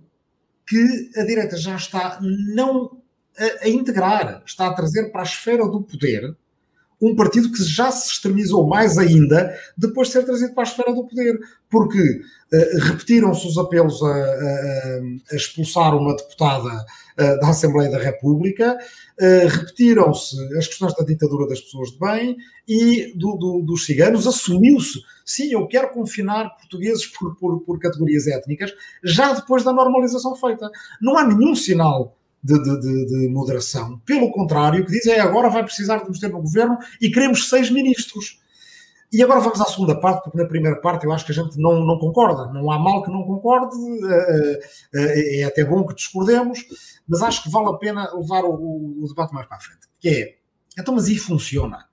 que 0.67 1.11
a 1.17 1.23
direita 1.23 1.57
já 1.57 1.75
está 1.75 2.19
não 2.21 3.01
a, 3.37 3.65
a, 3.65 3.69
integrar, 3.69 4.43
está 4.45 4.67
a 4.67 4.73
trazer 4.73 5.11
para 5.11 5.21
a 5.21 5.25
esfera 5.25 5.67
do 5.67 5.81
poder 5.81 6.35
um 7.01 7.15
partido 7.15 7.51
que 7.51 7.63
já 7.63 7.91
se 7.91 8.11
extremizou 8.11 8.67
mais 8.67 8.97
ainda 8.97 9.53
depois 9.77 10.07
de 10.07 10.13
ser 10.13 10.23
trazido 10.23 10.53
para 10.53 10.63
a 10.63 10.67
esfera 10.67 10.93
do 10.93 11.05
poder, 11.05 11.37
porque 11.69 11.99
uh, 11.99 12.79
repetiram-se 12.81 13.47
os 13.47 13.57
apelos 13.57 14.01
a, 14.01 14.07
a, 14.07 15.01
a, 15.31 15.35
expulsar 15.35 15.95
uma 15.95 16.15
deputada 16.15 16.69
uh, 16.69 17.39
da 17.39 17.49
Assembleia 17.49 17.91
da 17.91 17.99
República, 17.99 18.77
uh, 19.19 19.47
repetiram-se 19.47 20.35
as 20.57 20.67
questões 20.67 20.95
da 20.95 21.03
ditadura 21.03 21.47
das 21.47 21.61
pessoas 21.61 21.91
de 21.91 21.99
bem 21.99 22.37
e 22.67 23.13
do, 23.17 23.35
do, 23.35 23.61
dos 23.61 23.85
ciganos, 23.85 24.25
assumiu-se, 24.25 24.99
sim, 25.25 25.51
eu 25.51 25.67
quero 25.67 25.91
confinar 25.91 26.55
portugueses 26.55 27.05
por, 27.07 27.35
por, 27.35 27.59
por 27.61 27.79
categorias 27.79 28.27
étnicas, 28.27 28.73
já 29.03 29.33
depois 29.33 29.63
da 29.63 29.73
normalização 29.73 30.35
feita. 30.35 30.69
Não 31.01 31.17
há 31.17 31.27
nenhum 31.27 31.55
sinal 31.55 32.17
de, 32.45 32.79
de, 32.79 33.05
de, 33.05 33.29
moderação. 33.29 33.99
Pelo 34.05 34.31
contrário, 34.31 34.83
o 34.83 34.85
que 34.85 34.91
diz 34.91 35.07
é 35.07 35.19
agora 35.19 35.49
vai 35.49 35.63
precisar 35.63 35.97
de 35.97 36.09
nos 36.09 36.19
ter 36.19 36.29
no 36.29 36.41
governo 36.41 36.77
e 37.01 37.09
queremos 37.09 37.49
seis 37.49 37.71
ministros. 37.71 38.39
E 39.11 39.23
agora 39.23 39.39
vamos 39.39 39.59
à 39.61 39.65
segunda 39.65 39.99
parte, 39.99 40.23
porque 40.23 40.37
na 40.37 40.47
primeira 40.47 40.79
parte 40.79 41.05
eu 41.05 41.11
acho 41.11 41.25
que 41.25 41.31
a 41.31 41.35
gente 41.35 41.57
não, 41.57 41.85
não 41.85 41.97
concorda. 41.97 42.51
Não 42.51 42.69
há 42.69 42.77
mal 42.77 43.01
que 43.01 43.09
não 43.09 43.23
concorde, 43.23 43.75
eh, 44.09 44.59
eh, 44.93 45.39
é 45.41 45.43
até 45.45 45.63
bom 45.63 45.85
que 45.85 45.95
discordemos, 45.95 46.65
mas 47.07 47.21
acho 47.21 47.43
que 47.43 47.49
vale 47.49 47.69
a 47.69 47.73
pena 47.73 48.13
levar 48.13 48.43
o, 48.43 49.03
o 49.03 49.07
debate 49.07 49.33
mais 49.33 49.47
para 49.47 49.57
a 49.57 49.59
frente. 49.59 49.87
Que 49.99 50.09
é, 50.09 50.35
então, 50.77 50.93
mas 50.93 51.07
e 51.07 51.17
funciona? 51.17 51.85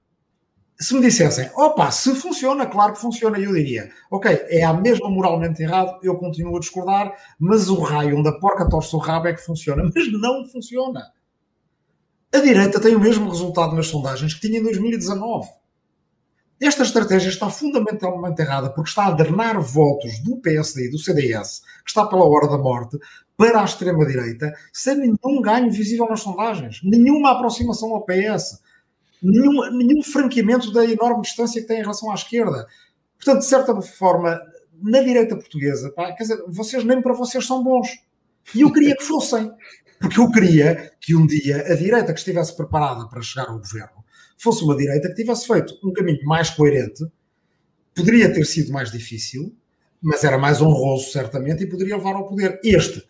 Se 0.83 0.95
me 0.95 1.01
dissessem, 1.01 1.49
opa, 1.55 1.91
se 1.93 2.13
funciona, 2.15 2.67
claro 2.67 2.95
que 2.95 3.01
funciona, 3.01 3.39
eu 3.39 3.53
diria, 3.53 3.91
ok, 4.11 4.47
é 4.49 4.65
a 4.65 4.75
mesma 4.75 5.09
moralmente 5.09 5.63
errado, 5.63 6.01
eu 6.03 6.17
continuo 6.17 6.57
a 6.57 6.61
discordar, 6.61 7.15
mas 7.39 7.69
o 7.69 7.81
raio 7.81 8.19
onde 8.19 8.29
a 8.29 8.33
porca 8.33 8.69
torce 8.69 8.97
o 8.97 8.99
rabo 8.99 9.29
é 9.29 9.33
que 9.33 9.41
funciona. 9.41 9.85
Mas 9.95 10.13
não 10.13 10.45
funciona. 10.49 11.13
A 12.35 12.39
direita 12.39 12.81
tem 12.81 12.97
o 12.97 13.01
mesmo 13.01 13.31
resultado 13.31 13.77
nas 13.77 13.87
sondagens 13.87 14.35
que 14.35 14.41
tinha 14.41 14.59
em 14.59 14.63
2019. 14.63 15.49
Esta 16.61 16.83
estratégia 16.83 17.29
está 17.29 17.51
fundamentalmente 17.51 18.41
errada 18.41 18.71
porque 18.71 18.89
está 18.89 19.07
a 19.07 19.11
drenar 19.11 19.61
votos 19.61 20.19
do 20.21 20.39
PSD 20.39 20.87
e 20.87 20.91
do 20.91 20.99
CDS, 20.99 21.63
que 21.85 21.91
está 21.91 22.07
pela 22.07 22.25
hora 22.25 22.49
da 22.49 22.59
morte, 22.59 22.99
para 23.37 23.61
a 23.61 23.65
extrema-direita, 23.65 24.53
sem 24.73 24.97
nenhum 24.97 25.43
ganho 25.43 25.71
visível 25.71 26.09
nas 26.09 26.21
sondagens, 26.21 26.81
nenhuma 26.83 27.33
aproximação 27.33 27.95
ao 27.95 28.05
PS 28.05 28.61
nenhum, 29.23 29.71
nenhum 29.71 30.03
franqueamento 30.03 30.73
da 30.73 30.85
enorme 30.85 31.23
distância 31.23 31.61
que 31.61 31.67
tem 31.67 31.79
em 31.79 31.83
relação 31.83 32.11
à 32.11 32.15
esquerda. 32.15 32.67
Portanto, 33.17 33.41
de 33.41 33.47
certa 33.47 33.81
forma, 33.83 34.41
na 34.83 35.01
direita 35.01 35.37
portuguesa, 35.37 35.93
pá, 35.93 36.13
quer 36.13 36.25
dizer, 36.25 36.43
vocês 36.49 36.85
nem 36.85 37.01
para 37.01 37.13
vocês 37.13 37.47
são 37.47 37.63
bons. 37.63 37.89
E 38.55 38.63
eu 38.63 38.73
queria 38.73 38.97
que 38.97 39.05
fossem. 39.05 39.51
Porque 40.01 40.19
eu 40.19 40.31
queria 40.33 40.91
que 41.01 41.15
um 41.15 41.25
dia 41.25 41.59
a 41.73 41.77
direita 41.77 42.13
que 42.13 42.19
estivesse 42.19 42.57
preparada 42.57 43.07
para 43.09 43.23
chegar 43.23 43.49
ao 43.49 43.59
governo 43.59 44.03
fosse 44.37 44.65
uma 44.65 44.77
direita 44.77 45.09
que 45.09 45.15
tivesse 45.15 45.47
feito 45.47 45.79
um 45.85 45.93
caminho 45.93 46.25
mais 46.25 46.51
coerente, 46.51 47.07
poderia 47.95 48.33
ter 48.33 48.45
sido 48.45 48.73
mais 48.73 48.91
difícil, 48.91 49.55
mas 50.03 50.25
era 50.25 50.37
mais 50.37 50.61
honroso, 50.61 51.13
certamente, 51.13 51.63
e 51.63 51.69
poderia 51.69 51.97
levar 51.97 52.17
ao 52.17 52.27
poder. 52.27 52.59
Este 52.65 53.07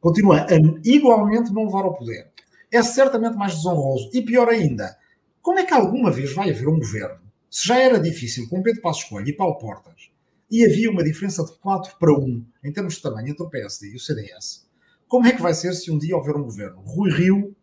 continua 0.00 0.46
a 0.48 0.54
igualmente 0.82 1.52
não 1.52 1.66
levar 1.66 1.84
ao 1.84 1.94
poder. 1.94 2.30
É 2.72 2.82
certamente 2.82 3.36
mais 3.36 3.56
desonroso. 3.56 4.08
E 4.14 4.22
pior 4.22 4.48
ainda, 4.48 4.96
como 5.42 5.58
é 5.58 5.64
que 5.64 5.74
alguma 5.74 6.10
vez 6.10 6.32
vai 6.32 6.50
haver 6.50 6.68
um 6.68 6.78
governo, 6.78 7.20
se 7.50 7.66
já 7.66 7.78
era 7.78 7.98
difícil 7.98 8.48
com 8.48 8.62
Pedro 8.62 8.80
Passos 8.80 9.04
Coelho 9.04 9.28
e 9.28 9.36
Paulo 9.36 9.58
Portas, 9.58 10.10
e 10.50 10.64
havia 10.64 10.90
uma 10.90 11.04
diferença 11.04 11.44
de 11.44 11.52
4 11.58 11.96
para 11.98 12.12
1 12.12 12.44
em 12.64 12.72
termos 12.72 12.94
de 12.94 13.02
tamanho 13.02 13.28
entre 13.28 13.42
o 13.42 13.48
PSD 13.48 13.92
e 13.92 13.96
o 13.96 14.00
CDS, 14.00 14.66
como 15.10 15.26
é 15.26 15.32
que 15.32 15.42
vai 15.42 15.54
ser 15.54 15.72
se 15.72 15.90
um 15.90 15.98
dia 15.98 16.16
houver 16.16 16.36
um 16.36 16.44
governo 16.44 16.80
Rui 16.82 17.10
Rio, 17.10 17.56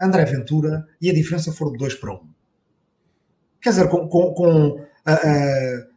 André 0.00 0.24
Ventura 0.24 0.84
e 1.00 1.08
a 1.08 1.14
diferença 1.14 1.52
for 1.52 1.70
de 1.70 1.78
2 1.78 1.94
para 1.94 2.14
1? 2.14 2.20
Quer 3.60 3.70
dizer, 3.70 3.88
com, 3.88 4.08
com, 4.08 4.34
com 4.34 4.68
uh, 4.70 4.80
uh, 4.80 5.92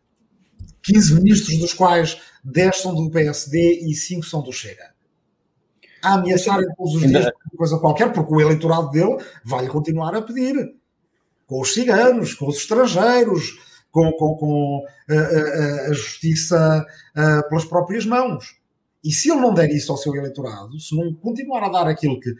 15 0.83 1.15
ministros, 1.15 1.57
dos 1.57 1.73
quais 1.73 2.21
10 2.43 2.77
são 2.77 2.93
do 2.93 3.09
PSD 3.09 3.79
e 3.89 3.95
5 3.95 4.23
são 4.23 4.43
do 4.43 4.51
Chega. 4.51 4.93
A 6.03 6.13
ameaçar 6.13 6.59
todos 6.77 6.95
os 6.95 7.01
dias 7.01 7.31
coisa 7.57 7.79
qualquer, 7.79 8.13
porque 8.13 8.31
o 8.31 8.39
eleitorado 8.39 8.91
dele 8.91 9.17
vai 9.43 9.67
continuar 9.67 10.13
a 10.13 10.21
pedir 10.21 10.75
com 11.45 11.61
os 11.61 11.73
ciganos, 11.73 12.33
com 12.33 12.47
os 12.47 12.57
estrangeiros, 12.57 13.57
com, 13.91 14.11
com, 14.11 14.35
com 14.35 14.85
a, 15.09 15.13
eh, 15.13 15.17
a, 15.17 15.39
eh, 15.39 15.87
a, 15.89 15.93
justiça 15.93 16.85
a, 17.15 17.21
eh, 17.21 17.41
pelas 17.43 17.63
próprias 17.63 18.05
mãos. 18.05 18.57
E 19.03 19.11
se 19.11 19.31
ele 19.31 19.39
não 19.39 19.53
der 19.53 19.69
isso 19.69 19.91
ao 19.91 19.97
seu 19.97 20.13
eleitorado, 20.15 20.77
se 20.79 20.95
não 20.95 21.13
continuar 21.13 21.63
a 21.63 21.69
dar 21.69 21.87
aquilo 21.87 22.19
que, 22.19 22.33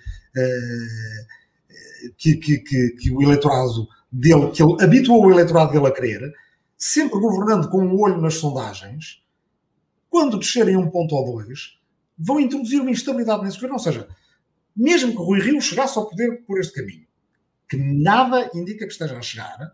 que, 2.17 2.37
que, 2.37 2.57
que, 2.57 2.89
que 2.89 3.11
o 3.11 3.21
eleitorado 3.21 3.87
dele, 4.11 4.49
que 4.49 4.63
ele 4.63 4.83
habituou 4.83 5.23
o 5.23 5.31
eleitorado 5.31 5.71
dele 5.71 5.85
a 5.87 5.91
querer, 5.91 6.33
sempre 6.75 7.19
governando 7.19 7.69
com 7.69 7.85
um 7.85 8.01
olho 8.01 8.19
nas 8.19 8.35
sondagens, 8.35 9.23
quando 10.09 10.39
descerem 10.39 10.75
um 10.75 10.89
ponto 10.89 11.15
ou 11.15 11.43
dois, 11.43 11.77
vão 12.17 12.39
introduzir 12.39 12.81
uma 12.81 12.91
instabilidade 12.91 13.43
nesse 13.43 13.57
governo. 13.57 13.75
Ou 13.75 13.83
seja, 13.83 14.07
mesmo 14.75 15.11
que 15.11 15.17
Rui 15.17 15.39
Rio 15.39 15.61
chegasse 15.61 15.97
ao 15.97 16.09
poder 16.09 16.43
por 16.47 16.59
este 16.59 16.73
caminho, 16.73 17.04
que 17.69 17.77
nada 17.77 18.49
indica 18.53 18.85
que 18.85 18.91
esteja 18.91 19.17
a 19.17 19.21
chegar, 19.21 19.73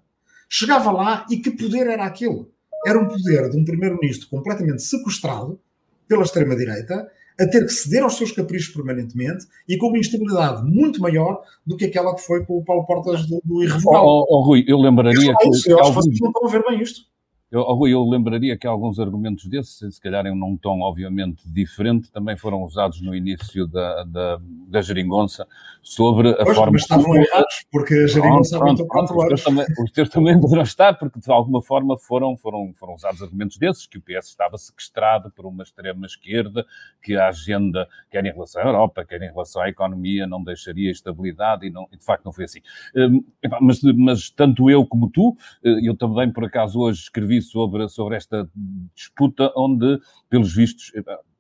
chegava 0.50 0.92
lá 0.92 1.26
e 1.30 1.38
que 1.38 1.52
poder 1.52 1.88
era 1.88 2.06
aquele? 2.06 2.46
Era 2.86 3.00
um 3.00 3.08
poder 3.08 3.50
de 3.50 3.58
um 3.58 3.64
primeiro-ministro 3.64 4.28
completamente 4.30 4.82
sequestrado 4.82 5.60
pela 6.08 6.24
extrema-direita, 6.24 7.10
a 7.40 7.48
ter 7.48 7.66
que 7.66 7.72
ceder 7.72 8.04
aos 8.04 8.18
seus 8.18 8.32
caprichos 8.32 8.74
permanentemente 8.74 9.46
e 9.68 9.78
com 9.78 9.88
uma 9.88 9.98
instabilidade 9.98 10.64
muito 10.64 11.02
maior 11.02 11.42
do 11.66 11.78
que 11.78 11.86
aquela 11.86 12.14
que 12.16 12.22
foi 12.22 12.46
com 12.46 12.58
o 12.58 12.64
Paulo 12.64 12.86
Portas 12.86 13.26
do, 13.26 13.42
do 13.44 13.64
Irrevogável. 13.64 14.08
Oh, 14.08 14.26
oh, 14.30 14.42
Rui, 14.42 14.64
eu 14.68 14.78
lembraria 14.78 15.32
eu 15.32 15.38
que... 15.38 15.50
Isso, 15.50 15.70
eu 15.72 15.80
acho 15.80 15.90
que 15.90 15.96
vocês 15.96 16.20
não 16.20 16.30
estão 16.30 16.48
a 16.48 16.52
ver 16.52 16.64
bem 16.68 16.82
isto. 16.82 17.02
Eu, 17.52 17.64
Rui, 17.64 17.94
eu 17.94 18.08
lembraria 18.08 18.58
que 18.58 18.66
alguns 18.66 18.98
argumentos 18.98 19.46
desses, 19.46 19.96
se 19.96 20.00
calhar 20.00 20.26
em 20.26 20.32
um 20.32 20.56
tom 20.56 20.80
obviamente 20.80 21.44
diferente, 21.46 22.10
também 22.10 22.38
foram 22.38 22.64
usados 22.64 23.02
no 23.02 23.14
início 23.14 23.68
da, 23.68 24.06
da, 24.06 24.40
da 24.70 24.82
geringonça 24.82 25.46
sobre 25.82 26.30
a 26.30 26.46
pois, 26.46 26.56
forma... 26.56 26.72
Mas 26.72 26.84
estavam 26.84 27.14
errados, 27.14 27.66
porque 27.70 27.94
a 27.94 28.08
geringonça 28.08 28.58
pronto, 28.58 28.88
pronto, 28.88 29.14
pronto, 29.14 29.34
os, 29.34 29.44
também, 29.44 29.66
os 29.84 29.92
teus 29.92 30.08
também 30.08 30.40
poderão 30.40 30.64
estar, 30.64 30.98
porque 30.98 31.20
de 31.20 31.30
alguma 31.30 31.62
forma 31.62 31.98
foram, 31.98 32.38
foram, 32.38 32.72
foram 32.74 32.94
usados 32.94 33.22
argumentos 33.22 33.58
desses, 33.58 33.86
que 33.86 33.98
o 33.98 34.02
PS 34.02 34.30
estava 34.30 34.58
sequestrado 34.58 35.30
por 35.32 35.46
uma 35.46 35.64
extrema 35.64 36.06
esquerda, 36.06 36.66
que 37.04 37.18
a 37.18 37.28
agenda, 37.28 37.86
quer 38.10 38.26
em 38.26 38.32
relação 38.32 38.62
à 38.62 38.66
Europa, 38.66 39.04
quer 39.04 39.22
em 39.22 39.30
relação 39.30 39.62
à 39.62 39.68
economia, 39.68 40.26
não 40.26 40.42
deixaria 40.42 40.90
estabilidade, 40.90 41.68
e, 41.68 41.70
não, 41.70 41.86
e 41.92 41.98
de 41.98 42.06
facto 42.06 42.24
não 42.24 42.32
foi 42.32 42.46
assim. 42.46 42.62
Hum, 42.96 43.22
mas, 43.60 43.82
mas 43.84 44.30
tanto 44.30 44.70
eu 44.70 44.86
como 44.86 45.10
tu, 45.10 45.36
eh, 45.66 45.80
eu 45.84 45.98
também 45.98 46.32
por 46.32 46.46
acaso 46.46 46.80
hoje 46.80 47.02
escrevi 47.02 47.41
sobre, 47.42 47.88
sobre 47.90 48.18
esta 48.18 48.50
disputa, 48.96 49.52
onde, 49.56 50.00
pelos 50.30 50.54
vistos, 50.54 50.92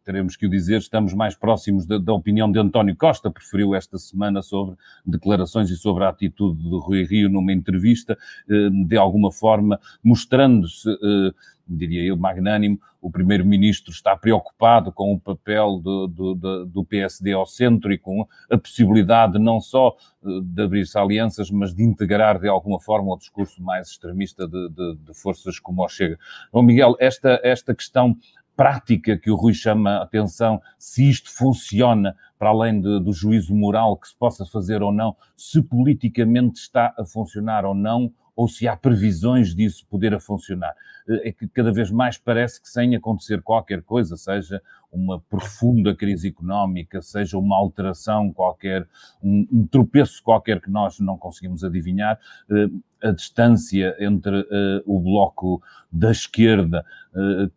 teremos 0.03 0.35
que 0.35 0.45
o 0.45 0.49
dizer, 0.49 0.79
estamos 0.79 1.13
mais 1.13 1.35
próximos 1.35 1.85
da, 1.85 1.97
da, 1.97 2.13
opinião 2.13 2.51
de 2.51 2.59
António 2.59 2.95
Costa, 2.95 3.29
preferiu 3.29 3.75
esta 3.75 3.97
semana 3.97 4.41
sobre 4.41 4.75
declarações 5.05 5.69
e 5.69 5.77
sobre 5.77 6.03
a 6.03 6.09
atitude 6.09 6.61
de 6.61 6.77
Rui 6.77 7.03
Rio 7.03 7.29
numa 7.29 7.53
entrevista, 7.53 8.17
eh, 8.49 8.69
de 8.87 8.97
alguma 8.97 9.31
forma 9.31 9.79
mostrando-se 10.03 10.89
eh, 10.89 11.31
diria 11.75 12.03
eu, 12.03 12.17
magnânimo. 12.17 12.79
O 13.01 13.09
primeiro-ministro 13.09 13.91
está 13.91 14.15
preocupado 14.15 14.91
com 14.91 15.13
o 15.13 15.19
papel 15.19 15.79
do, 15.79 16.07
do, 16.07 16.65
do, 16.65 16.85
PSD 16.85 17.33
ao 17.33 17.45
centro 17.45 17.91
e 17.91 17.97
com 17.97 18.27
a 18.49 18.57
possibilidade 18.57 19.39
não 19.39 19.59
só 19.59 19.95
eh, 20.23 20.27
de 20.43 20.61
abrir-se 20.61 20.97
alianças, 20.97 21.49
mas 21.49 21.73
de 21.73 21.83
integrar 21.83 22.39
de 22.39 22.47
alguma 22.47 22.79
forma 22.79 23.13
o 23.13 23.17
discurso 23.17 23.61
mais 23.63 23.89
extremista 23.89 24.47
de, 24.47 24.69
de, 24.69 24.95
de 24.97 25.13
forças 25.13 25.59
como 25.59 25.83
o 25.83 25.87
Chega. 25.87 26.17
Bom, 26.51 26.61
Miguel, 26.61 26.95
esta, 26.99 27.39
esta 27.43 27.73
questão 27.73 28.15
prática 28.55 29.17
que 29.17 29.31
o 29.31 29.35
Rui 29.35 29.53
chama 29.53 29.97
a 29.97 30.03
atenção, 30.03 30.61
se 30.77 31.09
isto 31.09 31.31
funciona 31.31 32.15
para 32.37 32.49
além 32.49 32.79
de, 32.79 32.99
do 32.99 33.13
juízo 33.13 33.55
moral 33.55 33.97
que 33.97 34.07
se 34.07 34.15
possa 34.15 34.45
fazer 34.45 34.83
ou 34.83 34.91
não, 34.91 35.15
se 35.35 35.61
politicamente 35.61 36.59
está 36.59 36.93
a 36.97 37.05
funcionar 37.05 37.65
ou 37.65 37.73
não, 37.73 38.11
ou 38.35 38.47
se 38.47 38.67
há 38.67 38.75
previsões 38.75 39.55
disso 39.55 39.85
poder 39.89 40.13
a 40.13 40.19
funcionar. 40.19 40.73
Eh, 41.07 41.29
é 41.29 41.31
que 41.31 41.47
cada 41.47 41.71
vez 41.71 41.91
mais 41.91 42.17
parece 42.17 42.61
que 42.61 42.69
sem 42.69 42.95
acontecer 42.95 43.41
qualquer 43.41 43.81
coisa, 43.81 44.15
seja 44.17 44.61
uma 44.91 45.19
profunda 45.19 45.95
crise 45.95 46.27
económica, 46.27 47.01
seja 47.01 47.37
uma 47.37 47.55
alteração 47.55 48.31
qualquer, 48.31 48.87
um, 49.23 49.47
um 49.51 49.67
tropeço 49.67 50.21
qualquer 50.23 50.59
que 50.59 50.69
nós 50.69 50.99
não 50.99 51.17
conseguimos 51.17 51.63
adivinhar, 51.63 52.19
eh, 52.49 52.67
a 53.03 53.11
distância 53.11 53.95
entre 53.99 54.41
uh, 54.41 54.83
o 54.85 54.99
bloco 54.99 55.59
da 55.91 56.11
esquerda, 56.11 56.85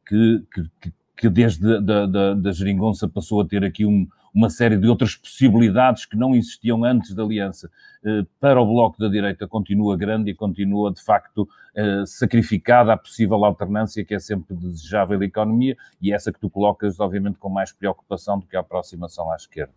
que, 0.06 0.42
que, 0.80 0.92
que, 1.14 1.28
desde 1.28 1.80
da, 1.82 2.06
da, 2.06 2.34
da 2.34 2.52
geringonça 2.52 3.06
passou 3.06 3.42
a 3.42 3.46
ter 3.46 3.62
aqui 3.62 3.84
um, 3.84 4.08
uma 4.34 4.50
série 4.50 4.76
de 4.76 4.88
outras 4.88 5.14
possibilidades 5.14 6.04
que 6.04 6.16
não 6.16 6.34
existiam 6.34 6.84
antes 6.84 7.14
da 7.14 7.22
aliança 7.22 7.70
eh, 8.04 8.22
para 8.40 8.60
o 8.60 8.66
Bloco 8.66 8.98
da 8.98 9.08
Direita 9.08 9.46
continua 9.46 9.96
grande 9.96 10.30
e 10.30 10.34
continua, 10.34 10.92
de 10.92 11.00
facto, 11.00 11.48
eh, 11.74 12.02
sacrificada 12.04 12.92
a 12.92 12.96
possível 12.96 13.44
alternância 13.44 14.04
que 14.04 14.14
é 14.14 14.18
sempre 14.18 14.56
desejável 14.56 15.18
da 15.18 15.24
economia 15.24 15.76
e 16.02 16.12
essa 16.12 16.32
que 16.32 16.40
tu 16.40 16.50
colocas, 16.50 16.98
obviamente, 16.98 17.38
com 17.38 17.48
mais 17.48 17.70
preocupação 17.72 18.38
do 18.38 18.46
que 18.46 18.56
a 18.56 18.60
aproximação 18.60 19.30
à 19.30 19.36
esquerda. 19.36 19.72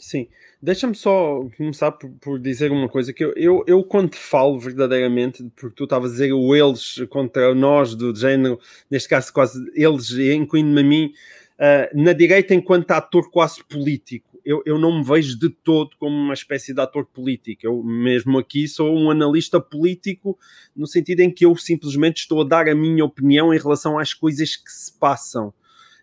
Sim, 0.00 0.28
deixa-me 0.62 0.94
só 0.94 1.46
começar 1.58 1.92
por, 1.92 2.10
por, 2.22 2.38
dizer 2.38 2.72
uma 2.72 2.88
coisa 2.88 3.12
que 3.12 3.22
eu, 3.22 3.34
eu, 3.36 3.62
eu 3.66 3.84
quando 3.84 4.14
falo 4.14 4.58
verdadeiramente, 4.58 5.44
porque 5.54 5.76
tu 5.76 5.84
estavas 5.84 6.12
a 6.12 6.14
dizer 6.14 6.32
o 6.32 6.56
eles 6.56 6.96
contra 7.10 7.54
nós 7.54 7.94
do 7.94 8.14
género, 8.14 8.58
neste 8.90 9.10
caso 9.10 9.30
quase 9.30 9.58
eles, 9.74 10.10
incluindo-me 10.10 10.80
a 10.80 10.84
mim, 10.84 11.12
uh, 11.60 12.02
na 12.02 12.12
direita 12.12 12.54
enquanto 12.54 12.90
ator 12.90 13.30
quase 13.30 13.62
político. 13.62 14.40
Eu, 14.42 14.62
eu 14.64 14.78
não 14.78 14.98
me 14.98 15.04
vejo 15.04 15.38
de 15.38 15.50
todo 15.50 15.90
como 15.98 16.16
uma 16.16 16.32
espécie 16.32 16.72
de 16.72 16.80
ator 16.80 17.04
político. 17.04 17.60
Eu 17.62 17.82
mesmo 17.82 18.38
aqui 18.38 18.66
sou 18.66 18.96
um 18.96 19.10
analista 19.10 19.60
político, 19.60 20.38
no 20.74 20.86
sentido 20.86 21.20
em 21.20 21.30
que 21.30 21.44
eu 21.44 21.54
simplesmente 21.56 22.18
estou 22.18 22.40
a 22.40 22.44
dar 22.44 22.68
a 22.68 22.74
minha 22.74 23.04
opinião 23.04 23.52
em 23.52 23.58
relação 23.58 23.98
às 23.98 24.14
coisas 24.14 24.56
que 24.56 24.72
se 24.72 24.98
passam 24.98 25.52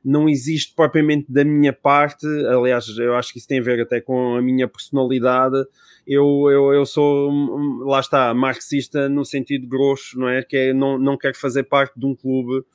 não 0.08 0.30
existe 0.30 0.74
propriamente 0.74 1.30
da 1.30 1.44
minha 1.44 1.74
parte, 1.74 2.26
aliás, 2.48 2.88
eu 2.98 3.14
acho 3.16 3.34
que 3.34 3.40
isso 3.40 3.48
tem 3.48 3.60
a 3.60 3.64
ver 3.64 3.82
até 3.82 4.00
com 4.00 4.38
a 4.38 4.42
minha 4.42 4.66
personalidade. 4.66 5.58
Eu, 6.08 6.50
eu, 6.50 6.74
eu 6.74 6.86
sou, 6.86 7.30
lá 7.84 8.00
está, 8.00 8.34
marxista 8.34 9.10
no 9.10 9.26
sentido 9.26 9.68
grosso, 9.68 10.18
não 10.18 10.30
é? 10.30 10.42
Que 10.44 10.58
é, 10.58 10.74
não, 10.74 10.98
não 10.98 11.18
quero 11.18 11.38
fazer 11.38 11.64
parte 11.64 12.00
de 12.00 12.06
um 12.06 12.16
clube 12.16 12.66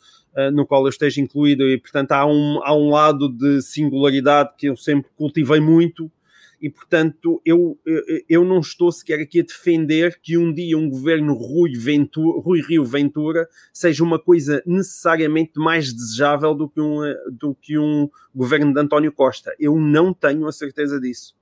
no 0.53 0.67
qual 0.67 0.83
eu 0.85 0.89
esteja 0.89 1.21
incluído 1.21 1.69
e, 1.69 1.79
portanto, 1.79 2.13
há 2.13 2.27
um, 2.27 2.61
há 2.63 2.75
um 2.75 2.91
lado 2.91 3.29
de 3.29 3.61
singularidade 3.63 4.51
que 4.57 4.67
eu 4.67 4.77
sempre 4.77 5.11
cultivei 5.17 5.61
muito 5.61 6.11
e, 6.63 6.71
portanto, 6.71 7.43
eu, 7.45 7.77
eu 8.29 8.45
não 8.45 8.61
estou 8.61 8.93
sequer 8.93 9.19
aqui 9.19 9.41
a 9.41 9.43
defender 9.43 10.21
que 10.23 10.39
um 10.39 10.55
dia 10.55 10.79
um 10.79 10.89
governo 10.89 11.35
Rui, 11.35 11.73
Ventura, 11.77 12.41
Rui 12.41 12.61
Rio 12.61 12.85
Ventura 12.85 13.49
seja 13.73 14.05
uma 14.05 14.17
coisa 14.17 14.63
necessariamente 14.65 15.59
mais 15.59 15.93
desejável 15.93 16.55
do 16.55 16.69
que, 16.69 16.81
um, 16.81 17.01
do 17.33 17.53
que 17.53 17.77
um 17.77 18.09
governo 18.33 18.73
de 18.73 18.79
António 18.79 19.11
Costa. 19.11 19.53
Eu 19.59 19.77
não 19.77 20.15
tenho 20.15 20.47
a 20.47 20.53
certeza 20.53 21.01
disso. 21.01 21.35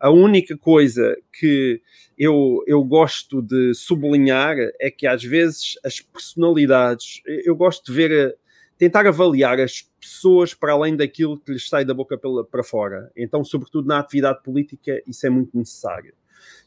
A 0.00 0.10
única 0.10 0.56
coisa 0.56 1.16
que 1.32 1.80
eu, 2.18 2.62
eu 2.66 2.82
gosto 2.84 3.42
de 3.42 3.74
sublinhar 3.74 4.56
é 4.80 4.90
que 4.90 5.06
às 5.06 5.22
vezes 5.22 5.78
as 5.84 6.00
personalidades, 6.00 7.20
eu 7.26 7.54
gosto 7.54 7.84
de 7.86 7.92
ver, 7.92 8.36
tentar 8.78 9.06
avaliar 9.06 9.60
as 9.60 9.82
pessoas 10.00 10.54
para 10.54 10.72
além 10.72 10.96
daquilo 10.96 11.38
que 11.38 11.52
lhes 11.52 11.68
sai 11.68 11.84
da 11.84 11.94
boca 11.94 12.16
pela, 12.16 12.44
para 12.44 12.62
fora. 12.62 13.10
Então, 13.16 13.44
sobretudo 13.44 13.88
na 13.88 13.98
atividade 13.98 14.42
política, 14.42 15.02
isso 15.06 15.26
é 15.26 15.30
muito 15.30 15.56
necessário. 15.56 16.14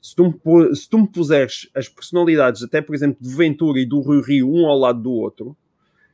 Se 0.02 0.16
tu, 0.16 0.24
me, 0.26 0.76
se 0.76 0.90
tu 0.90 1.00
me 1.00 1.08
puseres 1.08 1.70
as 1.76 1.88
personalidades, 1.88 2.64
até 2.64 2.82
por 2.82 2.96
exemplo, 2.96 3.18
do 3.22 3.30
Ventura 3.30 3.80
e 3.80 3.86
do 3.86 4.02
Rio 4.02 4.22
Rio, 4.22 4.54
um 4.54 4.66
ao 4.66 4.78
lado 4.78 5.02
do 5.02 5.12
outro, 5.12 5.56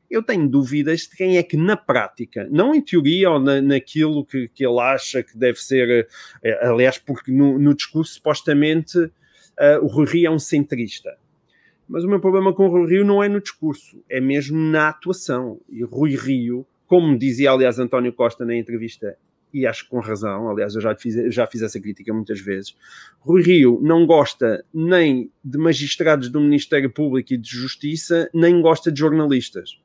eu 0.10 0.22
tenho 0.22 0.48
dúvidas 0.48 1.02
de 1.02 1.16
quem 1.16 1.38
é 1.38 1.44
que 1.44 1.58
na 1.58 1.76
prática, 1.76 2.48
não 2.52 2.74
em 2.74 2.82
teoria 2.82 3.32
ou 3.32 3.40
na, 3.40 3.62
naquilo 3.62 4.26
que, 4.26 4.48
que 4.50 4.66
ele 4.66 4.80
acha 4.80 5.24
que 5.24 5.38
deve 5.38 5.60
ser, 5.60 6.08
é, 6.44 6.68
aliás, 6.68 6.98
porque 6.98 7.32
no, 7.32 7.58
no 7.58 7.74
discurso 7.74 8.14
supostamente 8.14 8.98
uh, 8.98 9.12
o 9.82 9.88
Rui 9.88 10.06
Rio 10.06 10.28
é 10.28 10.32
um 10.32 10.40
centrista. 10.40 11.18
Mas 11.88 12.04
o 12.04 12.08
meu 12.08 12.20
problema 12.20 12.54
com 12.54 12.66
o 12.66 12.70
Rui 12.70 12.90
Rio 12.90 13.06
não 13.06 13.24
é 13.24 13.30
no 13.30 13.42
discurso, 13.42 14.04
é 14.10 14.20
mesmo 14.20 14.58
na 14.58 14.90
atuação. 14.90 15.60
E 15.70 15.84
Rui 15.84 16.16
Rio, 16.16 16.66
como 16.88 17.18
dizia 17.18 17.52
aliás 17.52 17.78
António 17.78 18.14
Costa 18.14 18.46
na 18.46 18.56
entrevista, 18.56 19.18
e 19.54 19.66
acho 19.66 19.86
que 19.86 19.90
com 19.90 20.00
razão, 20.00 20.50
aliás 20.50 20.76
eu 20.76 20.82
já 20.82 20.94
fiz, 20.96 21.34
já 21.34 21.48
fiz 21.48 21.62
essa 21.62 21.80
crítica 21.80 22.14
muitas 22.14 22.42
vezes, 22.42 22.76
Rui 23.20 23.42
Rio 23.42 23.80
não 23.82 24.06
gosta 24.06 24.66
nem 24.74 25.32
de 25.44 25.58
magistrados 25.58 26.28
do 26.30 26.42
Ministério 26.42 26.90
Público 26.90 27.34
e 27.34 27.38
de 27.38 27.50
Justiça, 27.50 28.30
nem 28.34 28.62
gosta 28.62 28.92
de 28.92 29.00
jornalistas 29.00 29.80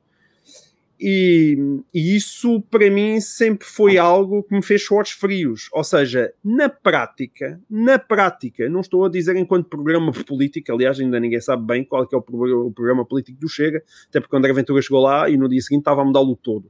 e, 1.03 1.57
e, 1.91 2.15
isso 2.15 2.61
para 2.69 2.87
mim 2.91 3.19
sempre 3.19 3.67
foi 3.67 3.97
algo 3.97 4.43
que 4.43 4.53
me 4.53 4.61
fez 4.61 4.85
suores 4.85 5.09
frios. 5.09 5.67
Ou 5.73 5.83
seja, 5.83 6.31
na 6.45 6.69
prática, 6.69 7.59
na 7.67 7.97
prática, 7.97 8.69
não 8.69 8.81
estou 8.81 9.03
a 9.03 9.09
dizer 9.09 9.35
enquanto 9.35 9.67
programa 9.67 10.11
político, 10.11 10.71
aliás, 10.71 10.99
ainda 10.99 11.19
ninguém 11.19 11.41
sabe 11.41 11.65
bem 11.65 11.83
qual 11.83 12.03
é, 12.03 12.07
é 12.13 12.15
o, 12.15 12.67
o, 12.67 12.71
programa 12.71 13.03
político 13.03 13.39
do 13.39 13.49
Chega, 13.49 13.83
até 14.09 14.19
porque 14.19 14.35
o 14.35 14.37
André 14.37 14.53
Ventura 14.53 14.79
chegou 14.79 15.01
lá 15.01 15.27
e 15.27 15.37
no 15.37 15.49
dia 15.49 15.59
seguinte 15.61 15.81
estava 15.81 16.03
a 16.03 16.05
mudá-lo 16.05 16.35
todo. 16.35 16.69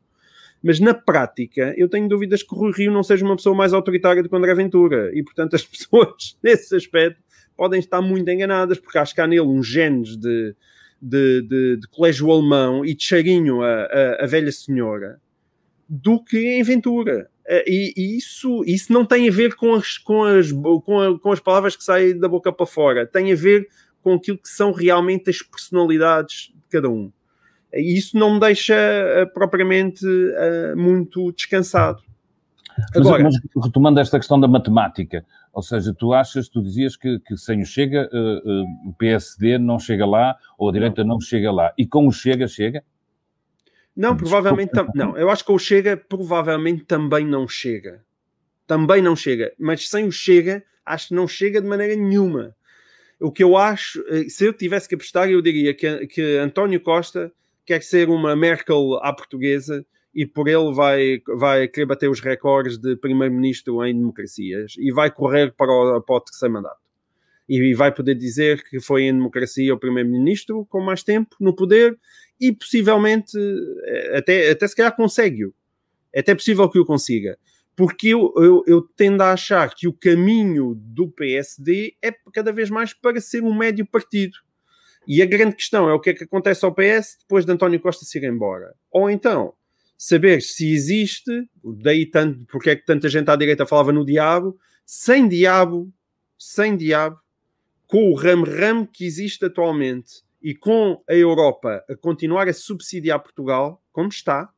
Mas 0.64 0.80
na 0.80 0.94
prática, 0.94 1.74
eu 1.76 1.90
tenho 1.90 2.08
dúvidas 2.08 2.42
que 2.42 2.56
o 2.56 2.58
Rui 2.58 2.72
Rio 2.72 2.92
não 2.92 3.04
seja 3.04 3.26
uma 3.26 3.36
pessoa 3.36 3.54
mais 3.54 3.74
autoritária 3.74 4.24
do 4.24 4.30
que 4.30 4.36
o 4.36 4.38
André 4.38 4.56
Ventura. 4.56 5.12
E 5.14 5.22
portanto, 5.24 5.56
as 5.56 5.64
pessoas, 5.66 6.38
nesse 6.42 6.74
aspecto, 6.74 7.20
podem 7.58 7.82
estar 7.82 8.02
muito 8.02 8.30
enganadas, 8.30 8.80
porque 8.80 8.98
acho 8.98 9.14
que 9.14 9.20
há 9.20 9.28
nele 9.28 9.42
uns 9.42 9.68
genes 9.68 10.16
de 10.16 10.56
de, 11.02 11.42
de, 11.42 11.78
de 11.78 11.88
colégio 11.88 12.32
alemão 12.32 12.86
e 12.86 12.94
de 12.94 13.04
cheirinho 13.04 13.62
a, 13.62 13.84
a, 13.84 14.24
a, 14.24 14.28
velha 14.28 14.52
senhora 14.52 15.20
do 15.90 16.24
que 16.24 16.38
em 16.38 16.64
Ventura. 16.64 17.30
E, 17.66 17.94
e, 17.98 18.18
isso, 18.18 18.64
isso 18.66 18.94
não 18.94 19.04
tem 19.04 19.28
a 19.28 19.32
ver 19.32 19.56
com 19.56 19.74
as, 19.74 19.98
com, 19.98 20.24
as, 20.24 20.52
com, 20.52 21.00
a, 21.00 21.20
com 21.20 21.32
as 21.32 21.40
palavras 21.40 21.76
que 21.76 21.84
saem 21.84 22.18
da 22.18 22.30
boca 22.30 22.52
para 22.52 22.66
fora, 22.66 23.06
tem 23.06 23.32
a 23.32 23.36
ver 23.36 23.68
com 24.02 24.14
aquilo 24.14 24.38
que 24.38 24.50
são 24.50 24.72
realmente 24.72 25.30
as 25.30 25.42
personalidades 25.42 26.52
de 26.54 26.70
cada 26.70 26.90
um. 26.90 27.12
E 27.74 27.98
isso 27.98 28.18
não 28.18 28.34
me 28.34 28.40
deixa 28.40 28.76
uh, 28.76 29.34
propriamente 29.34 30.06
uh, 30.06 30.78
muito 30.78 31.32
descansado. 31.32 32.02
Agora, 32.96 33.24
mas, 33.24 33.36
mas, 33.56 33.66
retomando 33.66 34.00
esta 34.00 34.18
questão 34.18 34.40
da 34.40 34.48
matemática, 34.48 35.26
ou 35.54 35.62
seja, 35.62 35.94
tu 35.94 36.14
achas, 36.14 36.48
tu 36.48 36.62
dizias 36.62 36.96
que, 36.96 37.20
que 37.20 37.38
sem 37.38 37.62
o 37.62 37.66
Chega, 37.66 38.10
uh, 38.14 38.50
uh, 38.50 38.90
o 38.90 38.94
PSD 38.94 39.58
não 39.58 39.78
chega 39.78 40.06
lá, 40.06 40.38
ou 40.58 40.70
a 40.70 40.72
direita 40.72 41.04
não. 41.04 41.16
não 41.16 41.22
chega 41.22 41.52
lá. 41.52 41.74
E 41.78 41.86
com 41.86 42.08
o 42.08 42.12
Chega, 42.12 42.48
chega? 42.48 42.84
Não, 43.96 44.16
provavelmente 44.16 44.72
não. 44.96 45.18
Eu 45.18 45.30
acho 45.30 45.44
que 45.44 45.52
o 45.52 45.60
Chega 45.60 45.98
provavelmente 45.98 46.86
também 46.86 47.26
não 47.26 47.48
chega. 47.48 48.04
Também 48.66 49.02
não 49.02 49.16
chega. 49.16 49.54
Mas 49.60 49.90
sem 49.90 50.08
o 50.08 50.12
Chega, 50.12 50.64
acho 50.86 51.10
que 51.10 51.14
não 51.14 51.28
chega 51.28 51.62
de 51.62 51.68
maneira 51.68 51.96
nenhuma. 51.96 52.56
O 53.20 53.32
que 53.32 53.44
eu 53.44 53.58
acho, 53.58 54.04
eh, 54.08 54.30
se 54.30 54.46
eu 54.46 54.54
tivesse 54.54 54.88
que 54.88 54.96
apostar, 54.96 55.30
eu 55.30 55.42
diria 55.42 55.74
que, 55.74 56.08
que 56.08 56.38
António 56.38 56.80
Costa 56.80 57.32
quer 57.66 57.84
ser 57.84 58.10
uma 58.10 58.36
Merkel 58.36 58.96
à 59.04 59.14
portuguesa 59.14 59.86
e 60.14 60.26
por 60.26 60.48
ele 60.48 60.74
vai, 60.74 61.22
vai 61.38 61.68
querer 61.68 61.86
bater 61.86 62.10
os 62.10 62.20
recordes 62.20 62.78
de 62.78 62.96
primeiro-ministro 62.98 63.86
em 63.86 63.98
democracias 63.98 64.74
e 64.78 64.92
vai 64.92 65.10
correr 65.10 65.54
para 65.56 65.72
o, 65.72 66.02
para 66.02 66.16
o 66.16 66.22
terceiro 66.22 66.54
mandato. 66.54 66.80
E 67.48 67.74
vai 67.74 67.94
poder 67.94 68.16
dizer 68.16 68.64
que 68.64 68.80
foi 68.80 69.04
em 69.04 69.14
democracia 69.14 69.74
o 69.74 69.80
primeiro-ministro 69.80 70.66
com 70.70 70.82
mais 70.82 71.04
tempo 71.04 71.36
no 71.40 71.56
poder 71.56 71.98
e 72.40 72.52
possivelmente 72.52 73.38
eh, 73.86 74.18
até, 74.18 74.52
até 74.52 74.68
se 74.68 74.76
calhar 74.76 74.96
consegue-o. 74.96 75.54
É 76.14 76.20
até 76.20 76.36
possível 76.36 76.70
que 76.70 76.80
o 76.80 76.86
consiga. 76.86 77.38
Porque 77.76 78.10
eu, 78.10 78.34
eu, 78.38 78.64
eu 78.68 78.82
tendo 78.96 79.22
a 79.22 79.32
achar 79.32 79.74
que 79.74 79.88
o 79.88 79.94
caminho 79.94 80.76
do 80.76 81.10
PSD 81.10 81.96
é 82.02 82.14
cada 82.34 82.52
vez 82.52 82.70
mais 82.70 82.94
para 82.94 83.20
ser 83.22 83.44
um 83.44 83.56
médio 83.56 83.86
partido. 83.86 84.38
E 85.08 85.22
a 85.22 85.26
grande 85.26 85.56
questão 85.56 85.90
é 85.90 85.94
o 85.94 86.00
que 86.00 86.12
é 86.12 86.14
que 86.14 86.26
acontece 86.26 86.64
ao 86.64 86.76
PS 86.76 87.18
depois 87.22 87.46
de 87.46 87.52
António 87.52 87.80
Costa 87.80 88.06
se 88.06 88.18
ir 88.18 88.24
embora. 88.24 88.74
Ou 88.92 89.10
então, 89.10 89.54
saber 90.02 90.42
se 90.42 90.74
existe, 90.74 91.48
daí 91.64 92.08
tanto, 92.08 92.44
porque 92.48 92.72
é 92.72 92.76
que 92.76 92.84
tanta 92.84 93.08
gente 93.08 93.30
à 93.30 93.36
direita 93.36 93.68
falava 93.68 93.94
no 93.94 94.04
diabo, 94.04 94.58
sem 94.84 95.28
diabo, 95.28 95.94
sem 96.40 96.76
diabo, 96.76 97.20
com 97.86 98.10
o 98.10 98.16
ram-ram 98.16 98.84
que 98.84 99.06
existe 99.06 99.46
atualmente 99.46 100.24
e 100.42 100.56
com 100.56 101.00
a 101.08 101.14
Europa 101.14 101.86
a 101.88 101.96
continuar 101.96 102.48
a 102.50 102.54
subsidiar 102.54 103.22
Portugal, 103.22 103.80
como 103.92 104.10
está, 104.10 104.50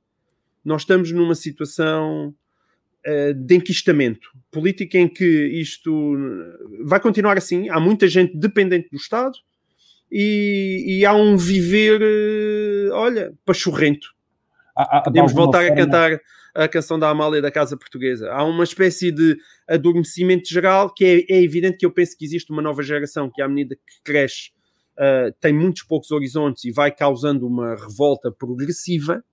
nós 0.63 0.83
estamos 0.83 1.11
numa 1.11 1.35
situação 1.35 2.33
uh, 3.05 3.33
de 3.33 3.55
enquistamento 3.55 4.29
político 4.49 4.95
em 4.95 5.09
que 5.09 5.25
isto 5.25 6.15
vai 6.85 7.01
continuar 7.01 7.37
assim. 7.37 7.67
Há 7.67 7.81
muita 7.81 8.07
gente 8.07 8.37
dependente 8.37 8.89
do 8.89 8.95
Estado 8.95 9.37
e, 10.09 10.85
e 10.99 11.05
há 11.05 11.13
um 11.13 11.35
viver, 11.35 12.01
uh, 12.01 12.93
olha, 12.93 13.33
pachorrento. 13.43 14.07
Podemos 15.03 15.34
voltar 15.34 15.65
a 15.65 15.76
cantar 15.76 16.19
a 16.55 16.67
canção 16.67 16.99
da 16.99 17.09
Amália 17.09 17.41
da 17.41 17.51
Casa 17.51 17.76
Portuguesa. 17.76 18.32
Há 18.32 18.43
uma 18.43 18.63
espécie 18.63 19.11
de 19.11 19.38
adormecimento 19.67 20.47
geral 20.47 20.93
que 20.93 21.26
é, 21.30 21.36
é 21.36 21.41
evidente 21.41 21.78
que 21.78 21.86
eu 21.86 21.91
penso 21.91 22.17
que 22.17 22.26
existe 22.26 22.51
uma 22.51 22.61
nova 22.61 22.84
geração 22.84 23.30
que, 23.34 23.41
à 23.41 23.47
medida 23.47 23.76
que 23.76 24.03
cresce, 24.03 24.51
uh, 24.97 25.34
tem 25.39 25.53
muitos 25.53 25.84
poucos 25.84 26.11
horizontes 26.11 26.63
e 26.65 26.71
vai 26.71 26.91
causando 26.91 27.47
uma 27.47 27.76
revolta 27.76 28.32
progressiva 28.32 29.24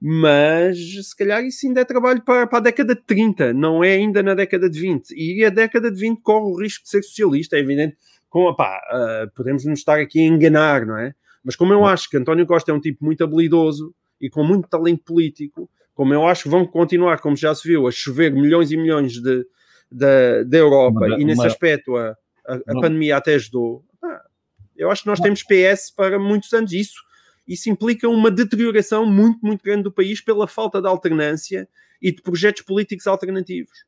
mas 0.00 0.78
se 0.78 1.16
calhar 1.16 1.42
isso 1.42 1.66
ainda 1.66 1.80
é 1.80 1.84
trabalho 1.84 2.22
para, 2.22 2.46
para, 2.46 2.58
a 2.58 2.62
década 2.62 2.94
de 2.94 3.00
30, 3.02 3.54
não 3.54 3.82
é 3.82 3.92
ainda 3.92 4.22
na 4.22 4.34
década 4.34 4.68
de 4.68 4.78
20. 4.78 5.10
E 5.16 5.44
a 5.44 5.50
década 5.50 5.90
de 5.90 5.98
20 5.98 6.20
corre 6.20 6.52
o 6.52 6.60
risco 6.60 6.84
de 6.84 6.90
ser 6.90 7.02
socialista, 7.02 7.56
é 7.56 7.60
evidente. 7.60 7.96
Com, 8.28 8.44
opá, 8.44 8.78
uh, 8.92 9.30
podemos 9.34 9.64
nos 9.64 9.78
estar 9.78 9.98
aqui 9.98 10.20
a 10.20 10.26
enganar, 10.26 10.84
não 10.84 10.98
é? 10.98 11.14
Mas 11.42 11.56
como 11.56 11.72
eu 11.72 11.84
acho 11.86 12.10
que 12.10 12.16
António 12.16 12.46
Costa 12.46 12.70
é 12.72 12.74
um 12.74 12.80
tipo 12.80 13.04
muito 13.04 13.24
habilidoso 13.24 13.94
e 14.20 14.30
com 14.30 14.42
muito 14.42 14.68
talento 14.68 15.02
político, 15.04 15.68
como 15.94 16.12
eu 16.12 16.26
acho 16.26 16.44
que 16.44 16.48
vão 16.48 16.66
continuar, 16.66 17.20
como 17.20 17.36
já 17.36 17.54
se 17.54 17.66
viu, 17.66 17.86
a 17.86 17.90
chover 17.90 18.32
milhões 18.32 18.70
e 18.70 18.76
milhões 18.76 19.14
de, 19.14 19.46
de, 19.90 20.44
de 20.44 20.56
Europa, 20.58 21.06
uma, 21.06 21.20
e 21.20 21.24
nesse 21.24 21.40
uma... 21.40 21.46
aspecto 21.46 21.96
a, 21.96 22.16
a, 22.46 22.54
a 22.54 22.74
pandemia 22.80 23.16
até 23.16 23.34
ajudou, 23.34 23.84
eu 24.76 24.90
acho 24.90 25.02
que 25.02 25.08
nós 25.08 25.20
temos 25.20 25.42
PS 25.42 25.90
para 25.90 26.18
muitos 26.18 26.52
anos. 26.52 26.72
Isso 26.72 27.06
isso 27.46 27.70
implica 27.70 28.08
uma 28.08 28.30
deterioração 28.30 29.06
muito, 29.06 29.38
muito 29.40 29.62
grande 29.62 29.84
do 29.84 29.92
país 29.92 30.20
pela 30.20 30.48
falta 30.48 30.80
de 30.80 30.88
alternância 30.88 31.68
e 32.02 32.10
de 32.10 32.20
projetos 32.20 32.62
políticos 32.62 33.06
alternativos. 33.06 33.84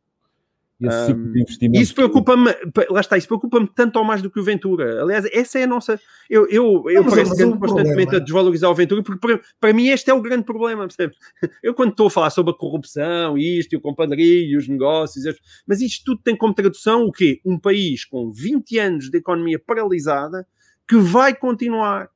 Um, 0.81 1.33
isso 1.75 1.93
preocupa-me, 1.93 2.55
lá 2.89 3.01
está, 3.01 3.19
isso 3.19 3.27
preocupa-me 3.27 3.69
tanto 3.75 3.99
ou 3.99 4.05
mais 4.05 4.23
do 4.23 4.31
que 4.31 4.39
o 4.39 4.45
Ventura. 4.45 5.03
Aliás, 5.03 5.25
essa 5.33 5.59
é 5.59 5.65
a 5.65 5.67
nossa. 5.67 6.01
Eu, 6.31 6.49
eu, 6.49 6.85
eu 6.89 7.03
não, 7.03 7.11
parece 7.11 7.37
que 7.37 7.43
ando 7.43 7.59
constantemente 7.59 8.15
a 8.15 8.21
desvalorizar 8.21 8.71
o 8.71 8.75
Ventura, 8.75 9.03
porque 9.03 9.19
para, 9.19 9.41
para, 9.59 9.73
mim 9.73 9.89
este 9.89 10.09
é 10.09 10.15
o 10.15 10.23
grande 10.23 10.45
problema, 10.45 10.87
percebe? 10.87 11.15
Eu, 11.63 11.75
quando 11.75 11.91
estou 11.91 12.07
a 12.07 12.11
falar 12.11 12.31
sobre 12.31 12.53
a 12.53 12.57
corrupção, 12.57 13.37
isto, 13.37 13.73
e 13.73 13.77
o 13.77 13.81
compadrio, 13.81 14.57
os 14.57 14.69
negócios, 14.69 15.25
mas 15.67 15.81
isto 15.81 16.05
tudo 16.05 16.23
tem 16.23 16.37
como 16.37 16.55
tradução 16.55 17.07
o 17.07 17.13
quê? 17.13 17.41
Um 17.45 17.59
país 17.59 18.05
com 18.05 18.31
20 18.31 18.79
anos 18.79 19.11
de 19.11 19.19
economia 19.19 19.59
paralisada 19.59 20.47
que 20.87 20.97
vai 20.97 21.35
continuar 21.35 22.09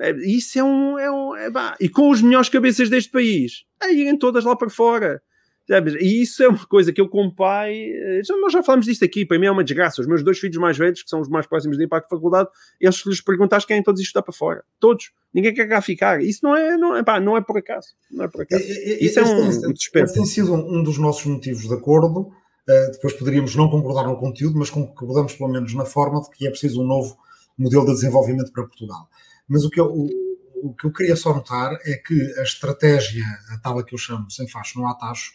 é, 0.00 0.10
isso 0.24 0.58
é 0.58 0.64
um. 0.64 0.98
É 0.98 1.10
um 1.10 1.36
é, 1.36 1.50
bah, 1.50 1.76
e 1.78 1.88
com 1.88 2.10
os 2.10 2.22
melhores 2.22 2.48
cabeças 2.48 2.88
deste 2.88 3.10
país, 3.10 3.64
a 3.80 3.90
irem 3.90 4.18
todas 4.18 4.44
lá 4.44 4.56
para 4.56 4.70
fora. 4.70 5.22
E 5.68 6.22
isso 6.22 6.42
é 6.42 6.48
uma 6.48 6.66
coisa 6.66 6.92
que 6.92 7.00
eu, 7.00 7.08
como 7.08 7.34
pai, 7.34 7.74
eh, 7.74 8.20
já, 8.24 8.36
nós 8.36 8.52
já 8.52 8.62
falamos 8.62 8.86
disto 8.86 9.04
aqui, 9.04 9.24
para 9.24 9.38
mim 9.38 9.46
é 9.46 9.50
uma 9.50 9.62
desgraça. 9.62 10.00
Os 10.00 10.06
meus 10.08 10.22
dois 10.22 10.38
filhos 10.38 10.56
mais 10.56 10.76
velhos, 10.76 11.02
que 11.02 11.08
são 11.08 11.20
os 11.20 11.28
mais 11.28 11.46
próximos 11.46 11.76
de 11.76 11.84
ir 11.84 11.88
para 11.88 12.04
a 12.04 12.08
faculdade, 12.08 12.48
eles 12.80 13.04
lhes 13.06 13.20
perguntas 13.20 13.64
quem 13.64 13.82
todos 13.82 14.00
isto 14.00 14.08
está 14.10 14.22
para 14.22 14.32
fora. 14.32 14.64
Todos. 14.80 15.12
Ninguém 15.32 15.54
quer 15.54 15.66
cá 15.68 15.80
ficar. 15.80 16.22
Isso 16.22 16.40
não 16.42 16.56
é, 16.56 16.76
não 16.76 16.96
é, 16.96 17.02
pá, 17.02 17.20
não 17.20 17.36
é 17.36 17.40
por 17.40 17.56
acaso. 17.56 17.88
Não 18.10 18.24
é 18.24 18.28
por 18.28 18.42
acaso. 18.42 18.62
Isso 18.62 19.18
é, 19.18 19.22
um, 19.22 19.46
um 19.46 19.72
desespero. 19.72 20.12
Tem 20.12 20.26
sido 20.26 20.52
um 20.52 20.82
dos 20.82 20.98
nossos 20.98 21.24
motivos 21.24 21.62
de 21.62 21.74
acordo. 21.74 22.20
Uh, 22.68 22.92
depois 22.92 23.12
poderíamos 23.14 23.56
não 23.56 23.68
concordar 23.68 24.06
no 24.06 24.16
conteúdo, 24.16 24.58
mas 24.58 24.70
concordamos 24.70 25.34
pelo 25.34 25.50
menos 25.50 25.74
na 25.74 25.84
forma 25.84 26.20
de 26.20 26.30
que 26.30 26.46
é 26.46 26.50
preciso 26.50 26.82
um 26.82 26.86
novo 26.86 27.16
modelo 27.58 27.86
de 27.86 27.92
desenvolvimento 27.92 28.52
para 28.52 28.64
Portugal. 28.64 29.08
Mas 29.48 29.64
o 29.64 29.70
que 29.70 29.80
eu, 29.80 29.86
o, 29.86 30.08
o 30.62 30.72
que 30.72 30.86
eu 30.86 30.92
queria 30.92 31.16
só 31.16 31.34
notar 31.34 31.76
é 31.84 31.94
que 31.94 32.38
a 32.38 32.42
estratégia, 32.42 33.24
a 33.52 33.58
tal 33.58 33.80
a 33.80 33.84
que 33.84 33.94
eu 33.94 33.98
chamo 33.98 34.30
sem 34.30 34.48
facho 34.48 34.78
não 34.78 34.86
há 34.86 34.94
tacho, 34.94 35.32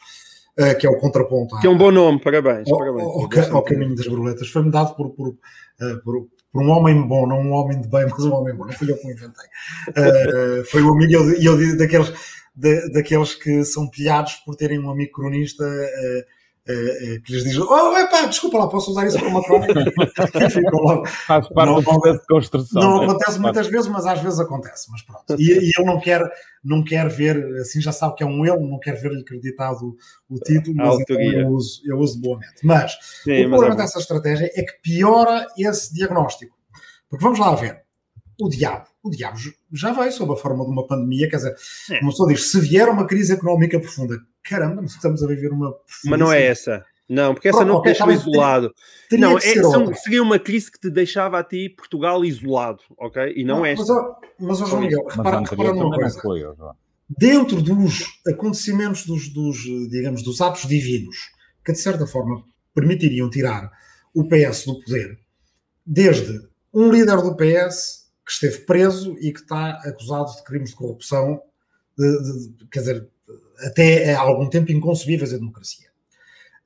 uh, 0.58 0.78
que 0.78 0.88
é 0.88 0.90
o 0.90 0.98
contraponto. 0.98 1.60
Que 1.60 1.68
é 1.68 1.70
um 1.70 1.78
bom 1.78 1.92
nome, 1.92 2.22
parabéns. 2.22 2.70
Ao, 2.72 2.78
parabéns. 2.78 3.04
Ao, 3.50 3.58
ao, 3.58 3.64
caminho 3.64 3.94
das 3.94 4.08
borboletas. 4.08 4.50
Foi-me 4.50 4.72
dado 4.72 4.96
por, 4.96 5.10
por, 5.10 5.30
uh, 5.30 6.04
por, 6.04 6.28
por, 6.52 6.64
um 6.64 6.70
homem 6.70 7.06
bom, 7.06 7.28
não 7.28 7.42
um 7.42 7.52
homem 7.52 7.82
de 7.82 7.90
bem, 7.90 8.08
mas 8.10 8.24
um 8.24 8.34
homem 8.34 8.56
bom. 8.56 8.66
Não 8.66 8.74
fui 8.74 8.90
eu 8.90 8.98
que 8.98 9.06
o 9.06 9.12
inventei. 9.12 9.46
Uh, 9.90 10.64
foi 10.66 10.82
o 10.82 10.94
amigo, 10.94 11.12
e 11.12 11.44
eu, 11.46 11.58
eu 11.58 11.78
daqueles, 11.78 12.14
de, 12.56 12.90
daqueles 12.94 13.36
que 13.36 13.66
são 13.66 13.90
pilhados 13.90 14.36
por 14.46 14.56
terem 14.56 14.80
um 14.80 14.90
amigo 14.90 15.12
cronista 15.12 15.66
eh, 16.70 17.16
eh, 17.16 17.20
que 17.20 17.34
lhes 17.34 17.44
diz: 17.44 17.58
Oh, 17.58 17.98
epá, 17.98 18.26
desculpa 18.26 18.58
lá, 18.58 18.68
posso 18.68 18.92
usar 18.92 19.08
isso 19.08 19.18
para 19.18 19.28
uma 19.28 19.44
crónica? 19.44 19.74
ficam 20.52 20.80
logo. 20.80 21.06
Faz 21.06 21.48
parte 21.50 21.70
não, 21.70 21.76
do 21.76 21.84
processo 21.84 22.20
de 22.20 22.28
construção. 22.28 22.82
Não 22.82 23.00
né? 23.00 23.06
acontece 23.06 23.40
muitas 23.40 23.68
vezes, 23.68 23.88
mas 23.88 24.06
às 24.06 24.22
vezes 24.22 24.40
acontece. 24.40 24.92
Mas 24.92 25.02
pronto. 25.02 25.40
E, 25.40 25.44
e 25.44 25.72
ele 25.78 25.86
não 25.86 26.00
quer, 26.00 26.22
não 26.64 26.84
quer 26.84 27.08
ver, 27.08 27.38
assim 27.62 27.80
já 27.80 27.92
sabe 27.92 28.16
que 28.16 28.24
é 28.24 28.26
um 28.26 28.46
ele, 28.46 28.68
não 28.68 28.80
quer 28.80 28.94
ver-lhe 28.94 29.22
acreditado 29.22 29.96
o, 30.30 30.36
título, 30.40 30.76
mas 30.76 31.00
então 31.00 31.20
eu 31.20 31.48
uso, 31.48 31.82
eu 31.86 31.98
uso 31.98 32.20
boamente. 32.20 32.66
Mas 32.66 32.98
Sim, 33.24 33.46
o 33.46 33.50
problema 33.50 33.76
é 33.76 33.78
dessa 33.78 34.00
estratégia 34.00 34.52
é 34.54 34.64
que 34.64 34.74
piora 34.82 35.48
esse 35.58 35.94
diagnóstico. 35.94 36.56
Porque 37.10 37.24
vamos 37.24 37.40
lá 37.40 37.56
ver. 37.56 37.87
O 38.40 38.50
diabo, 38.50 38.86
o 39.04 39.10
diabo 39.10 39.38
já 39.72 39.92
vai 39.92 40.12
sob 40.12 40.34
a 40.34 40.36
forma 40.36 40.64
de 40.64 40.72
uma 40.72 40.86
pandemia, 40.86 41.28
quer 41.30 41.38
dizer, 41.38 41.56
é. 41.90 42.00
uma 42.02 42.12
pessoa 42.12 42.32
diz, 42.32 42.52
se 42.52 42.60
vier 42.60 42.88
uma 42.88 43.08
crise 43.08 43.34
económica 43.34 43.80
profunda, 43.80 44.20
caramba, 44.44 44.84
estamos 44.86 45.24
a 45.24 45.28
viver 45.28 45.52
uma. 45.52 45.76
Mas 46.06 46.20
não 46.20 46.32
é 46.32 46.46
essa. 46.46 46.86
Não, 47.10 47.34
porque 47.34 47.48
essa 47.48 47.60
Pronto, 47.60 47.70
não 47.70 47.78
okay, 47.78 47.94
deixa 47.94 48.12
isolado. 48.12 48.74
Teria, 49.10 49.26
não, 49.26 49.38
é, 49.38 49.42
são, 49.42 49.94
seria 49.96 50.22
uma 50.22 50.38
crise 50.38 50.70
que 50.70 50.80
te 50.80 50.90
deixava 50.90 51.40
a 51.40 51.44
ti 51.44 51.70
Portugal 51.70 52.24
isolado, 52.26 52.82
ok? 52.98 53.34
E 53.36 53.46
não, 53.46 53.60
não 53.60 53.66
esta. 53.66 53.94
Mas, 54.38 54.60
mas, 54.60 54.70
João 54.70 54.82
Miguel, 54.82 55.06
repara, 55.08 55.40
repara 55.40 55.74
numa 55.74 55.98
coisa. 55.98 56.20
Foi, 56.20 56.44
Dentro 57.10 57.62
dos 57.62 58.04
acontecimentos, 58.28 59.06
dos, 59.06 59.30
dos, 59.30 59.58
digamos, 59.90 60.22
dos 60.22 60.42
atos 60.42 60.68
divinos, 60.68 61.30
que 61.64 61.72
de 61.72 61.80
certa 61.80 62.06
forma 62.06 62.44
permitiriam 62.76 63.30
tirar 63.30 63.72
o 64.14 64.28
PS 64.28 64.66
do 64.66 64.80
poder, 64.82 65.18
desde 65.86 66.42
um 66.74 66.92
líder 66.92 67.22
do 67.22 67.36
PS 67.38 68.07
que 68.28 68.34
esteve 68.34 68.58
preso 68.66 69.16
e 69.22 69.32
que 69.32 69.40
está 69.40 69.70
acusado 69.86 70.36
de 70.36 70.44
crimes 70.44 70.72
de 70.72 70.76
corrupção, 70.76 71.42
de, 71.98 72.58
de, 72.58 72.68
quer 72.70 72.80
dizer, 72.82 73.10
até 73.60 74.14
há 74.14 74.20
algum 74.20 74.50
tempo 74.50 74.70
inconcebíveis 74.70 75.34
a 75.34 75.38
democracia. 75.38 75.88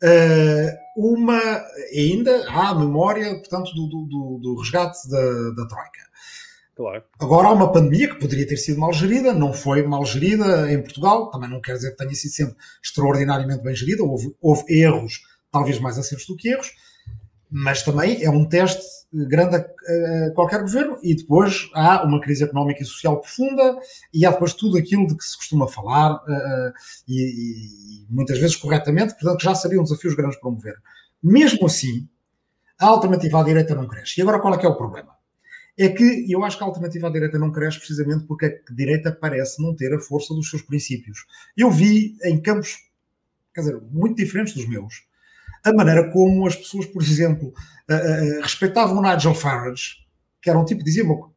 Uh, 0.04 1.14
uma, 1.14 1.40
ainda 1.96 2.50
há 2.50 2.70
a 2.70 2.76
memória, 2.80 3.36
portanto, 3.36 3.72
do, 3.76 3.88
do, 3.88 4.40
do 4.42 4.56
resgate 4.60 5.08
da, 5.08 5.52
da 5.52 5.68
Troika. 5.68 6.02
Claro. 6.76 7.04
Agora 7.20 7.50
há 7.50 7.52
uma 7.52 7.72
pandemia 7.72 8.10
que 8.10 8.20
poderia 8.20 8.48
ter 8.48 8.58
sido 8.58 8.80
mal 8.80 8.92
gerida, 8.92 9.32
não 9.32 9.54
foi 9.54 9.84
mal 9.84 10.04
gerida 10.04 10.72
em 10.74 10.82
Portugal, 10.82 11.30
também 11.30 11.48
não 11.48 11.62
quer 11.62 11.76
dizer 11.76 11.92
que 11.92 11.98
tenha 11.98 12.16
sido 12.16 12.32
sempre 12.32 12.56
extraordinariamente 12.84 13.62
bem 13.62 13.76
gerida, 13.76 14.04
houve, 14.04 14.36
houve 14.42 14.64
erros, 14.68 15.22
talvez 15.52 15.78
mais 15.80 16.00
acertos 16.00 16.26
do 16.26 16.36
que 16.36 16.50
erros, 16.50 16.72
mas 17.52 17.84
também 17.84 18.24
é 18.24 18.30
um 18.30 18.46
teste 18.46 19.02
grande 19.14 19.58
a, 19.58 20.32
qualquer 20.34 20.62
governo 20.62 20.98
e 21.04 21.14
depois 21.14 21.70
há 21.74 22.06
uma 22.06 22.22
crise 22.22 22.46
económica 22.46 22.82
e 22.82 22.86
social 22.86 23.20
profunda 23.20 23.78
e 24.14 24.26
há 24.26 24.32
depois 24.32 24.54
tudo 24.54 24.78
aquilo 24.78 25.06
de 25.06 25.18
que 25.18 25.24
se 25.24 25.36
costuma 25.36 25.68
falar 25.68 26.16
uh, 26.16 26.74
e, 27.06 27.20
e, 27.20 28.06
muitas 28.10 28.40
vezes 28.40 28.56
corretamente, 28.56 29.14
portanto 29.16 29.44
já 29.44 29.54
seriam 29.54 29.84
desafios 29.84 30.16
grandes 30.16 30.40
para 30.40 30.50
um 30.50 30.56
governo. 30.56 30.82
Mesmo 31.22 31.66
assim, 31.66 32.08
a 32.80 32.86
alternativa 32.86 33.42
à 33.42 33.44
direita 33.44 33.76
não 33.76 33.86
cresce. 33.86 34.20
E 34.20 34.22
agora 34.22 34.40
qual 34.40 34.56
é 34.56 34.58
que 34.58 34.66
é 34.66 34.70
o 34.70 34.78
problema? 34.78 35.12
É 35.78 35.90
que 35.90 36.26
eu 36.32 36.44
acho 36.46 36.58
que 36.58 36.64
a 36.64 36.68
alternativa 36.68 37.08
à 37.08 37.12
direita 37.12 37.38
não 37.38 37.52
cresce 37.52 37.80
precisamente 37.80 38.26
porque 38.26 38.46
a 38.46 38.74
direita 38.74 39.12
parece 39.12 39.62
não 39.62 39.76
ter 39.76 39.94
a 39.94 40.00
força 40.00 40.34
dos 40.34 40.50
seus 40.50 40.62
princípios. 40.62 41.26
Eu 41.58 41.70
vi 41.70 42.16
em 42.24 42.42
campos, 42.42 42.78
quer 43.54 43.62
dizer, 43.62 43.82
muito 43.92 44.16
diferentes 44.16 44.54
dos 44.54 44.68
meus, 44.70 45.06
a 45.64 45.74
maneira 45.74 46.12
como 46.12 46.48
as 46.48 46.56
pessoas, 46.56 46.86
por 46.86 47.02
exemplo, 47.02 47.50
uh, 47.90 48.40
uh, 48.40 48.42
respeitavam 48.42 48.98
o 48.98 49.02
Nigel 49.02 49.36
Farage, 49.36 49.98
que 50.42 50.50
era 50.50 50.60
um 50.60 50.66
tipo 50.66 50.80
que 50.80 50.86
dizia 50.86 51.04
uma 51.04 51.32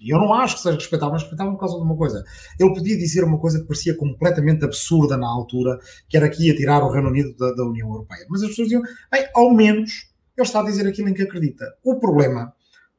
eu 0.00 0.18
não 0.18 0.34
acho 0.34 0.56
que 0.56 0.62
seja 0.62 0.76
respeitável, 0.76 1.12
mas 1.12 1.22
respeitavam 1.22 1.54
por 1.54 1.60
causa 1.60 1.76
de 1.76 1.82
uma 1.82 1.96
coisa. 1.96 2.24
Ele 2.58 2.74
podia 2.74 2.98
dizer 2.98 3.22
uma 3.22 3.38
coisa 3.38 3.60
que 3.60 3.66
parecia 3.66 3.94
completamente 3.96 4.64
absurda 4.64 5.16
na 5.16 5.28
altura, 5.28 5.78
que 6.08 6.16
era 6.16 6.28
que 6.28 6.46
ia 6.46 6.56
tirar 6.56 6.82
o 6.82 6.90
Reino 6.90 7.08
Unido 7.08 7.34
da, 7.36 7.52
da 7.52 7.64
União 7.64 7.88
Europeia. 7.88 8.26
Mas 8.28 8.42
as 8.42 8.48
pessoas 8.48 8.68
diziam, 8.68 8.82
bem, 9.10 9.28
ao 9.34 9.54
menos 9.54 10.10
ele 10.36 10.46
está 10.46 10.60
a 10.60 10.64
dizer 10.64 10.86
aquilo 10.88 11.08
em 11.08 11.14
que 11.14 11.22
acredita. 11.22 11.64
O 11.84 11.98
problema 12.00 12.52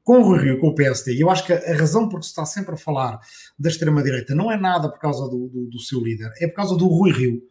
com 0.03 0.19
o 0.19 0.35
Rio, 0.35 0.59
com 0.59 0.69
o 0.69 0.75
PSD, 0.75 1.13
e 1.13 1.21
eu 1.21 1.29
acho 1.29 1.45
que 1.45 1.53
a 1.53 1.77
razão 1.77 2.09
por 2.09 2.19
que 2.19 2.25
se 2.25 2.31
está 2.31 2.45
sempre 2.45 2.73
a 2.73 2.77
falar 2.77 3.19
da 3.57 3.69
extrema-direita 3.69 4.33
não 4.33 4.51
é 4.51 4.57
nada 4.57 4.89
por 4.89 4.99
causa 4.99 5.29
do, 5.29 5.47
do, 5.47 5.69
do, 5.69 5.79
seu 5.79 5.99
líder, 5.99 6.31
é 6.39 6.47
por 6.47 6.55
causa 6.55 6.75
do 6.75 6.87
Rui 6.87 7.11
Rio. 7.11 7.41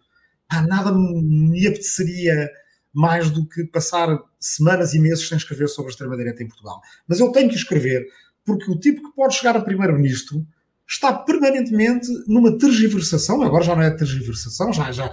Ah, 0.49 0.63
nada 0.63 0.91
me 0.93 1.67
apeteceria 1.67 2.51
mais 2.93 3.31
do 3.31 3.47
que 3.47 3.65
passar 3.65 4.19
semanas 4.39 4.95
e 4.95 4.99
meses 4.99 5.29
sem 5.29 5.39
escrever 5.39 5.69
sobre 5.69 5.91
a 5.91 5.93
extrema-direita 5.93 6.43
em 6.43 6.49
Portugal. 6.49 6.81
Mas 7.07 7.21
eu 7.21 7.31
tenho 7.33 7.49
que 7.49 7.57
escrever 7.57 8.07
porque 8.45 8.71
o 8.71 8.79
tipo 8.79 9.03
que 9.03 9.15
pode 9.15 9.35
chegar 9.35 9.57
a 9.57 9.61
primeiro-ministro 9.61 10.45
está 10.89 11.13
permanentemente 11.13 12.09
numa 12.27 12.59
tergiversação, 12.59 13.43
agora 13.43 13.63
já 13.63 13.77
não 13.77 13.83
é 13.83 13.91
tergiversação, 13.91 14.73
já, 14.73 14.91
já 14.91 15.09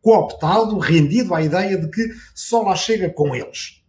cooptado, 0.00 0.78
rendido 0.78 1.34
à 1.34 1.42
ideia 1.42 1.76
de 1.76 1.88
que 1.90 2.08
só 2.34 2.62
lá 2.62 2.74
chega 2.74 3.10
com 3.10 3.34
eles. 3.34 3.82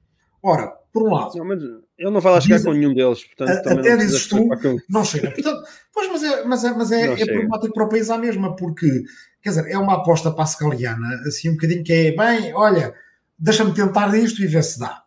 Ora, 0.43 0.67
por 0.91 1.03
um 1.03 1.13
lado, 1.13 1.37
não, 1.37 1.45
mas 1.45 1.61
Ele 1.97 2.11
não 2.11 2.19
vai 2.19 2.33
lá 2.33 2.41
chegar 2.41 2.57
Diz, 2.57 2.65
com 2.65 2.73
nenhum 2.73 2.93
deles, 2.93 3.23
portanto, 3.23 3.67
a, 3.67 3.73
até 3.73 3.95
dizes 3.95 4.27
tu, 4.27 4.45
não 4.89 5.05
chega. 5.05 5.31
Portanto, 5.31 5.63
pois, 5.93 6.09
mas 6.11 6.23
é, 6.23 6.43
mas 6.43 6.63
é, 6.63 6.71
mas 6.73 6.91
é, 6.91 7.21
é 7.21 7.25
problemático 7.25 7.73
para 7.73 7.85
o 7.85 7.89
país 7.89 8.09
à 8.09 8.17
mesma, 8.17 8.55
porque, 8.55 9.03
quer 9.41 9.49
dizer, 9.49 9.69
é 9.69 9.77
uma 9.77 9.95
aposta 9.95 10.31
pascaliana, 10.31 11.07
assim, 11.25 11.49
um 11.49 11.53
bocadinho 11.53 11.83
que 11.83 11.93
é, 11.93 12.11
bem, 12.15 12.53
olha, 12.53 12.93
deixa-me 13.37 13.73
tentar 13.73 14.15
isto 14.17 14.41
e 14.41 14.47
ver 14.47 14.63
se 14.63 14.79
dá. 14.79 15.03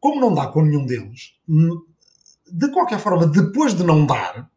Como 0.00 0.20
não 0.20 0.34
dá 0.34 0.46
com 0.48 0.62
nenhum 0.62 0.84
deles, 0.84 1.34
de 2.50 2.70
qualquer 2.70 2.98
forma, 2.98 3.26
depois 3.26 3.74
de 3.74 3.82
não 3.82 4.04
dar, 4.06 4.50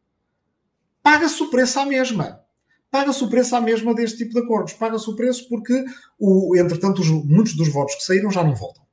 paga-se 1.02 1.42
o 1.42 1.50
preço 1.50 1.80
à 1.80 1.86
mesma. 1.86 2.42
Paga-se 2.90 3.24
o 3.24 3.30
preço 3.30 3.56
à 3.56 3.62
mesma 3.62 3.94
deste 3.94 4.18
tipo 4.20 4.34
de 4.34 4.40
acordos. 4.40 4.74
Paga-se 4.74 5.10
o 5.10 5.16
preço 5.16 5.48
porque, 5.50 5.86
o, 6.18 6.56
entretanto, 6.56 7.02
os, 7.02 7.10
muitos 7.10 7.56
dos 7.56 7.72
votos 7.72 7.96
que 7.96 8.04
saíram 8.04 8.32
já 8.32 8.44
não 8.44 8.56
voltam. 8.56 8.84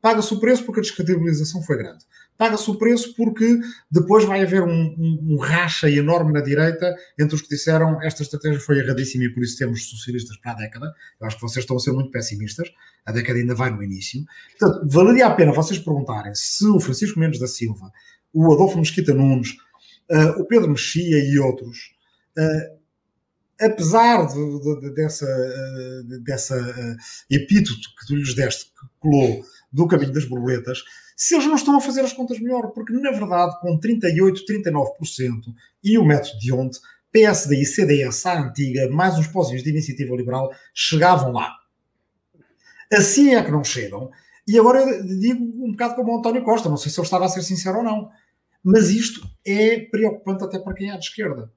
Paga-se 0.00 0.32
o 0.32 0.40
preço 0.40 0.64
porque 0.64 0.80
a 0.80 0.82
descredibilização 0.82 1.62
foi 1.62 1.78
grande. 1.78 2.04
Paga-se 2.38 2.70
o 2.70 2.78
preço 2.78 3.16
porque 3.16 3.58
depois 3.90 4.24
vai 4.24 4.40
haver 4.42 4.62
um, 4.62 4.70
um, 4.70 5.34
um, 5.34 5.38
racha 5.38 5.90
enorme 5.90 6.32
na 6.32 6.40
direita 6.40 6.94
entre 7.18 7.34
os 7.34 7.42
que 7.42 7.48
disseram 7.48 8.00
esta 8.00 8.22
estratégia 8.22 8.60
foi 8.60 8.78
erradíssima 8.78 9.24
e 9.24 9.34
por 9.34 9.42
isso 9.42 9.58
temos 9.58 9.90
socialistas 9.90 10.36
para 10.36 10.52
a 10.52 10.54
década. 10.54 10.94
Eu 11.20 11.26
acho 11.26 11.34
que 11.34 11.42
vocês 11.42 11.64
estão 11.64 11.76
a 11.76 11.80
ser 11.80 11.90
muito 11.90 12.12
pessimistas. 12.12 12.68
A 13.04 13.10
década 13.10 13.40
ainda 13.40 13.56
vai 13.56 13.70
no 13.70 13.82
início. 13.82 14.24
Portanto, 14.56 14.88
valeria 14.88 15.26
a 15.26 15.34
pena 15.34 15.50
vocês 15.50 15.80
perguntarem 15.80 16.32
se 16.32 16.64
o 16.66 16.78
Francisco 16.78 17.18
Mendes 17.18 17.40
da 17.40 17.48
Silva, 17.48 17.90
o 18.32 18.52
Adolfo 18.52 18.78
Mesquita 18.78 19.12
Nunes, 19.12 19.56
uh, 20.08 20.40
o 20.40 20.46
Pedro 20.46 20.68
Mexia 20.68 21.18
e 21.18 21.40
outros, 21.40 21.96
uh, 22.38 22.78
apesar 23.60 24.26
de, 24.26 24.34
de, 24.34 24.80
de, 24.80 24.94
dessa, 24.94 25.26
uh, 25.26 26.20
dessa 26.20 26.96
epíteto 27.28 27.88
que 27.98 28.06
tu 28.06 28.14
lhes 28.14 28.32
deste, 28.34 28.66
que 28.66 28.86
colou 29.00 29.44
do 29.72 29.88
caminho 29.88 30.12
das 30.12 30.24
borboletas, 30.24 30.84
se 31.18 31.34
eles 31.34 31.46
não 31.46 31.56
estão 31.56 31.76
a 31.76 31.80
fazer 31.80 32.02
as 32.02 32.12
contas 32.12 32.38
melhor, 32.38 32.68
porque 32.68 32.92
na 32.92 33.10
verdade, 33.10 33.58
com 33.60 33.76
38, 33.76 34.44
39% 34.46 35.52
e 35.82 35.98
o 35.98 36.04
método 36.04 36.38
de 36.38 36.52
ontem, 36.52 36.78
PSD 37.10 37.60
e 37.60 37.66
CDS 37.66 38.24
à 38.24 38.40
antiga, 38.40 38.88
mais 38.88 39.18
uns 39.18 39.26
pozinhos 39.26 39.64
de 39.64 39.70
iniciativa 39.70 40.14
liberal, 40.14 40.48
chegavam 40.72 41.32
lá. 41.32 41.56
Assim 42.92 43.34
é 43.34 43.42
que 43.42 43.50
não 43.50 43.64
chegam. 43.64 44.12
E 44.46 44.56
agora 44.56 44.78
eu 44.78 45.04
digo 45.18 45.42
um 45.42 45.72
bocado 45.72 45.96
como 45.96 46.14
o 46.14 46.18
António 46.20 46.44
Costa, 46.44 46.68
não 46.68 46.76
sei 46.76 46.92
se 46.92 47.00
ele 47.00 47.06
estava 47.06 47.24
a 47.24 47.28
ser 47.28 47.42
sincero 47.42 47.78
ou 47.78 47.84
não, 47.84 48.08
mas 48.62 48.88
isto 48.88 49.28
é 49.44 49.80
preocupante 49.80 50.44
até 50.44 50.60
para 50.60 50.74
quem 50.74 50.92
é 50.92 50.96
de 50.96 51.04
esquerda. 51.04 51.52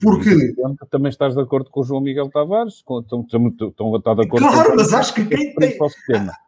Porque. 0.00 0.54
Também 0.90 1.08
estás 1.08 1.34
de 1.34 1.40
acordo 1.40 1.70
com 1.70 1.80
o 1.80 1.84
João 1.84 2.02
Miguel 2.02 2.30
Tavares? 2.30 2.74
Estão, 2.74 3.00
estão, 3.00 3.48
estão 3.68 3.94
a 3.94 3.98
estar 3.98 4.14
de 4.14 4.22
acordo 4.26 4.46
claro, 4.46 4.70
com 4.70 4.76
mas 4.76 4.92
acho 4.92 5.14
que 5.14 5.24
quem 5.24 5.54
tem. 5.54 5.78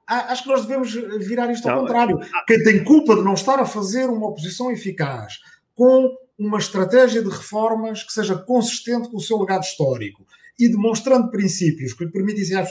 Acho 0.07 0.43
que 0.43 0.49
nós 0.49 0.63
devemos 0.63 0.93
virar 1.27 1.51
isto 1.51 1.67
ao 1.69 1.77
não, 1.77 1.83
contrário. 1.83 2.19
Quem 2.47 2.63
tem 2.63 2.85
culpa 2.85 3.17
de 3.17 3.23
não 3.23 3.35
estar 3.35 3.59
a 3.59 3.65
fazer 3.65 4.07
uma 4.07 4.29
oposição 4.29 4.71
eficaz 4.71 5.35
com 5.75 6.11
uma 6.39 6.59
estratégia 6.59 7.23
de 7.23 7.29
reformas 7.29 8.03
que 8.03 8.13
seja 8.13 8.37
consistente 8.37 9.09
com 9.09 9.17
o 9.17 9.21
seu 9.21 9.39
legado 9.39 9.63
histórico 9.63 10.25
e 10.59 10.69
demonstrando 10.69 11.31
princípios 11.31 11.93
que 11.93 12.05
lhe 12.05 12.11
permitem 12.11 12.45
ser. 12.45 12.65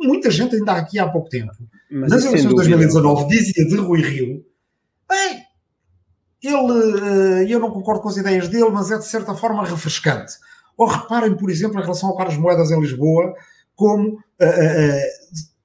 Muita 0.00 0.30
gente 0.30 0.56
ainda 0.56 0.72
aqui 0.72 0.98
há 0.98 1.08
pouco 1.08 1.28
tempo, 1.28 1.52
mas 1.90 2.10
nas 2.10 2.24
eleições 2.24 2.50
de 2.50 2.56
2019, 2.56 3.28
dizia 3.28 3.64
de 3.64 3.76
Rui 3.76 4.02
Rio: 4.02 4.44
bem, 5.08 5.43
ele, 6.46 7.00
eh, 7.00 7.52
eu 7.52 7.60
não 7.60 7.70
concordo 7.70 8.02
com 8.02 8.08
as 8.08 8.16
ideias 8.16 8.48
dele, 8.48 8.70
mas 8.70 8.90
é 8.90 8.98
de 8.98 9.06
certa 9.06 9.34
forma 9.34 9.64
refrescante. 9.64 10.34
Ou 10.76 10.86
reparem, 10.86 11.36
por 11.36 11.50
exemplo, 11.50 11.78
em 11.78 11.82
relação 11.82 12.08
ao 12.08 12.16
Carlos 12.16 12.36
Moedas 12.36 12.70
em 12.70 12.80
Lisboa, 12.80 13.34
como 13.74 14.08
uh, 14.08 14.14
uh, 14.14 15.00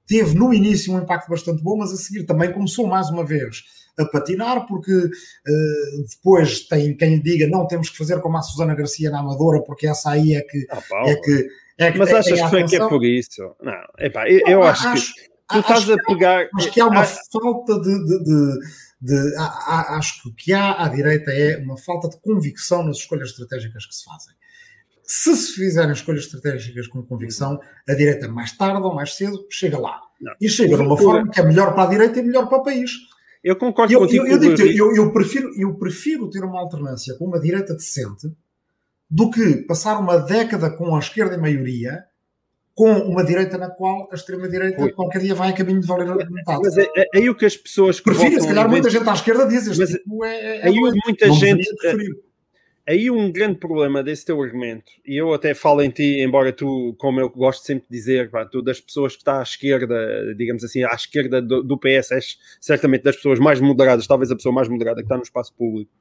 teve 0.06 0.34
no 0.34 0.52
início 0.52 0.92
um 0.94 0.98
impacto 0.98 1.28
bastante 1.28 1.62
bom, 1.62 1.76
mas 1.76 1.92
a 1.92 1.96
seguir 1.96 2.24
também 2.24 2.52
começou 2.52 2.86
mais 2.86 3.08
uma 3.10 3.24
vez 3.24 3.62
a 3.98 4.04
patinar, 4.06 4.66
porque 4.66 4.92
uh, 4.92 6.04
depois 6.08 6.60
tem 6.60 6.96
quem 6.96 7.16
lhe 7.16 7.22
diga 7.22 7.46
não 7.46 7.66
temos 7.66 7.90
que 7.90 7.98
fazer 7.98 8.20
como 8.20 8.38
a 8.38 8.42
Susana 8.42 8.74
Garcia 8.74 9.10
na 9.10 9.20
Amadora, 9.20 9.62
porque 9.62 9.86
essa 9.86 10.10
aí 10.10 10.34
é 10.34 10.42
que. 10.42 10.66
Ah, 10.70 10.82
é 11.06 11.14
que 11.16 11.48
é, 11.78 11.96
mas 11.96 12.12
achas 12.12 12.38
é, 12.38 12.60
é 12.60 12.66
que 12.66 12.76
é 12.76 12.88
por 12.88 13.02
isso? 13.04 13.54
Não, 13.62 13.72
epá, 13.98 14.28
eu, 14.28 14.40
eu 14.46 14.62
acho, 14.62 14.86
acho, 14.88 15.14
que 15.14 15.22
tu 15.48 15.58
estás 15.60 15.90
a 15.90 15.96
pegar. 15.96 16.46
Acho 16.56 16.70
que 16.70 16.80
há 16.80 16.86
uma 16.86 17.04
falta 17.04 17.80
de, 17.80 18.04
de, 18.04 18.24
de 18.24 18.58
de, 19.00 19.34
acho 19.36 20.22
que 20.22 20.28
o 20.28 20.34
que 20.34 20.52
há 20.52 20.84
à 20.84 20.88
direita 20.88 21.32
é 21.32 21.56
uma 21.56 21.76
falta 21.76 22.08
de 22.08 22.20
convicção 22.20 22.82
nas 22.82 22.98
escolhas 22.98 23.30
estratégicas 23.30 23.86
que 23.86 23.94
se 23.94 24.04
fazem. 24.04 24.34
Se 25.02 25.34
se 25.34 25.54
fizerem 25.54 25.92
escolhas 25.92 26.24
estratégicas 26.24 26.86
com 26.86 27.02
convicção, 27.02 27.58
a 27.88 27.94
direita 27.94 28.28
mais 28.28 28.52
tarde 28.56 28.82
ou 28.82 28.94
mais 28.94 29.14
cedo 29.14 29.46
chega 29.50 29.78
lá. 29.78 30.00
Não. 30.20 30.34
E 30.40 30.48
chega 30.48 30.76
de 30.76 30.82
uma 30.82 30.96
forma 30.96 31.30
que 31.30 31.40
é 31.40 31.44
melhor 31.44 31.74
para 31.74 31.84
a 31.84 31.86
direita 31.86 32.20
e 32.20 32.22
melhor 32.22 32.48
para 32.48 32.58
o 32.58 32.62
país. 32.62 32.92
Eu 33.42 33.56
concordo 33.56 33.92
eu, 33.92 34.00
contigo. 34.00 34.26
Eu, 34.26 34.42
eu, 34.42 34.66
eu, 34.66 34.96
eu, 34.96 35.12
prefiro, 35.12 35.50
eu 35.58 35.74
prefiro 35.74 36.28
ter 36.28 36.44
uma 36.44 36.60
alternância 36.60 37.16
com 37.16 37.24
uma 37.24 37.40
direita 37.40 37.74
decente 37.74 38.30
do 39.10 39.30
que 39.30 39.56
passar 39.62 39.98
uma 39.98 40.18
década 40.18 40.70
com 40.70 40.94
a 40.94 40.98
esquerda 40.98 41.34
em 41.34 41.40
maioria 41.40 42.04
com 42.80 42.90
uma 42.92 43.22
direita 43.22 43.58
na 43.58 43.68
qual 43.68 44.08
a 44.10 44.14
extrema-direita 44.14 44.90
qualquer 44.92 45.20
dia 45.20 45.34
vai 45.34 45.50
a 45.50 45.52
caminho 45.52 45.82
de 45.82 45.86
valer 45.86 46.06
metade. 46.32 46.60
Mas 46.62 46.78
é, 46.78 46.88
é, 46.96 47.06
aí 47.14 47.28
o 47.28 47.34
que 47.34 47.44
as 47.44 47.54
pessoas... 47.54 48.00
Prefiro, 48.00 48.40
se 48.40 48.48
calhar 48.48 48.70
muita 48.70 48.88
gente 48.88 49.06
à 49.06 49.12
esquerda 49.12 49.46
diz 49.46 49.66
este 49.66 49.78
mas 49.78 49.90
tipo 49.90 50.24
é, 50.24 50.56
é, 50.60 50.66
aí 50.66 50.74
muita 51.04 51.30
gente... 51.30 51.68
Aí 52.88 53.10
um 53.10 53.30
grande 53.30 53.58
problema 53.58 54.02
desse 54.02 54.24
teu 54.24 54.42
argumento, 54.42 54.90
e 55.06 55.14
eu 55.14 55.32
até 55.34 55.52
falo 55.52 55.82
em 55.82 55.90
ti, 55.90 56.22
embora 56.22 56.50
tu, 56.52 56.96
como 56.98 57.20
eu 57.20 57.28
gosto 57.28 57.64
sempre 57.64 57.84
de 57.88 57.96
dizer, 57.96 58.30
pá, 58.30 58.44
tu 58.46 58.62
das 58.62 58.80
pessoas 58.80 59.12
que 59.12 59.20
está 59.20 59.38
à 59.38 59.42
esquerda, 59.42 60.34
digamos 60.34 60.64
assim, 60.64 60.82
à 60.82 60.94
esquerda 60.94 61.40
do, 61.42 61.62
do 61.62 61.78
PS, 61.78 62.10
és 62.10 62.38
certamente 62.60 63.02
das 63.02 63.14
pessoas 63.14 63.38
mais 63.38 63.60
moderadas, 63.60 64.06
talvez 64.06 64.30
a 64.32 64.34
pessoa 64.34 64.52
mais 64.52 64.66
moderada 64.66 64.96
que 64.96 65.04
está 65.04 65.16
no 65.16 65.22
espaço 65.22 65.54
público. 65.54 65.92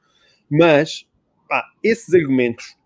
Mas, 0.50 1.06
pá, 1.48 1.64
esses 1.84 2.12
argumentos 2.16 2.79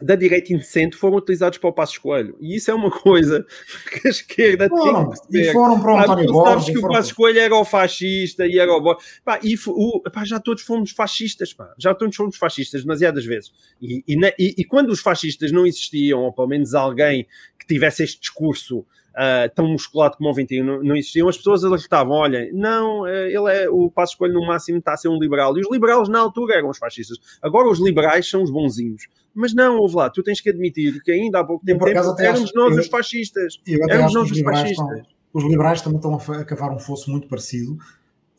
da 0.00 0.14
direita 0.14 0.52
indecente 0.52 0.96
foram 0.96 1.16
utilizados 1.16 1.58
para 1.58 1.70
o 1.70 1.72
Passo 1.72 2.00
Coelho. 2.00 2.36
E 2.40 2.56
isso 2.56 2.70
é 2.70 2.74
uma 2.74 2.90
coisa 2.90 3.46
que 3.90 4.08
a 4.08 4.10
esquerda 4.10 4.68
tem 4.68 4.78
que 4.78 5.08
perceber. 5.08 5.50
E 5.50 5.52
foram 5.52 5.80
para 5.80 5.92
o 5.92 5.98
António 5.98 6.32
Borges. 6.32 6.64
Sabes 6.64 6.70
que 6.70 6.86
o 6.86 6.88
Passo 6.88 7.14
Coelho 7.14 7.38
era 7.40 7.54
o 7.54 7.64
fascista 7.64 8.46
e 8.46 8.58
era 8.58 8.72
o 8.72 8.80
Borges. 8.80 9.20
Pá, 9.24 9.38
e 9.42 9.54
o, 9.66 10.00
pá, 10.10 10.24
já 10.24 10.40
todos 10.40 10.62
fomos 10.62 10.90
fascistas, 10.90 11.52
pá. 11.52 11.72
Já 11.78 11.94
todos 11.94 12.16
fomos 12.16 12.36
fascistas 12.36 12.82
demasiadas 12.82 13.24
vezes. 13.24 13.52
E, 13.80 14.02
e, 14.06 14.16
e, 14.38 14.54
e 14.58 14.64
quando 14.64 14.90
os 14.90 15.00
fascistas 15.00 15.52
não 15.52 15.66
existiam, 15.66 16.20
ou 16.20 16.32
pelo 16.32 16.48
menos 16.48 16.74
alguém 16.74 17.26
que 17.58 17.66
tivesse 17.66 18.02
este 18.02 18.20
discurso 18.20 18.86
uh, 19.10 19.54
tão 19.54 19.68
musculado 19.68 20.16
como 20.16 20.30
o 20.30 20.34
21 20.34 20.64
não, 20.64 20.82
não 20.82 20.96
existiam, 20.96 21.28
as 21.28 21.36
pessoas 21.36 21.64
alertavam, 21.64 22.16
olha, 22.16 22.50
não, 22.52 23.02
uh, 23.02 23.06
ele 23.08 23.52
é, 23.52 23.68
o 23.68 23.90
Passo 23.90 24.12
Escolho 24.12 24.34
no 24.34 24.46
máximo 24.46 24.78
está 24.78 24.94
a 24.94 24.96
ser 24.96 25.08
um 25.08 25.18
liberal, 25.18 25.56
e 25.56 25.60
os 25.60 25.70
liberais 25.70 26.08
na 26.08 26.20
altura 26.20 26.56
eram 26.56 26.70
os 26.70 26.78
fascistas, 26.78 27.18
agora 27.42 27.68
os 27.68 27.80
liberais 27.80 28.28
são 28.28 28.42
os 28.42 28.50
bonzinhos, 28.50 29.06
mas 29.34 29.54
não, 29.54 29.78
ouve 29.78 29.96
lá, 29.96 30.10
tu 30.10 30.22
tens 30.22 30.40
que 30.40 30.50
admitir 30.50 31.02
que 31.02 31.10
ainda 31.10 31.40
há 31.40 31.44
pouco 31.44 31.64
tempo, 31.64 31.84
tempo 31.84 32.20
éramos 32.20 32.52
nós 32.54 32.74
eu, 32.74 32.80
os 32.80 32.86
fascistas, 32.88 33.60
éramos 33.88 34.14
nós 34.14 34.30
os 34.30 34.40
fascistas. 34.40 34.70
Estão, 34.70 35.20
os 35.32 35.44
liberais 35.44 35.80
também 35.80 35.98
estão 35.98 36.14
a 36.14 36.44
cavar 36.44 36.72
um 36.72 36.78
fosso 36.78 37.10
muito 37.10 37.28
parecido, 37.28 37.78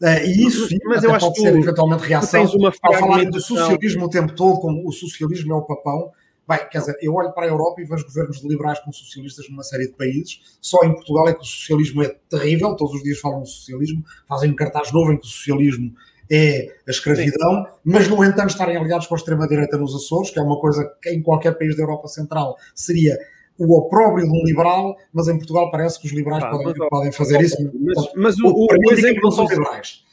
Uh, 0.01 0.25
e 0.25 0.47
isso 0.47 0.67
sim, 0.67 0.79
mas 0.87 1.03
eu 1.03 1.13
acho 1.13 1.27
pode 1.27 1.35
que 1.35 1.41
ser 1.41 1.55
eventualmente 1.55 2.03
reação 2.03 2.41
ao 2.41 2.71
falar 2.71 3.23
do 3.25 3.39
socialismo 3.39 4.05
o 4.05 4.09
tempo 4.09 4.33
todo, 4.33 4.59
como 4.59 4.87
o 4.87 4.91
socialismo 4.91 5.53
é 5.53 5.55
o 5.55 5.61
papão, 5.61 6.09
Bem, 6.47 6.59
quer 6.69 6.79
dizer, 6.79 6.97
eu 7.01 7.13
olho 7.13 7.31
para 7.31 7.45
a 7.45 7.49
Europa 7.49 7.81
e 7.81 7.85
vejo 7.85 8.05
governos 8.05 8.43
liberais 8.43 8.79
com 8.79 8.91
socialistas 8.91 9.47
numa 9.49 9.63
série 9.63 9.87
de 9.87 9.93
países. 9.93 10.41
Só 10.59 10.83
em 10.83 10.93
Portugal 10.93 11.29
é 11.29 11.33
que 11.33 11.41
o 11.41 11.45
socialismo 11.45 12.03
é 12.03 12.15
terrível, 12.29 12.75
todos 12.75 12.95
os 12.95 13.03
dias 13.03 13.19
falam 13.19 13.43
de 13.43 13.49
socialismo, 13.49 14.03
fazem 14.27 14.51
um 14.51 14.55
cartaz 14.55 14.91
novo 14.91 15.13
em 15.13 15.17
que 15.17 15.25
o 15.25 15.29
socialismo 15.29 15.93
é 16.29 16.67
a 16.87 16.91
escravidão, 16.91 17.65
Sim. 17.65 17.71
mas 17.83 18.07
no 18.07 18.23
entanto 18.23 18.49
estarem 18.49 18.77
aliados 18.77 19.05
com 19.05 19.15
a 19.15 19.17
extrema-direita 19.17 19.77
nos 19.77 19.93
Açores, 19.93 20.29
que 20.29 20.39
é 20.39 20.41
uma 20.41 20.59
coisa 20.59 20.89
que 21.01 21.09
em 21.09 21.21
qualquer 21.21 21.57
país 21.57 21.75
da 21.75 21.83
Europa 21.83 22.07
Central 22.07 22.55
seria 22.73 23.17
o 23.57 23.77
opróbrio 23.77 24.25
de 24.25 24.31
um 24.31 24.43
liberal, 24.45 24.95
mas 25.13 25.27
em 25.27 25.37
Portugal 25.37 25.69
parece 25.69 25.99
que 25.99 26.07
os 26.07 26.13
liberais 26.13 26.43
ah, 26.43 26.49
podem, 26.49 26.73
mas, 26.77 26.89
podem, 26.89 27.11
fazer 27.11 27.37
mas, 27.37 27.51
isso. 27.51 27.71
Mas, 27.79 28.13
mas 28.15 28.39
o, 28.39 28.47
o, 28.47 28.65
o 28.65 28.93
exemplo 28.93 29.21
não 29.23 29.31
são 29.31 29.45
liberais. 29.45 30.03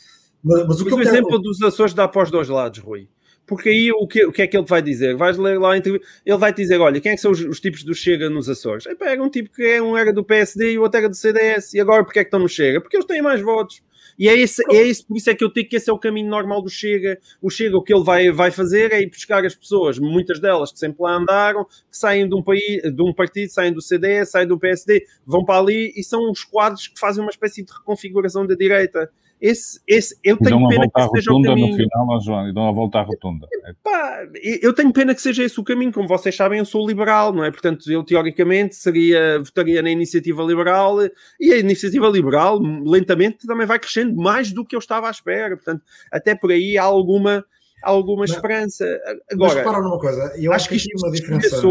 Mas, 0.43 0.67
mas 0.67 0.81
o, 0.81 0.85
que 0.85 0.95
o 0.95 1.01
exemplo 1.01 1.29
quero... 1.31 1.43
dos 1.43 1.63
Açores 1.63 1.95
dá 1.95 2.07
para 2.07 2.23
os 2.23 2.31
dois 2.31 2.49
lados, 2.49 2.79
Rui. 2.81 3.09
Porque 3.49 3.71
aí 3.71 3.91
o 3.91 4.07
que, 4.07 4.27
o 4.27 4.31
que 4.31 4.43
é 4.43 4.47
que 4.47 4.57
ele 4.57 4.67
vai 4.67 4.83
dizer? 4.83 5.17
Vais 5.17 5.39
ler 5.39 5.59
lá, 5.59 5.75
ele 5.75 6.01
vai 6.39 6.53
dizer: 6.53 6.79
olha, 6.79 7.01
quem 7.01 7.13
é 7.13 7.15
que 7.15 7.21
são 7.21 7.31
os, 7.31 7.41
os 7.41 7.59
tipos 7.59 7.83
do 7.83 7.95
Chega 7.95 8.29
nos 8.29 8.47
Açores? 8.47 8.87
Aí 8.87 8.95
pega 8.95 9.23
um 9.23 9.31
tipo 9.31 9.51
que 9.51 9.63
é 9.63 9.81
um 9.81 9.97
era 9.97 10.13
do 10.13 10.23
PSD 10.23 10.73
e 10.73 10.79
o 10.79 10.83
outro 10.83 10.99
era 10.99 11.09
do 11.09 11.17
CDS, 11.17 11.73
e 11.73 11.81
agora 11.81 12.05
porque 12.05 12.19
é 12.19 12.25
que 12.25 12.29
estão 12.29 12.41
no 12.41 12.49
Chega? 12.49 12.79
Porque 12.79 12.97
eles 12.97 13.07
têm 13.07 13.23
mais 13.23 13.41
votos. 13.41 13.83
E 14.19 14.29
é 14.29 14.37
esse, 14.37 14.63
é 14.71 14.83
por 15.07 15.17
isso 15.17 15.31
é 15.31 15.35
que 15.35 15.45
eu 15.45 15.51
digo 15.51 15.69
que 15.71 15.77
esse 15.77 15.89
é 15.89 15.93
o 15.93 15.99
caminho 15.99 16.29
normal 16.29 16.61
do 16.61 16.69
Chega. 16.69 17.19
O 17.41 17.49
Chega, 17.49 17.77
o 17.77 17.83
que 17.83 17.95
ele 17.95 18.05
vai, 18.05 18.31
vai 18.31 18.51
fazer 18.51 18.93
é 18.93 19.01
ir 19.01 19.09
buscar 19.09 19.47
as 19.47 19.55
pessoas, 19.55 19.99
muitas 19.99 20.41
delas 20.41 20.71
que 20.71 20.79
sempre 20.79 21.03
lá 21.03 21.17
andaram, 21.17 21.65
que 21.65 21.97
saem 21.97 22.29
de 22.29 22.35
um, 22.35 22.43
país, 22.43 22.83
de 22.83 23.03
um 23.03 23.15
partido, 23.15 23.51
saem 23.51 23.73
do 23.73 23.81
CDS, 23.81 24.31
saem 24.31 24.47
do 24.47 24.59
PSD, 24.59 25.07
vão 25.25 25.43
para 25.45 25.61
ali 25.61 25.93
e 25.97 26.05
são 26.05 26.31
os 26.31 26.45
quadros 26.45 26.89
que 26.89 26.99
fazem 26.99 27.23
uma 27.23 27.31
espécie 27.31 27.63
de 27.63 27.73
reconfiguração 27.73 28.47
da 28.47 28.55
direita 28.55 29.09
esse, 29.41 29.81
esse, 29.87 30.19
eu 30.25 30.37
tenho 30.37 30.69
pena 30.69 30.89
que 30.89 31.09
seja 31.11 31.33
o 31.33 31.41
caminho. 31.43 31.69
no 31.69 31.77
final, 31.77 32.21
João, 32.21 32.49
e 32.49 32.53
dão 32.53 32.69
a 32.69 32.73
volta 32.73 32.99
à 32.99 33.03
rotunda. 33.03 33.47
Pá, 33.85 34.27
eu 34.61 34.73
tenho 34.73 34.93
pena 34.93 35.15
que 35.15 35.23
seja 35.23 35.45
esse 35.45 35.59
o 35.61 35.65
caminho. 35.65 35.93
Como 35.93 36.09
vocês 36.09 36.35
sabem, 36.35 36.59
eu 36.59 36.65
sou 36.65 36.87
liberal, 36.87 37.33
não 37.33 37.45
é? 37.45 37.51
Portanto, 37.51 37.91
eu 37.91 38.03
teoricamente 38.03 38.75
seria, 38.75 39.39
votaria 39.39 39.81
na 39.81 39.91
iniciativa 39.91 40.43
liberal 40.43 40.97
e 41.39 41.53
a 41.53 41.59
iniciativa 41.59 42.09
liberal 42.09 42.59
lentamente 42.59 43.47
também 43.47 43.67
vai 43.67 43.79
crescendo 43.79 44.17
mais 44.17 44.53
do 44.53 44.65
que 44.65 44.75
eu 44.75 44.81
estava 44.81 45.07
à 45.07 45.11
espera. 45.11 45.57
Portanto, 45.57 45.83
até 46.11 46.35
por 46.35 46.51
aí 46.51 46.77
há 46.77 46.83
alguma, 46.83 47.45
alguma 47.83 48.21
mas, 48.21 48.31
esperança. 48.31 48.85
Agora, 49.31 49.55
mas 49.55 49.55
repara 49.55 49.81
numa 49.81 50.01
coisa, 50.01 50.33
eu 50.37 50.53
acho, 50.53 50.63
acho 50.63 50.69
que 50.69 50.77
isto 50.77 50.89
uma 50.99 51.13
diferença. 51.13 51.67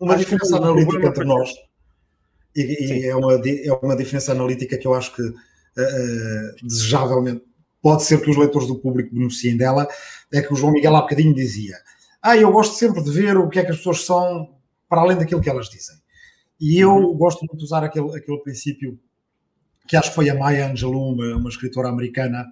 Uma 0.00 0.16
diferença 0.16 0.56
analítica 0.56 1.06
entre 1.06 1.24
nós. 1.24 1.50
E, 2.56 2.60
e 2.60 3.06
é, 3.06 3.16
uma, 3.16 3.34
é 3.34 3.72
uma 3.82 3.96
diferença 3.96 4.32
analítica 4.32 4.76
que 4.76 4.86
eu 4.86 4.94
acho 4.94 5.14
que 5.14 5.22
uh, 5.78 6.66
desejavelmente 6.66 7.42
pode 7.82 8.04
ser 8.04 8.20
que 8.20 8.30
os 8.30 8.36
leitores 8.36 8.66
do 8.66 8.78
público 8.78 9.14
beneficiem 9.14 9.56
dela, 9.56 9.86
é 10.32 10.40
que 10.40 10.52
o 10.52 10.56
João 10.56 10.72
Miguel 10.72 10.96
há 10.96 11.02
bocadinho 11.02 11.34
dizia 11.34 11.76
ah, 12.26 12.38
eu 12.38 12.50
gosto 12.50 12.76
sempre 12.76 13.04
de 13.04 13.10
ver 13.10 13.36
o 13.36 13.50
que 13.50 13.58
é 13.58 13.64
que 13.64 13.70
as 13.70 13.76
pessoas 13.76 14.02
são 14.06 14.56
para 14.88 15.02
além 15.02 15.18
daquilo 15.18 15.42
que 15.42 15.50
elas 15.50 15.68
dizem. 15.68 15.94
E 16.58 16.82
eu 16.82 16.90
uhum. 16.90 17.14
gosto 17.14 17.40
muito 17.40 17.58
de 17.58 17.64
usar 17.64 17.84
aquele, 17.84 18.16
aquele 18.16 18.38
princípio 18.38 18.98
que 19.86 19.94
acho 19.94 20.08
que 20.08 20.14
foi 20.14 20.30
a 20.30 20.34
Maya 20.34 20.70
Angelou, 20.70 21.12
uma, 21.12 21.36
uma 21.36 21.50
escritora 21.50 21.90
americana, 21.90 22.46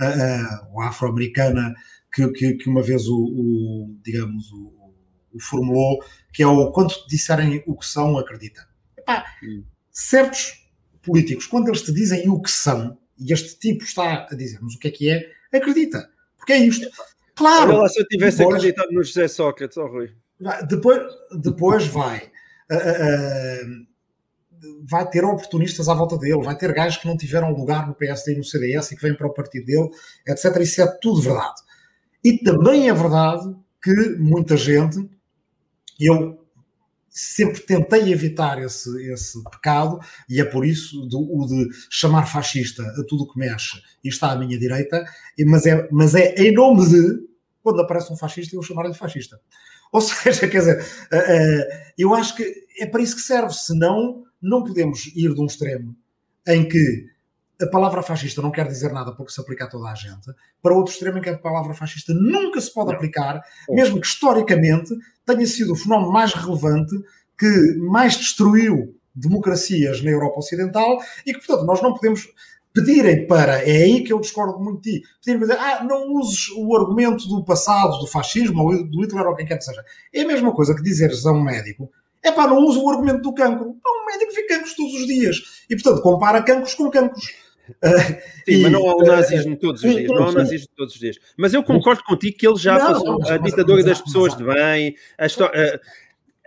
uh, 0.00 0.74
uh, 0.74 0.80
afro-americana, 0.80 1.74
que, 2.10 2.26
que, 2.32 2.54
que, 2.54 2.70
uma 2.70 2.80
vez 2.80 3.06
o, 3.06 3.18
o 3.18 3.96
digamos, 4.02 4.50
o, 4.50 4.94
o, 5.34 5.38
formulou, 5.38 6.02
que 6.32 6.42
é 6.42 6.46
o 6.46 6.72
quando 6.72 6.94
disserem 7.06 7.62
o 7.66 7.76
que 7.76 7.84
são, 7.84 8.16
acredita. 8.16 8.66
Epá, 8.96 9.26
certos 9.90 10.67
políticos, 11.08 11.46
quando 11.46 11.68
eles 11.68 11.82
te 11.82 11.92
dizem 11.92 12.28
o 12.28 12.40
que 12.40 12.50
são, 12.50 12.98
e 13.18 13.32
este 13.32 13.58
tipo 13.58 13.84
está 13.84 14.26
a 14.30 14.34
dizer-nos 14.34 14.74
o 14.74 14.78
que 14.78 14.88
é 14.88 14.90
que 14.90 15.10
é, 15.10 15.30
acredita. 15.52 16.08
Porque 16.36 16.52
é 16.52 16.58
isto. 16.58 16.88
Claro. 17.34 17.70
Olha 17.70 17.82
lá 17.82 17.88
se 17.88 18.00
eu 18.00 18.06
tivesse 18.06 18.38
depois, 18.38 18.56
acreditado 18.56 18.92
no 18.92 19.02
José 19.02 19.28
Sócrates, 19.28 19.76
oh, 19.76 19.86
Rui. 19.86 20.10
Depois, 20.68 21.00
depois 21.40 21.86
vai. 21.86 22.30
Uh, 22.70 23.84
uh, 23.84 23.88
vai 24.82 25.08
ter 25.08 25.24
oportunistas 25.24 25.88
à 25.88 25.94
volta 25.94 26.18
dele, 26.18 26.42
vai 26.42 26.56
ter 26.56 26.72
gajos 26.72 26.98
que 26.98 27.06
não 27.06 27.16
tiveram 27.16 27.52
lugar 27.52 27.86
no 27.86 27.94
PSD 27.94 28.34
e 28.34 28.38
no 28.38 28.44
CDS 28.44 28.90
e 28.90 28.96
que 28.96 29.02
vêm 29.02 29.14
para 29.14 29.26
o 29.26 29.32
partido 29.32 29.66
dele, 29.66 29.88
etc. 30.26 30.56
Isso 30.60 30.82
é 30.82 30.86
tudo 31.00 31.22
verdade. 31.22 31.60
E 32.24 32.38
também 32.38 32.88
é 32.88 32.94
verdade 32.94 33.54
que 33.82 34.16
muita 34.18 34.56
gente, 34.56 35.08
eu 36.00 36.37
sempre 37.10 37.60
tentei 37.60 38.12
evitar 38.12 38.62
esse, 38.62 38.90
esse 39.12 39.42
pecado, 39.44 39.98
e 40.28 40.40
é 40.40 40.44
por 40.44 40.64
isso 40.64 41.06
do, 41.06 41.20
o 41.20 41.46
de 41.46 41.68
chamar 41.90 42.26
fascista 42.26 42.82
a 42.82 43.04
tudo 43.04 43.30
que 43.30 43.38
mexe 43.38 43.80
e 44.04 44.08
está 44.08 44.32
à 44.32 44.36
minha 44.36 44.58
direita, 44.58 45.04
mas 45.46 45.66
é, 45.66 45.88
mas 45.90 46.14
é 46.14 46.34
em 46.36 46.52
nome 46.52 46.88
de, 46.88 47.28
quando 47.62 47.80
aparece 47.80 48.12
um 48.12 48.16
fascista, 48.16 48.54
eu 48.54 48.62
chamar-lhe 48.62 48.94
fascista. 48.94 49.40
Ou 49.90 50.00
seja, 50.00 50.46
quer 50.46 50.58
dizer, 50.58 50.80
uh, 50.80 51.16
uh, 51.16 51.92
eu 51.96 52.14
acho 52.14 52.36
que 52.36 52.66
é 52.78 52.86
para 52.86 53.02
isso 53.02 53.16
que 53.16 53.22
serve, 53.22 53.54
senão 53.54 54.22
não 54.40 54.62
podemos 54.62 55.06
ir 55.16 55.34
de 55.34 55.40
um 55.40 55.46
extremo 55.46 55.96
em 56.46 56.68
que 56.68 57.06
a 57.60 57.66
palavra 57.66 58.02
fascista 58.02 58.40
não 58.40 58.50
quer 58.50 58.68
dizer 58.68 58.92
nada 58.92 59.12
porque 59.12 59.32
se 59.32 59.40
aplica 59.40 59.64
a 59.64 59.68
toda 59.68 59.88
a 59.88 59.94
gente, 59.94 60.30
para 60.62 60.74
outro 60.74 60.92
extremo 60.92 61.18
em 61.18 61.20
que 61.20 61.28
a 61.28 61.38
palavra 61.38 61.74
fascista 61.74 62.14
nunca 62.14 62.60
se 62.60 62.72
pode 62.72 62.94
aplicar, 62.94 63.42
mesmo 63.68 64.00
que 64.00 64.06
historicamente 64.06 64.94
tenha 65.26 65.46
sido 65.46 65.72
o 65.72 65.76
fenómeno 65.76 66.12
mais 66.12 66.32
relevante 66.32 66.94
que 67.38 67.74
mais 67.78 68.16
destruiu 68.16 68.94
democracias 69.14 70.02
na 70.02 70.10
Europa 70.10 70.38
Ocidental 70.38 70.98
e 71.26 71.32
que, 71.32 71.44
portanto, 71.44 71.66
nós 71.66 71.82
não 71.82 71.92
podemos 71.92 72.28
pedirem 72.72 73.26
para, 73.26 73.62
é 73.68 73.82
aí 73.82 74.04
que 74.04 74.12
eu 74.12 74.20
discordo 74.20 74.60
muito 74.60 74.82
de 74.82 75.00
ti, 75.00 75.06
pedirem 75.24 75.46
para 75.46 75.56
dizer, 75.56 75.68
ah, 75.68 75.84
não 75.84 76.14
uses 76.14 76.48
o 76.56 76.76
argumento 76.76 77.26
do 77.26 77.44
passado, 77.44 77.98
do 77.98 78.06
fascismo 78.06 78.62
ou 78.62 78.84
do 78.84 79.02
Hitler 79.02 79.26
ou 79.26 79.34
quem 79.34 79.46
quer 79.46 79.58
que 79.58 79.64
seja. 79.64 79.84
É 80.12 80.22
a 80.22 80.26
mesma 80.26 80.52
coisa 80.52 80.74
que 80.74 80.82
dizeres 80.82 81.26
a 81.26 81.32
um 81.32 81.42
médico, 81.42 81.90
é 82.22 82.32
pá, 82.32 82.46
não 82.46 82.58
usa 82.58 82.78
o 82.78 82.90
argumento 82.90 83.22
do 83.22 83.32
cancro. 83.32 83.76
É 83.84 83.90
um 83.90 84.06
médico 84.06 84.32
vê 84.34 84.42
cancros 84.42 84.74
todos 84.74 84.92
os 84.94 85.06
dias. 85.06 85.64
E, 85.68 85.74
portanto, 85.76 86.02
compara 86.02 86.42
cancros 86.42 86.74
com 86.74 86.90
cancros. 86.90 87.32
Sim, 88.44 88.52
e, 88.54 88.62
mas 88.62 88.72
não 88.72 88.88
há 88.88 88.96
o 88.96 89.02
nazismo 89.02 89.56
todos 89.56 89.82
os 89.82 89.94
dias, 89.94 90.08
não 90.08 90.24
há 90.24 90.28
o 90.28 90.32
nazismo 90.32 90.68
todos 90.76 90.94
os 90.94 91.00
dias. 91.00 91.18
Mas 91.36 91.54
eu 91.54 91.62
concordo 91.62 92.02
contigo 92.04 92.36
que 92.36 92.46
ele 92.46 92.56
já 92.56 92.78
não, 92.78 92.86
passou 92.86 93.22
a 93.28 93.36
ditadura 93.36 93.82
das 93.82 94.00
pessoas 94.00 94.36
de 94.36 94.44
bem, 94.44 94.96
a 95.18 95.26
história 95.26 95.80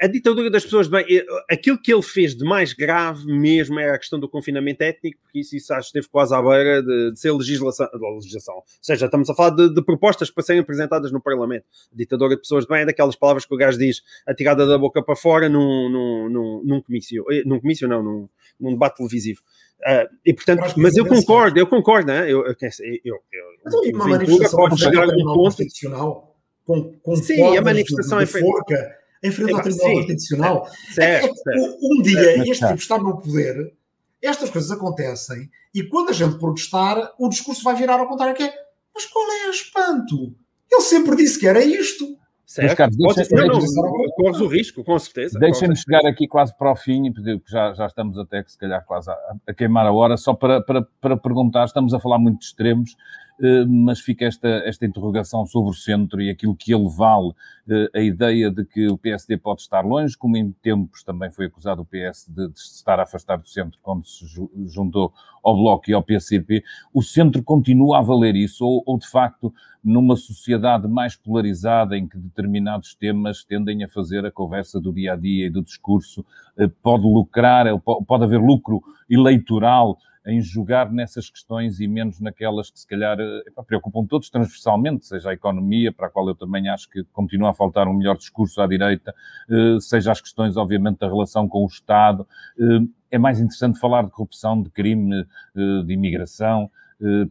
a 0.02 0.08
ditadura 0.08 0.50
das 0.50 0.64
pessoas, 0.64 0.88
bem, 0.88 1.06
aquilo 1.48 1.80
que 1.80 1.94
ele 1.94 2.02
fez 2.02 2.36
de 2.36 2.44
mais 2.44 2.74
grave 2.74 3.24
mesmo 3.28 3.80
era 3.80 3.94
a 3.94 4.00
questão 4.00 4.20
do 4.20 4.28
confinamento 4.28 4.82
étnico, 4.82 5.20
porque 5.22 5.40
isso, 5.40 5.56
isso 5.56 5.72
acho 5.72 5.92
que 5.92 6.00
esteve 6.00 6.12
quase 6.12 6.34
à 6.34 6.42
beira 6.42 6.82
de, 6.82 7.12
de 7.12 7.20
ser 7.20 7.32
legislação, 7.32 7.88
de 7.94 8.12
legislação. 8.16 8.56
Ou 8.56 8.64
seja, 8.82 9.06
estamos 9.06 9.30
a 9.30 9.36
falar 9.36 9.52
de, 9.52 9.72
de, 9.72 9.82
propostas 9.84 10.32
para 10.32 10.44
serem 10.44 10.62
apresentadas 10.62 11.12
no 11.12 11.22
Parlamento. 11.22 11.66
A 11.94 11.96
ditadura 11.96 12.36
de 12.36 12.42
pessoas 12.42 12.64
de 12.64 12.70
bem 12.70 12.82
é 12.82 12.86
daquelas 12.86 13.16
palavras 13.16 13.46
que 13.46 13.54
o 13.54 13.58
gajo 13.58 13.78
diz 13.78 14.02
atirada 14.26 14.66
da 14.66 14.76
boca 14.76 15.04
para 15.04 15.16
fora 15.16 15.48
num, 15.48 15.88
num, 15.88 16.30
num, 16.30 16.64
num 16.66 16.82
comício, 16.82 17.24
eh, 17.32 17.44
num 17.46 17.60
comício 17.60 17.88
não, 17.88 18.02
num, 18.02 18.30
num 18.60 18.72
debate 18.72 18.98
televisivo. 18.98 19.42
Uh, 19.82 20.10
e 20.26 20.34
portanto, 20.34 20.74
mas 20.78 20.98
eu 20.98 21.06
concordo, 21.06 21.60
eu 21.60 21.68
concordo, 21.68 22.08
né? 22.08 22.24
eu, 22.24 22.46
eu, 22.46 22.56
eu, 23.04 23.20
eu, 23.32 23.46
então, 23.68 23.82
uma 23.94 24.08
manifestação 24.08 24.60
pode 24.60 24.80
chegar 24.80 25.04
a 25.04 25.08
um 25.08 25.34
ponto 25.34 25.58
com, 26.66 26.94
com 27.02 27.16
Sim, 27.16 27.58
a 27.58 27.62
manifestação 27.62 28.20
de, 28.20 28.26
de 28.26 28.38
é 28.38 28.42
forca 28.42 29.01
em 29.24 29.32
frente 29.32 29.54
ao 29.54 29.62
Tribunal 29.62 29.94
Constitucional. 29.94 30.68
É, 30.98 31.26
é, 31.26 31.32
um 31.82 32.02
dia 32.02 32.44
este 32.50 32.66
tipo 32.66 32.80
está 32.80 32.98
no 32.98 33.20
poder, 33.20 33.74
estas 34.22 34.50
coisas 34.50 34.72
acontecem, 34.72 35.50
e 35.74 35.84
quando 35.84 36.10
a 36.10 36.14
gente 36.14 36.38
protestar, 36.38 37.14
o 37.18 37.30
discurso 37.30 37.64
vai 37.64 37.76
virar 37.76 38.00
ao 38.00 38.08
contrário, 38.08 38.36
que 38.36 38.44
é, 38.44 38.54
mas 38.94 39.06
qual 39.06 39.26
é 39.32 39.48
o 39.48 39.52
espanto? 39.52 40.36
Ele 40.72 40.82
sempre 40.82 41.16
disse 41.16 41.40
que 41.40 41.48
era 41.48 41.64
isto. 41.64 42.18
Certo. 42.46 42.76
Carlos, 42.76 43.16
deixa, 43.16 43.34
não, 43.34 43.48
não, 43.48 44.06
corres 44.14 44.42
o 44.42 44.48
risco, 44.48 44.84
com 44.84 45.00
certeza. 45.00 45.40
Deixem-me 45.40 45.74
chegar 45.74 46.06
aqui 46.06 46.28
quase 46.28 46.54
para 46.58 46.70
o 46.70 46.76
fim, 46.76 47.10
porque 47.14 47.40
já, 47.48 47.74
já 47.74 47.86
estamos 47.86 48.18
até 48.18 48.44
que 48.44 48.52
se 48.52 48.58
calhar 48.58 48.84
quase 48.86 49.10
a, 49.10 49.16
a 49.48 49.54
queimar 49.54 49.88
a 49.88 49.94
hora, 49.94 50.18
só 50.18 50.34
para, 50.34 50.62
para, 50.62 50.86
para 51.00 51.16
perguntar, 51.16 51.64
estamos 51.64 51.94
a 51.94 52.00
falar 52.00 52.20
muito 52.20 52.40
de 52.40 52.46
extremos, 52.46 52.98
mas 53.68 54.00
fica 54.00 54.26
esta, 54.26 54.48
esta 54.48 54.86
interrogação 54.86 55.46
sobre 55.46 55.72
o 55.72 55.74
centro 55.74 56.22
e 56.22 56.30
aquilo 56.30 56.56
que 56.56 56.74
ele 56.74 56.88
vale, 56.90 57.34
eh, 57.70 57.90
a 57.96 58.02
ideia 58.02 58.52
de 58.52 58.64
que 58.64 58.88
o 58.88 58.98
PSD 58.98 59.38
pode 59.38 59.62
estar 59.62 59.82
longe, 59.82 60.18
como 60.18 60.38
em 60.38 60.52
tempos 60.52 61.04
também 61.04 61.32
foi 61.32 61.46
acusado 61.46 61.82
o 61.82 61.86
PS 61.86 62.28
de, 62.28 62.48
de 62.50 62.60
estar 62.60 63.00
a 63.00 63.04
afastar 63.04 63.38
do 63.38 63.48
centro 63.48 63.80
quando 63.82 64.06
se 64.06 64.26
juntou 64.68 65.12
ao 65.44 65.56
Bloco 65.56 65.90
e 65.90 65.94
ao 65.94 66.04
PCP, 66.04 66.64
o 66.94 67.02
centro 67.02 67.42
continua 67.42 67.98
a 67.98 68.02
valer 68.02 68.36
isso, 68.36 68.64
ou, 68.64 68.84
ou 68.86 69.00
de 69.00 69.08
facto, 69.08 69.52
numa 69.84 70.16
sociedade 70.16 70.88
mais 70.88 71.16
polarizada 71.16 71.98
em 71.98 72.08
que 72.08 72.18
determinados 72.18 72.94
temas 72.94 73.44
tendem 73.44 73.84
a 73.84 73.88
fazer 73.88 74.24
a 74.26 74.32
conversa 74.32 74.80
do 74.80 74.94
dia 74.94 75.14
a 75.14 75.16
dia 75.16 75.48
e 75.48 75.50
do 75.50 75.64
discurso, 75.64 76.24
eh, 76.58 76.70
pode 76.84 77.04
lucrar, 77.04 77.66
pode 77.80 78.24
haver 78.24 78.40
lucro 78.40 78.84
eleitoral 79.10 79.98
em 80.26 80.42
jogar 80.42 80.92
nessas 80.92 81.30
questões 81.30 81.80
e 81.80 81.88
menos 81.88 82.20
naquelas 82.20 82.70
que 82.70 82.80
se 82.80 82.88
calhar 82.88 83.18
eh, 83.20 83.44
preocupam 83.66 84.06
todos 84.06 84.30
transversalmente, 84.30 85.06
seja 85.06 85.32
a 85.32 85.34
economia, 85.34 85.92
para 85.92 86.08
a 86.08 86.10
qual 86.10 86.28
eu 86.28 86.36
também 86.36 86.70
acho 86.70 86.90
que 86.90 87.04
continua 87.06 87.50
a 87.50 87.54
faltar 87.54 87.88
um 87.88 87.94
melhor 87.94 88.18
discurso 88.18 88.62
à 88.62 88.68
direita, 88.68 89.14
eh, 89.50 89.78
seja 89.80 90.12
as 90.12 90.22
questões, 90.22 90.58
obviamente, 90.58 91.00
da 91.00 91.08
relação 91.08 91.48
com 91.48 91.64
o 91.64 91.68
Estado. 91.68 92.28
Eh, 92.60 92.88
é 93.12 93.18
mais 93.18 93.40
interessante 93.40 93.80
falar 93.80 94.04
de 94.04 94.12
corrupção, 94.12 94.62
de 94.62 94.70
crime, 94.70 95.26
de 95.54 95.94
imigração, 95.94 96.72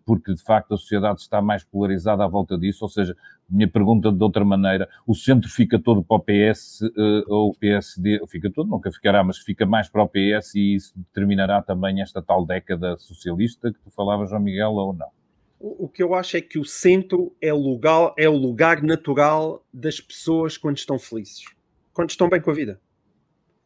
porque 0.05 0.35
de 0.35 0.43
facto 0.43 0.75
a 0.75 0.77
sociedade 0.77 1.21
está 1.21 1.41
mais 1.41 1.65
polarizada 1.65 2.25
à 2.25 2.29
volta 2.29 2.59
disso, 2.59 2.85
ou 2.85 2.89
seja, 2.89 3.17
minha 3.49 3.69
pergunta 3.69 4.13
de 4.13 4.23
outra 4.23 4.45
maneira, 4.45 4.89
o 5.07 5.15
centro 5.15 5.51
fica 5.51 5.79
todo 5.79 6.03
para 6.03 6.17
o 6.17 6.21
PS 6.21 6.83
eh, 6.83 7.25
ou 7.29 7.51
o 7.51 7.55
PSD, 7.55 8.21
fica 8.29 8.51
todo, 8.51 8.69
nunca 8.69 8.91
ficará, 8.93 9.25
mas 9.25 9.39
fica 9.39 9.67
mais 9.67 9.89
para 9.89 10.03
o 10.03 10.09
PS 10.09 10.55
e 10.55 10.75
isso 10.77 10.93
determinará 10.97 11.61
também 11.63 12.01
esta 12.01 12.23
tal 12.23 12.47
década 12.47 12.97
socialista 12.99 13.73
que 13.73 13.79
tu 13.81 13.91
falavas, 13.91 14.31
João 14.31 14.43
Miguel, 14.43 14.73
ou 14.73 14.93
não? 14.93 15.09
O, 15.59 15.85
o 15.85 15.89
que 15.89 16.03
eu 16.03 16.15
acho 16.15 16.37
é 16.37 16.41
que 16.41 16.59
o 16.59 16.65
centro 16.65 17.35
é 17.41 17.53
o 17.53 17.59
lugar, 17.59 18.15
é 18.17 18.29
o 18.29 18.37
lugar 18.37 18.83
natural 18.83 19.65
das 19.73 20.01
pessoas 20.01 20.57
quando 20.57 20.79
estão 20.79 20.99
felizes, 20.99 21.45
quando 21.93 22.11
estão 22.11 22.29
bem 22.29 22.41
com 22.41 22.51
a 22.51 22.55
vida. 22.55 22.81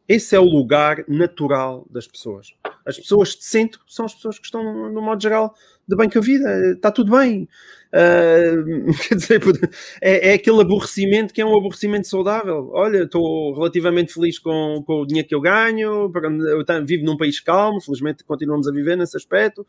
Esse 0.07 0.35
é 0.35 0.39
o 0.39 0.43
lugar 0.43 1.03
natural 1.07 1.85
das 1.89 2.07
pessoas. 2.07 2.53
As 2.85 2.97
pessoas 2.97 3.29
de 3.29 3.43
centro 3.43 3.81
são 3.87 4.05
as 4.05 4.13
pessoas 4.13 4.37
que 4.37 4.45
estão, 4.45 4.91
no 4.91 5.01
modo 5.01 5.21
geral, 5.21 5.55
de 5.87 5.95
bem 5.95 6.09
com 6.09 6.19
a 6.19 6.21
vida. 6.21 6.71
Está 6.73 6.91
tudo 6.91 7.17
bem. 7.17 7.47
Uh, 7.91 8.91
quer 9.07 9.15
dizer, 9.15 9.41
é, 10.01 10.31
é, 10.31 10.33
aquele 10.33 10.61
aborrecimento 10.61 11.33
que 11.33 11.41
é 11.41 11.45
um 11.45 11.57
aborrecimento 11.57 12.07
saudável. 12.07 12.69
Olha, 12.73 13.03
estou 13.03 13.53
relativamente 13.55 14.13
feliz 14.13 14.37
com, 14.37 14.83
com 14.85 15.01
o 15.01 15.05
dinheiro 15.05 15.27
que 15.27 15.35
eu 15.35 15.41
ganho, 15.41 16.11
eu 16.13 16.85
vivo 16.85 17.05
num 17.05 17.17
país 17.17 17.39
calmo, 17.39 17.81
felizmente 17.81 18.23
continuamos 18.23 18.67
a 18.67 18.71
viver 18.71 18.97
nesse 18.97 19.17
aspecto. 19.17 19.61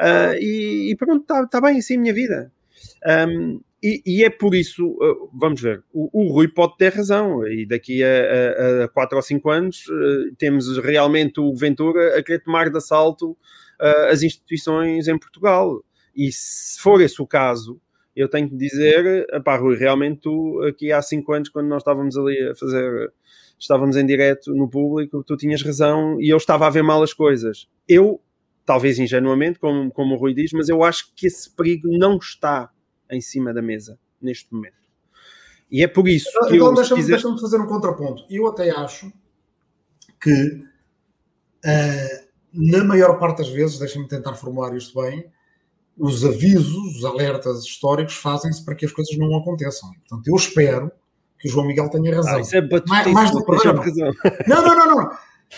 Uh, 0.00 0.34
e, 0.40 0.90
e, 0.92 0.96
pronto, 0.96 1.22
está 1.22 1.46
tá 1.46 1.60
bem 1.60 1.78
assim 1.78 1.96
a 1.96 2.00
minha 2.00 2.14
vida. 2.14 2.50
Um, 3.28 3.60
e, 3.86 4.02
e, 4.06 4.24
é 4.24 4.30
por 4.30 4.54
isso, 4.54 4.86
uh, 4.86 5.28
vamos 5.34 5.60
ver, 5.60 5.84
o, 5.92 6.08
o, 6.10 6.32
Rui 6.32 6.48
pode 6.48 6.78
ter 6.78 6.90
razão, 6.90 7.46
e 7.46 7.66
daqui 7.66 8.02
a, 8.02 8.80
a, 8.80 8.84
a 8.84 8.88
4 8.88 9.16
ou 9.16 9.22
5 9.22 9.50
anos 9.50 9.86
uh, 9.88 10.34
temos 10.38 10.78
realmente 10.78 11.38
o 11.38 11.54
Ventura 11.54 12.18
a 12.18 12.22
querer 12.22 12.42
tomar 12.42 12.70
de 12.70 12.78
assalto 12.78 13.32
uh, 13.32 14.06
as 14.10 14.22
instituições 14.22 15.06
em 15.06 15.18
Portugal. 15.18 15.84
E 16.16 16.32
se 16.32 16.80
for 16.80 16.98
esse 17.02 17.20
o 17.20 17.26
caso, 17.26 17.78
eu 18.16 18.26
tenho 18.26 18.48
que 18.48 18.56
dizer, 18.56 19.26
pá, 19.44 19.56
Rui, 19.56 19.76
realmente 19.76 20.22
tu, 20.22 20.62
aqui 20.66 20.90
há 20.90 21.02
cinco 21.02 21.34
anos, 21.34 21.50
quando 21.50 21.68
nós 21.68 21.82
estávamos 21.82 22.16
ali 22.16 22.40
a 22.48 22.54
fazer, 22.54 23.12
estávamos 23.58 23.96
em 23.98 24.06
direto 24.06 24.54
no 24.54 24.66
público, 24.66 25.22
tu 25.22 25.36
tinhas 25.36 25.60
razão 25.60 26.18
e 26.18 26.32
eu 26.32 26.38
estava 26.38 26.66
a 26.66 26.70
ver 26.70 26.82
mal 26.82 27.02
as 27.02 27.12
coisas. 27.12 27.68
Eu, 27.86 28.18
talvez 28.64 28.98
ingenuamente, 28.98 29.58
como, 29.58 29.90
como 29.90 30.14
o 30.14 30.18
Rui 30.18 30.32
diz, 30.32 30.52
mas 30.54 30.70
eu 30.70 30.82
acho 30.82 31.12
que 31.14 31.26
esse 31.26 31.54
perigo 31.54 31.86
não 31.98 32.16
está 32.16 32.70
em 33.10 33.20
cima 33.20 33.52
da 33.52 33.62
mesa 33.62 33.98
neste 34.20 34.52
momento. 34.52 34.84
E 35.70 35.82
é 35.82 35.88
por 35.88 36.08
isso 36.08 36.30
que 36.48 36.56
eu. 36.56 36.72
Deixa-me 36.72 37.00
quiser... 37.00 37.20
deixa 37.20 37.38
fazer 37.38 37.60
um 37.60 37.66
contraponto. 37.66 38.24
Eu 38.30 38.46
até 38.46 38.70
acho 38.70 39.12
que, 40.20 40.60
uh, 41.64 42.28
na 42.52 42.84
maior 42.84 43.18
parte 43.18 43.38
das 43.38 43.48
vezes, 43.48 43.78
deixa-me 43.78 44.06
tentar 44.06 44.34
formular 44.34 44.76
isto 44.76 45.00
bem, 45.00 45.26
os 45.98 46.24
avisos, 46.24 46.96
os 46.96 47.04
alertas 47.04 47.64
históricos 47.64 48.14
fazem-se 48.16 48.64
para 48.64 48.74
que 48.74 48.84
as 48.84 48.92
coisas 48.92 49.16
não 49.16 49.36
aconteçam. 49.36 49.90
Portanto, 50.08 50.28
eu 50.28 50.36
espero 50.36 50.92
que 51.38 51.48
o 51.48 51.50
João 51.50 51.66
Miguel 51.66 51.88
tenha 51.90 52.14
razão. 52.14 52.36
Ah, 52.36 52.40
isso 52.40 52.56
é 52.56 52.60
mais, 52.86 53.06
mais 53.12 53.30
do 53.30 53.44
que 53.44 53.52
razão. 53.52 54.12
Não, 54.46 54.62
não, 54.62 54.76
não, 54.76 54.86
não. 54.86 55.10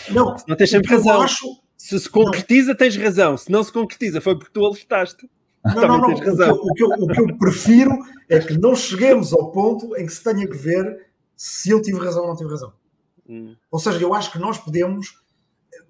Não, 0.09 0.35
não 0.47 0.55
tens 0.55 0.69
sempre 0.69 0.91
razão. 0.91 1.21
Acho... 1.21 1.45
Se 1.77 1.99
se 1.99 2.09
concretiza, 2.09 2.69
não. 2.69 2.77
tens 2.77 2.97
razão. 2.97 3.37
Se 3.37 3.51
não 3.51 3.63
se 3.63 3.71
concretiza, 3.71 4.19
foi 4.19 4.37
porque 4.37 4.51
tu 4.51 4.65
alertaste. 4.65 5.29
Não, 5.75 5.87
não, 5.87 5.97
não. 5.99 6.09
O 6.09 6.19
que, 6.19 6.29
eu, 6.29 6.33
o, 6.33 6.73
que 6.73 6.83
eu, 6.83 6.87
o 6.89 7.07
que 7.07 7.21
eu 7.21 7.37
prefiro 7.37 7.91
é 8.29 8.39
que 8.39 8.57
não 8.57 8.75
cheguemos 8.75 9.33
ao 9.33 9.51
ponto 9.51 9.95
em 9.95 10.05
que 10.05 10.11
se 10.11 10.23
tenha 10.23 10.47
que 10.47 10.57
ver 10.57 11.07
se 11.35 11.69
eu 11.69 11.81
tive 11.81 11.99
razão 11.99 12.23
ou 12.23 12.29
não 12.29 12.35
tive 12.35 12.49
razão. 12.49 12.73
Hum. 13.27 13.55
Ou 13.71 13.79
seja, 13.79 13.99
eu 14.01 14.13
acho 14.13 14.31
que 14.31 14.39
nós 14.39 14.57
podemos, 14.57 15.19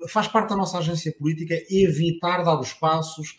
faz 0.09 0.27
parte 0.27 0.49
da 0.49 0.55
nossa 0.55 0.77
agência 0.77 1.13
política, 1.17 1.55
evitar 1.69 2.43
dar 2.43 2.59
os 2.59 2.73
passos 2.73 3.37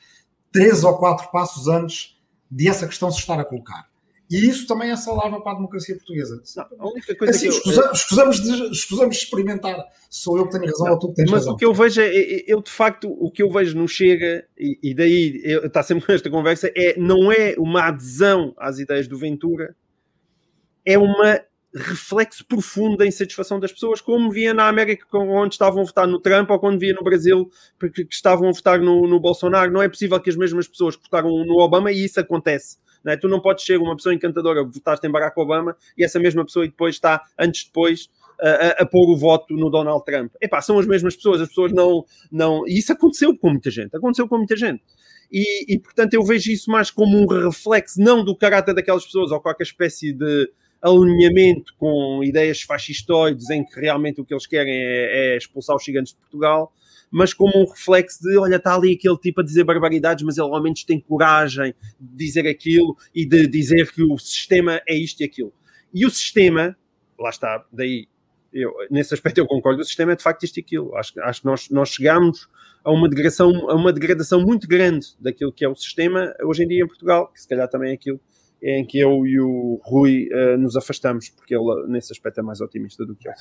três 0.53 0.85
ou 0.85 0.97
quatro 0.99 1.31
passos 1.31 1.69
antes 1.69 2.17
de 2.51 2.69
essa 2.69 2.87
questão 2.87 3.11
se 3.11 3.19
estar 3.19 3.39
a 3.39 3.45
colocar. 3.45 3.88
E 4.31 4.47
isso 4.47 4.67
também 4.67 4.91
é 4.91 4.97
saudável 4.97 5.41
para 5.41 5.53
a 5.53 5.55
democracia 5.55 5.95
portuguesa. 5.95 6.43
Não, 6.77 6.89
a 6.89 7.31
assim, 7.31 7.47
eu, 7.47 7.53
escusamos, 7.53 7.99
escusamos, 7.99 8.41
de, 8.41 8.71
escusamos 8.71 9.17
de 9.17 9.23
experimentar. 9.23 9.83
Sou 10.11 10.37
eu 10.37 10.45
que 10.45 10.53
tenho 10.53 10.67
razão 10.67 10.87
não, 10.87 10.93
ou 10.93 10.99
tu 10.99 11.09
que 11.09 11.15
tens 11.15 11.31
mas 11.31 11.41
razão. 11.41 11.53
Mas 11.53 11.55
o 11.55 11.57
que 11.57 11.65
eu 11.65 11.73
vejo 11.73 12.01
é, 12.03 12.45
eu 12.47 12.61
de 12.61 12.71
facto, 12.71 13.11
o 13.11 13.31
que 13.31 13.43
eu 13.43 13.51
vejo 13.51 13.77
não 13.77 13.89
chega, 13.89 14.45
e, 14.59 14.79
e 14.83 14.95
daí 14.95 15.41
eu, 15.45 15.67
está 15.67 15.83
sempre 15.83 16.05
com 16.05 16.13
esta 16.13 16.29
conversa, 16.29 16.71
é, 16.77 16.99
não 16.99 17.33
é 17.33 17.55
uma 17.59 17.89
adesão 17.89 18.55
às 18.59 18.79
ideias 18.79 19.09
do 19.09 19.17
Ventura, 19.17 19.75
é 20.85 20.99
uma 20.99 21.41
reflexo 21.75 22.45
profundo 22.47 22.97
da 22.97 23.07
insatisfação 23.07 23.59
das 23.59 23.73
pessoas, 23.73 24.01
como 24.01 24.31
via 24.31 24.53
na 24.53 24.69
América, 24.69 25.07
onde 25.17 25.55
estavam 25.55 25.83
a 25.83 25.85
votar 25.87 26.07
no 26.07 26.19
Trump, 26.19 26.51
ou 26.51 26.59
quando 26.59 26.79
via 26.79 26.95
no 26.95 27.03
Brasil, 27.03 27.51
porque 27.79 28.07
estavam 28.11 28.49
a 28.49 28.53
votar 28.53 28.79
no, 28.79 29.07
no 29.07 29.21
Bolsonaro. 29.21 29.71
Não 29.73 29.83
é 29.83 29.89
possível 29.89 30.21
que 30.21 30.31
as 30.31 30.37
mesmas 30.37 30.67
pessoas 30.67 30.97
que 30.97 31.03
votaram 31.03 31.31
no 31.31 31.59
Obama, 31.61 31.93
e 31.93 32.05
isso 32.05 32.21
acontece. 32.21 32.79
Não 33.05 33.13
é? 33.13 33.17
Tu 33.17 33.29
não 33.29 33.41
podes 33.41 33.65
ser 33.65 33.79
uma 33.79 33.97
pessoa 33.97 34.15
encantadora, 34.15 34.65
votaste 34.65 35.07
em 35.07 35.11
Barack 35.11 35.39
Obama, 35.39 35.77
e 35.97 36.05
essa 36.05 36.19
mesma 36.19 36.45
pessoa 36.45 36.67
depois 36.67 36.97
está, 36.97 37.23
antes 37.39 37.65
depois, 37.65 38.09
a, 38.41 38.49
a, 38.49 38.69
a, 38.83 38.87
pôr 38.87 39.11
o 39.11 39.17
voto 39.17 39.55
no 39.55 39.71
Donald 39.71 40.05
Trump. 40.05 40.33
Epá, 40.41 40.61
são 40.63 40.79
as 40.79 40.87
mesmas 40.87 41.17
pessoas, 41.17 41.41
as 41.41 41.49
pessoas 41.49 41.73
não, 41.73 42.05
não... 42.31 42.67
E 42.67 42.79
isso 42.79 42.93
aconteceu 42.93 43.37
com 43.37 43.51
muita 43.51 43.71
gente, 43.71 43.97
aconteceu 43.97 44.29
com 44.29 44.39
muita 44.39 44.57
gente. 44.57 44.83
E, 45.31 45.75
e, 45.75 45.79
portanto 45.79 46.15
eu 46.15 46.25
vejo 46.25 46.51
isso 46.51 46.71
mais 46.71 46.91
como 46.91 47.17
um 47.17 47.27
reflexo, 47.27 48.01
não 48.01 48.25
do 48.25 48.35
caráter 48.35 48.75
daquelas 48.75 49.05
pessoas 49.05 49.31
ou 49.31 49.41
qualquer 49.41 49.65
espécie 49.65 50.13
de 50.13 50.51
alinhamento 50.81 51.75
com 51.77 52.23
ideias 52.25 52.63
fascistoides 52.63 53.51
em 53.51 53.65
que 53.65 53.79
realmente 53.79 54.21
o 54.21 54.25
que 54.25 54.33
eles 54.33 54.47
querem 54.47 54.73
é, 54.73 55.35
é 55.35 55.37
expulsar 55.37 55.77
os 55.77 55.85
gigantes 55.85 56.13
de 56.13 56.21
Portugal, 56.21 56.73
mas 57.11 57.33
como 57.33 57.53
um 57.57 57.65
reflexo 57.65 58.23
de, 58.23 58.37
olha, 58.37 58.57
está 58.57 58.75
ali 58.75 58.95
aquele 58.95 59.17
tipo 59.19 59.41
a 59.41 59.45
dizer 59.45 59.65
barbaridades, 59.65 60.25
mas 60.25 60.37
ele 60.39 60.49
ao 60.49 60.63
menos 60.63 60.85
tem 60.85 61.01
coragem 61.01 61.75
de 61.99 62.17
dizer 62.17 62.47
aquilo 62.47 62.97
e 63.15 63.27
de 63.27 63.47
dizer 63.47 63.91
que 63.93 64.03
o 64.03 64.19
sistema 64.19 64.81
é 64.87 64.95
isto 64.95 65.21
e 65.21 65.25
aquilo. 65.25 65.53
E 65.93 66.05
o 66.05 66.11
sistema, 66.11 66.77
lá 67.19 67.31
está, 67.31 67.65
daí, 67.73 68.07
eu, 68.53 68.73
nesse 68.91 69.15
aspecto 69.15 69.39
eu 69.39 69.47
concordo, 69.47 69.81
o 69.81 69.85
sistema 69.85 70.13
é 70.13 70.17
de 70.17 70.23
facto 70.23 70.45
isto 70.45 70.59
e 70.59 70.61
aquilo. 70.61 70.95
Acho, 70.97 71.19
acho 71.21 71.41
que 71.41 71.47
nós, 71.47 71.69
nós 71.71 71.89
chegamos 71.91 72.49
a 72.85 72.93
uma, 72.93 73.09
degradação, 73.09 73.71
a 73.71 73.75
uma 73.75 73.93
degradação 73.93 74.41
muito 74.41 74.67
grande 74.67 75.09
daquilo 75.21 75.53
que 75.53 75.65
é 75.65 75.69
o 75.69 75.75
sistema 75.75 76.35
hoje 76.43 76.65
em 76.65 76.69
dia 76.69 76.85
em 76.85 76.87
Portugal, 76.87 77.29
que 77.29 77.41
se 77.41 77.49
calhar 77.49 77.69
também 77.69 77.91
é 77.91 77.95
aquilo 77.95 78.21
em 78.63 78.85
que 78.85 78.99
eu 78.99 79.27
e 79.27 79.41
o 79.41 79.81
Rui 79.85 80.29
uh, 80.33 80.59
nos 80.59 80.77
afastamos, 80.77 81.29
porque 81.31 81.55
ele 81.55 81.87
nesse 81.87 82.13
aspecto 82.13 82.41
é 82.41 82.43
mais 82.43 82.61
otimista 82.61 83.07
do 83.07 83.15
que 83.15 83.29
eu. 83.29 83.33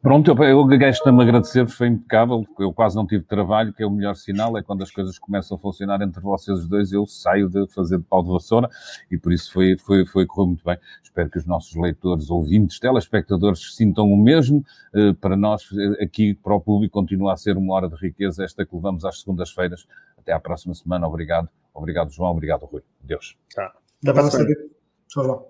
Pronto, 0.00 0.30
eu, 0.30 0.44
eu 0.44 0.64
gasto-me 0.66 1.20
a 1.20 1.22
agradecer-vos, 1.24 1.74
foi 1.74 1.88
impecável, 1.88 2.46
eu 2.58 2.72
quase 2.72 2.94
não 2.94 3.06
tive 3.06 3.24
trabalho, 3.24 3.72
que 3.72 3.82
é 3.82 3.86
o 3.86 3.90
melhor 3.90 4.14
sinal, 4.14 4.56
é 4.56 4.62
quando 4.62 4.82
as 4.82 4.90
coisas 4.90 5.18
começam 5.18 5.56
a 5.56 5.60
funcionar 5.60 6.00
entre 6.02 6.20
vocês 6.20 6.58
os 6.60 6.68
dois, 6.68 6.92
eu 6.92 7.04
saio 7.06 7.48
de 7.48 7.66
fazer 7.72 7.98
de 7.98 8.04
pau 8.04 8.22
de 8.22 8.30
vassoura, 8.30 8.68
e 9.10 9.18
por 9.18 9.32
isso 9.32 9.52
foi, 9.52 9.76
foi, 9.76 10.04
foi 10.06 10.26
correu 10.26 10.48
muito 10.48 10.64
bem. 10.64 10.78
Espero 11.02 11.30
que 11.30 11.38
os 11.38 11.46
nossos 11.46 11.74
leitores, 11.74 12.30
ouvintes, 12.30 12.78
telespectadores 12.78 13.74
sintam 13.74 14.12
o 14.12 14.16
mesmo. 14.16 14.64
Uh, 14.94 15.14
para 15.14 15.36
nós, 15.36 15.68
eh, 15.72 16.04
aqui, 16.04 16.34
para 16.34 16.54
o 16.54 16.60
público, 16.60 16.92
continua 16.92 17.32
a 17.32 17.36
ser 17.36 17.56
uma 17.56 17.74
hora 17.74 17.88
de 17.88 17.96
riqueza, 17.96 18.44
esta 18.44 18.64
que 18.64 18.74
levamos 18.74 19.04
às 19.04 19.20
segundas-feiras. 19.20 19.86
Até 20.16 20.32
à 20.32 20.38
próxima 20.38 20.74
semana, 20.74 21.08
obrigado. 21.08 21.48
Obrigado, 21.74 22.10
João, 22.10 22.30
obrigado, 22.30 22.64
Rui. 22.66 22.82
Deus. 23.02 23.36
Tá. 23.54 23.72
Da 24.02 24.12
próxima. 24.12 24.46
Tchau, 25.08 25.24
João. 25.24 25.46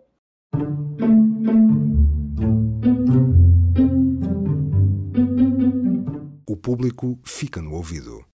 O 6.46 6.56
público 6.56 7.18
fica 7.24 7.60
no 7.60 7.74
ouvido. 7.74 8.24